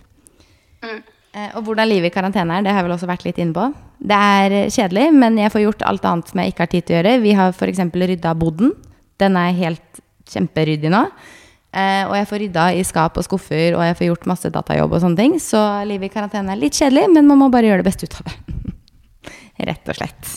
Mm. 0.80 1.00
Eh, 1.36 1.50
og 1.54 1.66
hvordan 1.68 1.90
livet 1.90 2.10
i 2.10 2.14
karantene 2.14 2.56
er, 2.56 2.64
det 2.64 2.72
har 2.72 2.80
jeg 2.80 2.88
vel 2.88 2.96
også 2.96 3.10
vært 3.10 3.26
litt 3.28 3.38
inne 3.38 3.54
på. 3.54 3.68
Det 4.00 4.16
er 4.16 4.56
kjedelig, 4.72 5.10
men 5.12 5.36
jeg 5.38 5.52
får 5.52 5.66
gjort 5.66 5.84
alt 5.92 6.06
annet 6.08 6.32
som 6.32 6.40
jeg 6.40 6.54
ikke 6.54 6.64
har 6.64 6.72
tid 6.72 6.86
til 6.86 6.96
å 6.96 6.98
gjøre. 6.98 7.18
Vi 7.26 7.34
har 7.36 7.52
f.eks. 7.52 7.82
rydda 7.92 8.32
boden. 8.40 8.72
Den 9.20 9.36
er 9.36 9.52
helt 9.60 9.99
kjemperyddig 10.32 10.92
nå. 10.92 11.04
Eh, 11.70 12.02
og 12.08 12.14
jeg 12.18 12.28
får 12.30 12.42
rydda 12.44 12.66
i 12.74 12.84
skap 12.86 13.18
og 13.20 13.26
skuffer, 13.26 13.76
og 13.78 13.84
jeg 13.86 13.96
får 13.98 14.08
gjort 14.08 14.28
masse 14.30 14.50
datajobb 14.50 14.96
og 14.96 15.02
sånne 15.04 15.20
ting. 15.20 15.34
Så 15.42 15.60
livet 15.88 16.10
i 16.10 16.14
karantene 16.14 16.54
er 16.54 16.60
litt 16.60 16.78
kjedelig, 16.78 17.08
men 17.14 17.28
man 17.30 17.42
må 17.42 17.50
bare 17.52 17.70
gjøre 17.70 17.84
det 17.84 17.90
beste 17.90 18.08
ut 18.08 18.16
av 18.20 18.30
det. 18.30 18.36
Rett 19.70 19.92
og 19.92 20.00
slett. 20.00 20.32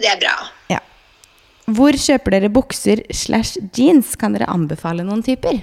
Det 0.00 0.08
er 0.08 0.22
bra. 0.22 0.36
Ja. 0.72 0.80
Hvor 1.70 1.94
kjøper 1.94 2.34
dere 2.34 2.50
bukser 2.50 3.04
slash 3.14 3.60
jeans? 3.76 4.16
Kan 4.18 4.34
dere 4.34 4.48
anbefale 4.50 5.04
noen 5.06 5.22
typer? 5.26 5.60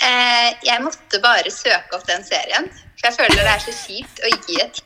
Eh, 0.00 0.50
jeg 0.64 0.84
måtte 0.84 1.18
bare 1.24 1.50
søke 1.52 1.96
opp 1.96 2.06
den 2.08 2.22
serien, 2.24 2.70
for 3.00 3.08
jeg 3.08 3.18
føler 3.18 3.42
det 3.42 3.56
er 3.56 3.64
så 3.64 3.74
kjipt 3.74 4.22
å 4.22 4.30
gi 4.36 4.60
et 4.62 4.84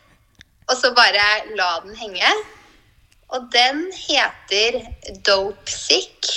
og 0.71 0.77
så 0.81 0.95
bare 0.97 1.25
la 1.59 1.71
den 1.85 1.97
henge. 1.99 2.31
Og 3.35 3.49
den 3.53 3.87
heter 3.93 4.81
Dope 5.27 5.71
Sick. 5.71 6.31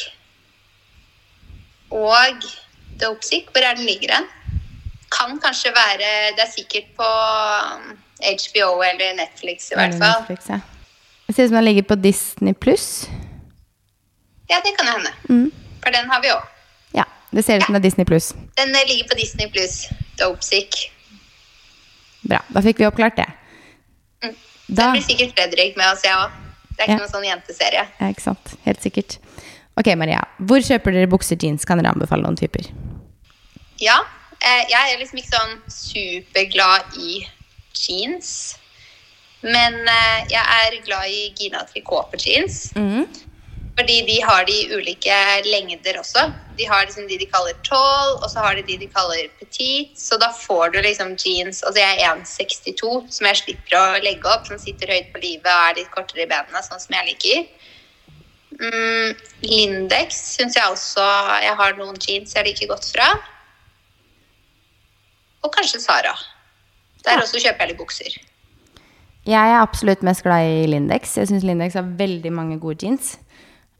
Og 1.92 2.44
Dope 3.02 3.24
Sick, 3.24 3.50
hvor 3.54 3.62
er 3.64 3.76
den 3.78 3.86
ligger 3.86 4.16
hen? 4.16 4.26
Kan 5.12 5.38
kanskje 5.40 5.72
være 5.72 6.08
Det 6.36 6.44
er 6.44 6.52
sikkert 6.52 6.90
på 6.98 7.06
um, 7.08 7.94
HBO 8.24 8.82
eller 8.84 9.14
Netflix 9.16 9.72
i 9.72 9.76
hvert 9.80 9.94
fall. 10.02 10.20
Netflix, 10.26 10.50
ja. 10.50 10.60
Det 11.28 11.36
ser 11.36 11.44
ut 11.44 11.50
som 11.50 11.56
den 11.60 11.66
ligger 11.68 11.84
på 11.88 11.96
Disney 11.96 12.54
pluss. 12.54 13.08
Ja, 14.50 14.60
det 14.64 14.74
kan 14.80 14.88
hende. 14.88 15.12
Mm. 15.30 15.52
For 15.84 15.92
den 15.92 16.10
har 16.10 16.22
vi 16.24 16.32
òg. 16.32 16.44
Ja, 16.96 17.04
det 17.36 17.44
ser 17.46 17.58
ut 17.60 17.66
som 17.68 17.76
det 17.76 17.82
er 17.82 17.88
Disney 17.90 18.06
pluss. 18.08 18.34
Den 18.58 18.72
ligger 18.88 19.08
på 19.12 19.18
Disney 19.20 19.50
pluss. 19.52 19.86
Dope 20.20 20.44
Sick. 20.44 20.78
Bra, 22.28 22.40
da 22.56 22.62
fikk 22.64 22.80
vi 22.80 22.88
oppklart 22.88 23.16
det. 23.20 23.28
Mm. 24.24 24.36
Da, 24.68 24.82
Den 24.82 24.92
blir 24.98 25.04
sikkert 25.08 25.36
Fredrik 25.38 25.78
med 25.78 25.92
oss, 25.94 26.04
jeg 26.04 26.16
òg. 26.16 26.32
Det 26.78 26.84
er 26.84 26.84
ikke 26.84 26.92
Ja. 26.94 26.98
noen 27.04 27.12
sånn 27.12 27.26
jenteserie. 27.28 27.84
ja, 28.00 28.08
ikke 28.12 28.22
sant. 28.24 28.56
Helt 28.66 28.82
sikkert. 28.84 29.18
Ok, 29.78 29.92
Maria. 30.00 30.24
Hvor 30.50 30.64
kjøper 30.64 30.96
dere 30.96 31.10
bukser 31.12 31.38
jeans? 31.38 31.66
Kan 31.68 31.78
dere 31.82 31.94
anbefale 31.94 32.26
noen 32.26 32.38
typer? 32.40 32.66
Ja. 33.82 34.00
Eh, 34.42 34.64
jeg 34.70 34.94
er 34.94 35.00
liksom 35.02 35.22
ikke 35.22 35.36
sånn 35.36 35.58
superglad 35.70 36.98
i 36.98 37.22
jeans. 37.78 38.58
Men 39.46 39.78
eh, 39.86 40.20
jeg 40.34 40.42
er 40.42 40.78
glad 40.86 41.14
i 41.14 41.28
Gina 41.38 41.62
Tricot 41.70 42.10
på 42.10 42.22
jeans. 42.24 42.72
Mm. 42.78 43.06
Fordi 43.78 44.00
de 44.08 44.16
har 44.26 44.48
de 44.48 44.56
ulike 44.74 45.18
lengder 45.46 46.00
også. 46.02 46.24
De 46.58 46.66
har 46.66 46.88
liksom 46.88 47.06
de 47.06 47.20
de 47.22 47.28
kaller 47.30 47.54
tall, 47.62 48.16
og 48.18 48.26
så 48.32 48.42
har 48.42 48.58
de 48.58 48.64
de 48.66 48.80
de 48.82 48.90
kaller 48.90 49.30
petit. 49.38 49.94
Så 49.94 50.18
da 50.18 50.32
får 50.34 50.74
du 50.74 50.80
liksom 50.82 51.14
jeans 51.22 51.62
Altså 51.62 51.84
jeg 51.84 52.02
er 52.02 52.16
1,62, 52.16 53.12
som 53.14 53.30
jeg 53.30 53.42
slipper 53.44 53.78
å 53.78 53.86
legge 54.02 54.26
opp. 54.34 54.50
Som 54.50 54.58
sitter 54.58 54.90
høyt 54.96 55.14
på 55.14 55.22
livet 55.22 55.54
og 55.54 55.70
er 55.70 55.82
litt 55.84 55.94
kortere 55.94 56.26
i 56.26 56.32
benene, 56.34 56.66
sånn 56.66 56.82
som 56.82 56.98
jeg 56.98 57.12
liker. 57.14 57.46
Mm, 58.58 59.12
Lindex 59.46 60.16
syns 60.34 60.56
jeg 60.58 60.66
også 60.72 61.04
jeg 61.44 61.54
har 61.60 61.76
noen 61.78 61.98
jeans 62.02 62.34
jeg 62.34 62.46
liker 62.48 62.68
godt 62.72 62.88
fra. 62.96 63.12
Og 65.46 65.54
kanskje 65.54 65.80
Sara. 65.84 66.16
Der 67.06 67.12
Ja. 67.12 67.22
også 67.22 67.40
kjøper 67.40 67.60
jeg 67.60 67.70
litt 67.70 67.78
bukser. 67.78 68.18
Jeg 69.28 69.52
er 69.52 69.62
absolutt 69.62 70.02
mest 70.04 70.24
glad 70.24 70.42
i 70.48 70.66
Lindex. 70.68 71.16
Jeg 71.18 71.28
syns 71.28 71.44
Lindex 71.44 71.74
har 71.74 71.84
veldig 71.84 72.32
mange 72.34 72.60
gode 72.60 72.84
jeans. 72.86 73.18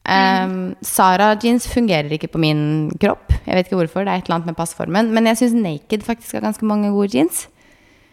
Um, 0.08 0.76
Sara 0.84 1.36
jeans 1.36 1.68
fungerer 1.68 2.12
ikke 2.12 2.30
på 2.32 2.38
min 2.40 2.92
kropp. 3.00 3.32
Jeg 3.46 3.56
vet 3.56 3.66
ikke 3.68 3.76
hvorfor. 3.82 4.06
Det 4.06 4.14
er 4.14 4.18
et 4.22 4.24
eller 4.26 4.36
annet 4.36 4.46
med 4.46 4.56
passformen. 4.56 5.12
Men 5.12 5.26
jeg 5.26 5.38
syns 5.38 5.54
Naked 5.54 6.04
faktisk 6.04 6.34
har 6.38 6.42
ganske 6.42 6.64
mange 6.66 6.92
gode 6.92 7.12
jeans. 7.18 7.48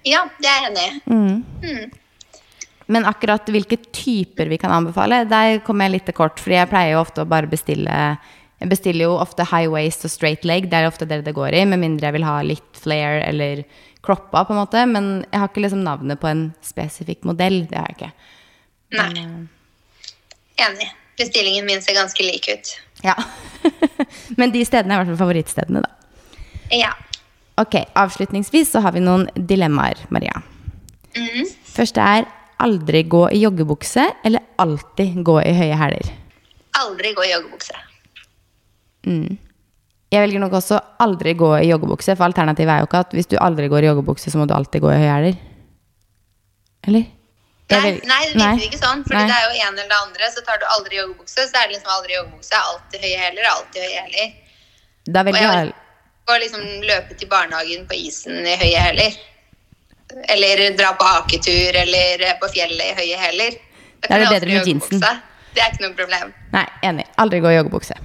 Ja, 0.04 0.24
det 0.40 0.46
er 0.48 0.60
jeg 0.62 0.70
enig 0.70 0.86
i. 0.88 1.00
Mm. 1.12 1.92
Men 2.86 3.06
akkurat 3.08 3.48
hvilke 3.48 3.78
typer 3.96 4.50
vi 4.50 4.58
kan 4.60 4.72
anbefale, 4.74 5.22
der 5.28 5.60
kommer 5.64 5.86
jeg 5.86 5.96
litt 5.96 6.06
til 6.08 6.16
kort. 6.18 6.40
Fordi 6.42 6.58
jeg 6.58 6.70
pleier 6.72 6.94
jo 6.94 7.02
ofte 7.04 7.24
å 7.24 7.28
bare 7.28 7.50
bestille 7.50 8.16
Jeg 8.60 8.70
bestiller 8.70 9.08
jo 9.08 9.16
ofte 9.18 9.44
high 9.50 9.68
waist 9.68 10.04
og 10.06 10.12
straight 10.12 10.44
leg. 10.46 10.68
Det 10.70 10.78
er 10.78 10.88
ofte 10.88 11.08
det 11.08 11.22
det 11.26 11.34
går 11.36 11.56
i, 11.56 11.64
med 11.68 11.80
mindre 11.82 12.08
jeg 12.08 12.16
vil 12.18 12.26
ha 12.28 12.36
litt 12.46 12.80
flare 12.80 13.24
eller 13.26 13.64
croppa, 14.04 14.44
på 14.44 14.54
en 14.54 14.60
måte. 14.60 14.84
Men 14.86 15.08
jeg 15.30 15.40
har 15.40 15.50
ikke 15.50 15.64
liksom 15.64 15.82
navnet 15.84 16.20
på 16.20 16.30
en 16.30 16.46
spesifikk 16.64 17.24
modell. 17.28 17.64
Det 17.70 17.80
har 17.80 17.90
jeg 17.90 17.98
ikke. 17.98 18.12
Nei. 18.94 19.26
Enig. 20.64 20.92
Bestillingen 21.18 21.66
min 21.66 21.82
ser 21.82 21.98
ganske 21.98 22.26
lik 22.26 22.48
ut. 22.50 22.72
Ja. 23.04 23.16
Men 24.38 24.54
de 24.54 24.64
stedene 24.66 24.94
er 24.94 25.02
i 25.02 25.02
hvert 25.02 25.12
fall 25.12 25.22
favorittstedene, 25.26 25.82
da. 25.84 25.90
Ja. 26.74 26.94
Ok, 27.60 27.76
avslutningsvis 27.94 28.72
så 28.74 28.82
har 28.82 28.96
vi 28.96 29.02
noen 29.04 29.28
dilemmaer, 29.34 30.00
Maria. 30.14 30.40
Mm. 31.14 31.46
Første 31.74 32.02
er 32.02 32.26
aldri 32.64 33.02
gå 33.08 33.22
i 33.30 33.40
joggebukse 33.44 34.04
eller 34.24 34.44
alltid 34.62 35.18
gå 35.26 35.40
i 35.44 35.54
høye 35.56 35.78
hæler. 35.78 36.12
Aldri 36.80 37.12
gå 37.16 37.24
i 37.26 37.32
joggebukse. 37.32 37.80
Jeg 40.14 40.22
velger 40.22 40.40
nok 40.40 40.54
også 40.60 40.78
aldri 41.02 41.34
gå 41.38 41.50
i 41.58 41.68
joggebukse, 41.68 42.14
for 42.16 42.26
alternativet 42.28 42.72
er 42.72 42.82
jo 42.82 42.88
ikke 42.88 43.02
at 43.04 43.12
hvis 43.16 43.28
du 43.30 43.36
aldri 43.42 43.68
går 43.72 43.84
i 43.84 43.90
joggebukse, 43.90 44.30
så 44.30 44.40
må 44.40 44.46
du 44.48 44.54
alltid 44.56 44.84
gå 44.84 44.92
i 44.92 44.96
høye 45.02 45.12
hæler. 45.12 45.36
Eller? 46.88 47.04
Nei, 47.72 47.94
nei, 48.04 48.20
det 48.28 48.36
virker 48.36 48.66
ikke 48.68 48.80
sånn. 48.80 49.04
Fordi 49.06 49.22
Nei. 49.22 49.28
det 49.30 49.36
er 49.36 49.44
jo 49.46 49.62
en 49.64 49.78
eller 49.78 49.88
det 49.88 49.98
andre. 49.98 50.28
Så 50.34 50.42
tar 50.44 50.60
du 50.60 50.66
aldri 50.76 50.98
joggebukse, 51.00 51.46
så 51.48 51.60
er 51.60 51.68
det 51.68 51.76
liksom 51.76 51.94
aldri 51.96 52.16
joggebukse. 52.18 52.60
Alltid 52.60 53.06
høye 53.06 53.20
hæler, 53.22 53.48
alltid 53.52 53.86
høye 53.86 54.02
hæler. 54.04 54.34
Og 55.24 55.38
jeg 55.40 55.72
Og 56.24 56.40
liksom 56.40 56.60
løpe 56.88 57.14
til 57.20 57.28
barnehagen 57.28 57.86
på 57.88 57.96
isen 58.00 58.46
i 58.48 58.56
høye 58.56 58.80
hæler. 58.80 59.16
Eller 60.28 60.64
dra 60.76 60.92
på 60.98 61.04
haketur 61.08 61.76
eller 61.80 62.24
på 62.40 62.50
fjellet 62.54 62.90
i 62.92 62.96
høye 62.98 63.20
hæler. 63.20 63.56
Da 64.04 64.14
er 64.14 64.24
det 64.24 64.32
bedre 64.34 64.50
med 64.52 64.68
jeansen. 64.68 65.00
Det 65.54 65.62
er 65.62 65.70
ikke 65.72 65.84
noe 65.86 65.96
problem. 65.96 66.32
Nei, 66.52 66.64
enig. 66.84 67.06
Aldri 67.22 67.40
gå 67.40 67.50
i 67.52 67.56
joggebukse. 67.56 67.96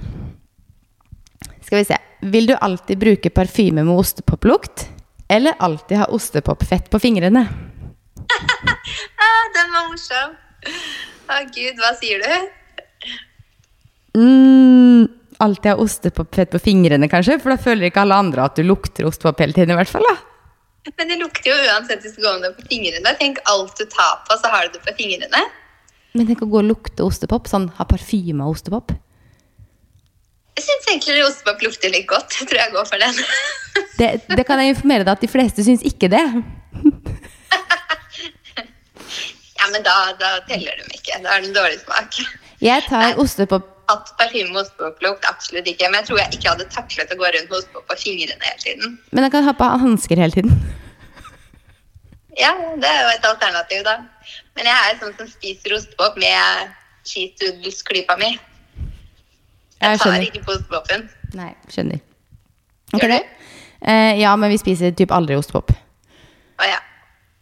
Skal 1.66 1.80
vi 1.80 1.84
se. 1.90 1.98
Vil 2.32 2.48
du 2.50 2.54
alltid 2.56 2.98
bruke 3.00 3.30
parfyme 3.30 3.84
med 3.84 3.94
ostepoplukt? 3.94 4.88
Eller 5.30 5.54
alltid 5.62 6.00
ha 6.02 6.08
ostepopfett 6.10 6.90
på 6.90 6.98
fingrene? 7.02 7.46
Ah, 9.20 9.44
den 9.54 9.68
var 9.74 9.84
morsom. 9.90 10.32
Å 11.30 11.36
gud, 11.54 11.78
hva 11.78 11.90
sier 11.98 12.22
du? 12.24 13.10
Mm, 14.18 15.04
alltid 15.38 15.68
ha 15.70 15.76
ostepopfett 15.84 16.50
på 16.54 16.60
fingrene, 16.62 17.08
kanskje? 17.12 17.36
For 17.42 17.52
da 17.52 17.58
føler 17.60 17.90
ikke 17.90 18.02
alle 18.02 18.18
andre 18.24 18.46
at 18.48 18.58
du 18.58 18.64
lukter 18.66 19.06
ostepop 19.08 19.42
hele 19.44 19.54
tiden, 19.56 19.74
i 19.74 19.78
hvert 19.78 19.92
fall. 19.92 20.06
da. 20.08 20.16
Men 20.96 21.10
det 21.12 21.18
lukter 21.20 21.50
jo 21.52 21.56
uansett 21.68 22.02
hvis 22.04 22.16
du 22.16 22.22
går 22.24 22.38
med 22.40 22.48
det 22.48 22.56
på 22.56 22.66
fingrene. 22.70 23.12
Tenk 23.20 23.40
alt 23.52 23.76
du 23.76 23.84
tar 23.90 24.22
på, 24.26 24.36
så 24.40 24.52
har 24.52 24.68
du 24.68 24.78
det 24.78 24.82
på 24.86 24.94
fingrene. 24.96 25.42
Men 26.16 26.26
tenk 26.30 26.42
å 26.42 26.48
gå 26.50 26.62
og 26.62 26.68
lukte 26.70 27.04
ostepop. 27.06 27.48
Sånn 27.50 27.68
ha 27.76 27.86
parfyme 27.88 28.44
av 28.44 28.54
ostepop. 28.54 28.94
Jeg 30.58 30.66
syns 30.66 30.88
egentlig 30.90 31.20
ostepop 31.24 31.62
lukter 31.64 31.92
litt 31.92 32.08
godt. 32.10 32.40
Jeg 32.40 32.48
tror 32.50 32.62
jeg 32.62 32.74
går 32.76 32.88
for 32.92 33.06
den. 33.06 33.20
Det, 34.00 34.06
det 34.32 34.44
kan 34.48 34.58
jeg 34.58 34.72
informere 34.72 35.04
deg 35.04 35.12
at 35.12 35.22
de 35.22 35.28
fleste 35.28 35.62
syns 35.66 35.84
ikke 35.86 36.08
det. 36.12 36.24
Ja, 39.60 39.66
men 39.68 39.82
da, 39.84 39.94
da 40.16 40.28
teller 40.48 40.78
de 40.80 40.86
ikke. 40.96 41.18
Da 41.20 41.34
har 41.34 41.42
den 41.44 41.52
dårlig 41.52 41.82
smak. 41.82 42.16
Jeg 42.64 42.84
tar 42.88 43.18
ostepop 43.20 43.66
Hatt 43.90 44.12
parfyme 44.18 44.52
med 44.52 44.62
ostepoplukt? 44.62 45.26
Absolutt 45.26 45.66
ikke. 45.66 45.88
Men 45.90 46.00
jeg 46.00 46.10
tror 46.10 46.20
jeg 46.22 46.36
ikke 46.36 46.52
hadde 46.52 46.66
taklet 46.70 47.14
å 47.14 47.18
gå 47.18 47.26
rundt 47.26 47.50
med 47.50 47.58
ostepop 47.58 47.88
på 47.90 47.96
fingrene 47.98 48.46
hele 48.46 48.62
tiden. 48.62 48.94
Men 49.10 49.26
jeg 49.26 49.34
kan 49.34 49.48
ha 49.48 49.54
på 49.58 49.70
hansker 49.84 50.22
hele 50.22 50.36
tiden. 50.36 50.54
Ja, 52.38 52.52
det 52.78 52.88
er 52.88 53.00
jo 53.02 53.10
et 53.16 53.26
alternativ, 53.26 53.82
da. 53.84 53.96
Men 54.56 54.70
jeg 54.70 54.76
er 54.86 55.00
sånn 55.00 55.16
som 55.18 55.28
spiser 55.28 55.74
ostepop 55.76 56.16
med 56.20 56.70
cheese 57.08 57.34
doodles-klypa 57.42 58.16
mi. 58.20 58.30
Jeg 59.80 59.90
Jeg 59.90 59.98
tar 60.04 60.26
ikke 60.28 60.44
på 60.44 60.54
ostepopen. 60.54 61.08
Nei, 61.34 61.50
skjønner. 61.72 62.00
Gjør 62.92 63.06
okay. 63.06 63.18
du? 63.18 63.46
Eh, 63.90 64.20
ja, 64.20 64.34
men 64.36 64.52
vi 64.52 64.58
spiser 64.60 64.92
typ 64.96 65.12
aldri 65.16 65.38
ostepop. 65.40 65.72
Å 66.60 66.68
ja. 66.68 66.80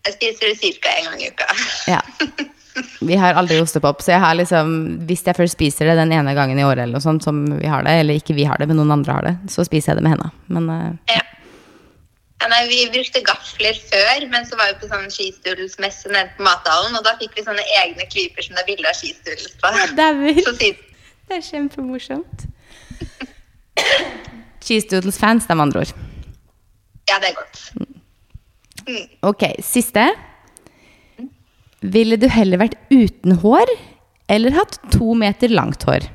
Jeg 0.07 0.15
spiser 0.17 0.55
det 0.55 0.79
ca. 0.81 0.95
en 0.95 1.11
gang 1.11 1.23
i 1.23 1.31
uka. 1.35 1.49
Ja. 1.91 2.01
Vi 3.01 3.17
har 3.19 3.39
aldri 3.39 3.61
ostepop, 3.63 4.03
så 4.05 4.13
jeg 4.15 4.23
har 4.23 4.37
liksom 4.39 4.75
Hvis 5.09 5.25
jeg 5.27 5.37
først 5.37 5.57
spiser 5.57 5.91
det 5.91 5.97
den 6.01 6.13
ene 6.15 6.35
gangen 6.37 6.59
i 6.59 6.67
året, 6.67 6.85
eller 6.85 6.99
noe 6.99 7.05
sånt, 7.05 7.25
som 7.25 7.41
vi 7.59 7.71
har 7.71 7.87
det, 7.87 7.97
eller 8.03 8.21
ikke 8.21 8.37
vi 8.37 8.47
har 8.49 8.61
det, 8.61 8.69
men 8.71 8.81
noen 8.81 8.99
andre 8.99 9.17
har 9.17 9.27
det, 9.29 9.35
så 9.53 9.67
spiser 9.67 9.93
jeg 9.93 10.01
det 10.01 10.07
med 10.07 10.17
henda. 10.17 10.31
Men 10.53 10.71
uh... 10.71 10.95
Ja. 11.13 11.25
Ja, 12.39 12.47
nei, 12.53 12.61
vi 12.71 12.85
brukte 12.95 13.21
gafler 13.27 13.79
før, 13.91 14.27
men 14.31 14.45
så 14.47 14.55
var 14.59 14.71
vi 14.71 14.77
på 14.79 14.91
sånn 14.93 15.09
skistudelsmesse 15.11 16.11
nede 16.13 16.31
på 16.37 16.45
mathallen, 16.47 16.95
og 16.95 17.03
da 17.03 17.17
fikk 17.19 17.35
vi 17.35 17.43
sånne 17.43 17.65
egne 17.81 18.07
klyper 18.13 18.47
som 18.47 18.55
det 18.55 18.63
er 18.63 18.69
bilde 18.69 18.93
av 18.93 18.95
skistudels 18.95 19.57
på. 19.59 19.73
dauer. 19.99 20.39
Så 20.47 20.55
siden 20.61 20.85
Det 21.29 21.41
er 21.41 21.43
kjempemorsomt. 21.45 22.47
Cheesedoodles-fans, 24.65 25.49
det 25.49 25.53
er 25.53 25.59
de 25.59 25.65
andre 25.67 25.83
ord. 25.83 25.93
Ja, 27.11 27.19
det 27.19 27.33
er 27.33 27.37
godt. 27.41 27.61
Ok, 29.27 29.45
siste. 29.65 30.07
Ville 31.81 32.19
du 32.19 32.27
heller 32.33 32.59
vært 32.59 32.79
uten 32.91 33.37
hår 33.43 33.71
eller 34.29 34.57
hatt 34.57 34.81
to 34.93 35.15
meter 35.19 35.53
langt 35.53 35.85
hår? 35.87 36.09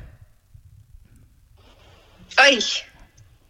Oi! 2.44 2.58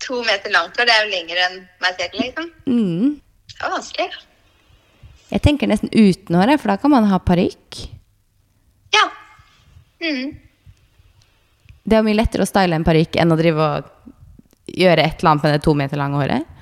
To 0.05 0.21
meter 0.27 0.53
langt, 0.53 0.77
hår, 0.77 0.87
det 0.87 0.95
er 0.95 1.07
jo 1.07 1.13
lenger 1.15 1.43
enn 1.47 1.59
meg 1.83 1.99
selv, 1.99 2.17
liksom. 2.21 2.49
Mm. 2.69 3.19
Det 3.51 3.61
var 3.63 3.75
vanskelig. 3.79 4.09
Jeg 5.33 5.43
tenker 5.43 5.71
nesten 5.71 5.91
uten 5.91 6.39
hår, 6.39 6.55
for 6.61 6.71
da 6.71 6.79
kan 6.81 6.93
man 6.93 7.09
ha 7.11 7.19
parykk. 7.25 7.81
Ja. 8.95 9.07
Mm. 10.05 10.37
Det 11.85 11.97
er 11.99 12.05
mye 12.07 12.17
lettere 12.17 12.45
å 12.45 12.49
style 12.49 12.77
en 12.77 12.87
parykk 12.87 13.19
enn 13.21 13.33
å 13.33 13.41
drive 13.41 13.65
og 13.65 14.13
gjøre 14.71 15.05
et 15.05 15.19
eller 15.19 15.33
annet 15.33 15.47
med 15.47 15.57
det 15.57 15.65
to 15.65 15.75
meter 15.77 16.01
lange 16.01 16.21
håret. 16.21 16.53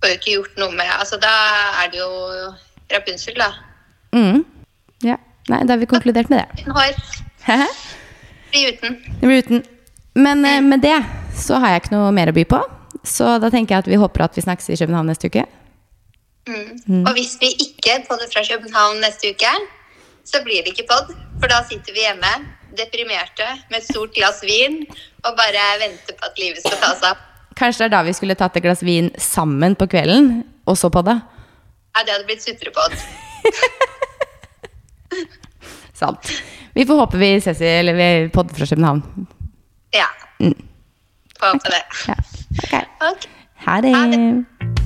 Får 0.00 0.12
jo 0.12 0.20
ikke 0.20 0.36
gjort 0.36 0.60
noe 0.60 0.76
med 0.76 0.90
Altså, 0.94 1.18
da 1.20 1.32
er 1.82 1.90
det 1.92 2.00
jo 2.00 2.10
Rapunzel, 2.92 3.40
da. 3.40 3.50
Mm. 4.14 4.43
Nei, 5.52 5.60
da 5.64 5.74
har 5.74 5.82
vi 5.82 5.88
konkludert 5.90 6.30
med 6.32 6.40
det. 6.40 6.64
Hår. 6.72 6.96
Hæ? 7.44 7.58
Bli 8.52 8.62
uten. 8.70 8.96
Det 9.20 9.26
blir 9.26 9.42
uten. 9.42 9.64
Men 10.14 10.44
eh, 10.44 10.62
med 10.62 10.80
det 10.80 10.96
så 11.36 11.58
har 11.60 11.74
jeg 11.74 11.84
ikke 11.84 11.96
noe 11.96 12.14
mer 12.16 12.30
å 12.30 12.36
by 12.36 12.46
på. 12.48 12.62
Så 13.04 13.36
da 13.42 13.50
tenker 13.52 13.74
jeg 13.74 13.84
at 13.84 13.90
vi 13.90 14.00
håper 14.00 14.24
at 14.24 14.38
vi 14.38 14.44
snakkes 14.44 14.70
i 14.72 14.78
København 14.80 15.10
neste 15.10 15.28
uke. 15.28 15.44
Mm. 16.48 17.04
Og 17.04 17.12
hvis 17.16 17.36
vi 17.40 17.50
ikke 17.66 18.02
podder 18.08 18.30
fra 18.32 18.44
København 18.48 19.02
neste 19.04 19.32
uke, 19.34 19.52
så 20.24 20.40
blir 20.44 20.64
det 20.64 20.72
ikke 20.72 20.88
podd. 20.88 21.12
For 21.40 21.50
da 21.52 21.60
sitter 21.68 21.92
vi 21.92 22.04
hjemme, 22.06 22.32
deprimerte, 22.78 23.48
med 23.70 23.82
et 23.82 23.88
stort 23.88 24.14
glass 24.16 24.40
vin 24.46 24.82
og 25.24 25.36
bare 25.36 25.68
venter 25.82 26.16
på 26.16 26.28
at 26.28 26.40
livet 26.40 26.64
skal 26.64 26.80
ta 26.80 26.92
seg 26.96 27.10
opp. 27.12 27.30
Kanskje 27.58 27.84
det 27.84 27.90
er 27.90 27.94
da 27.94 28.02
vi 28.06 28.14
skulle 28.16 28.36
tatt 28.38 28.56
et 28.58 28.64
glass 28.64 28.82
vin 28.86 29.12
sammen 29.20 29.76
på 29.78 29.86
kvelden, 29.90 30.42
og 30.66 30.78
så 30.80 30.90
podda. 30.90 31.20
Ja, 31.94 32.02
det 32.02 32.16
hadde 32.16 32.26
blitt 32.30 32.42
sutrepodd. 32.42 32.96
Sant. 35.94 36.30
Vi 36.74 36.86
får 36.86 37.00
håpe 37.04 37.18
vi 37.20 37.34
ses 37.38 37.60
i 37.60 37.66
Eller 37.78 37.94
vi 37.94 38.28
podder 38.34 38.54
fra 38.54 38.66
København. 38.66 39.02
Ja. 39.94 40.08
Mm. 40.40 40.54
Får 41.40 41.52
håpe 41.52 41.70
det. 41.70 41.82
Ja. 42.08 42.14
Okay. 42.64 42.84
Ok. 43.12 43.28
Ha 43.66 43.80
det. 43.80 43.94
Ha 43.96 44.06
det. 44.06 44.83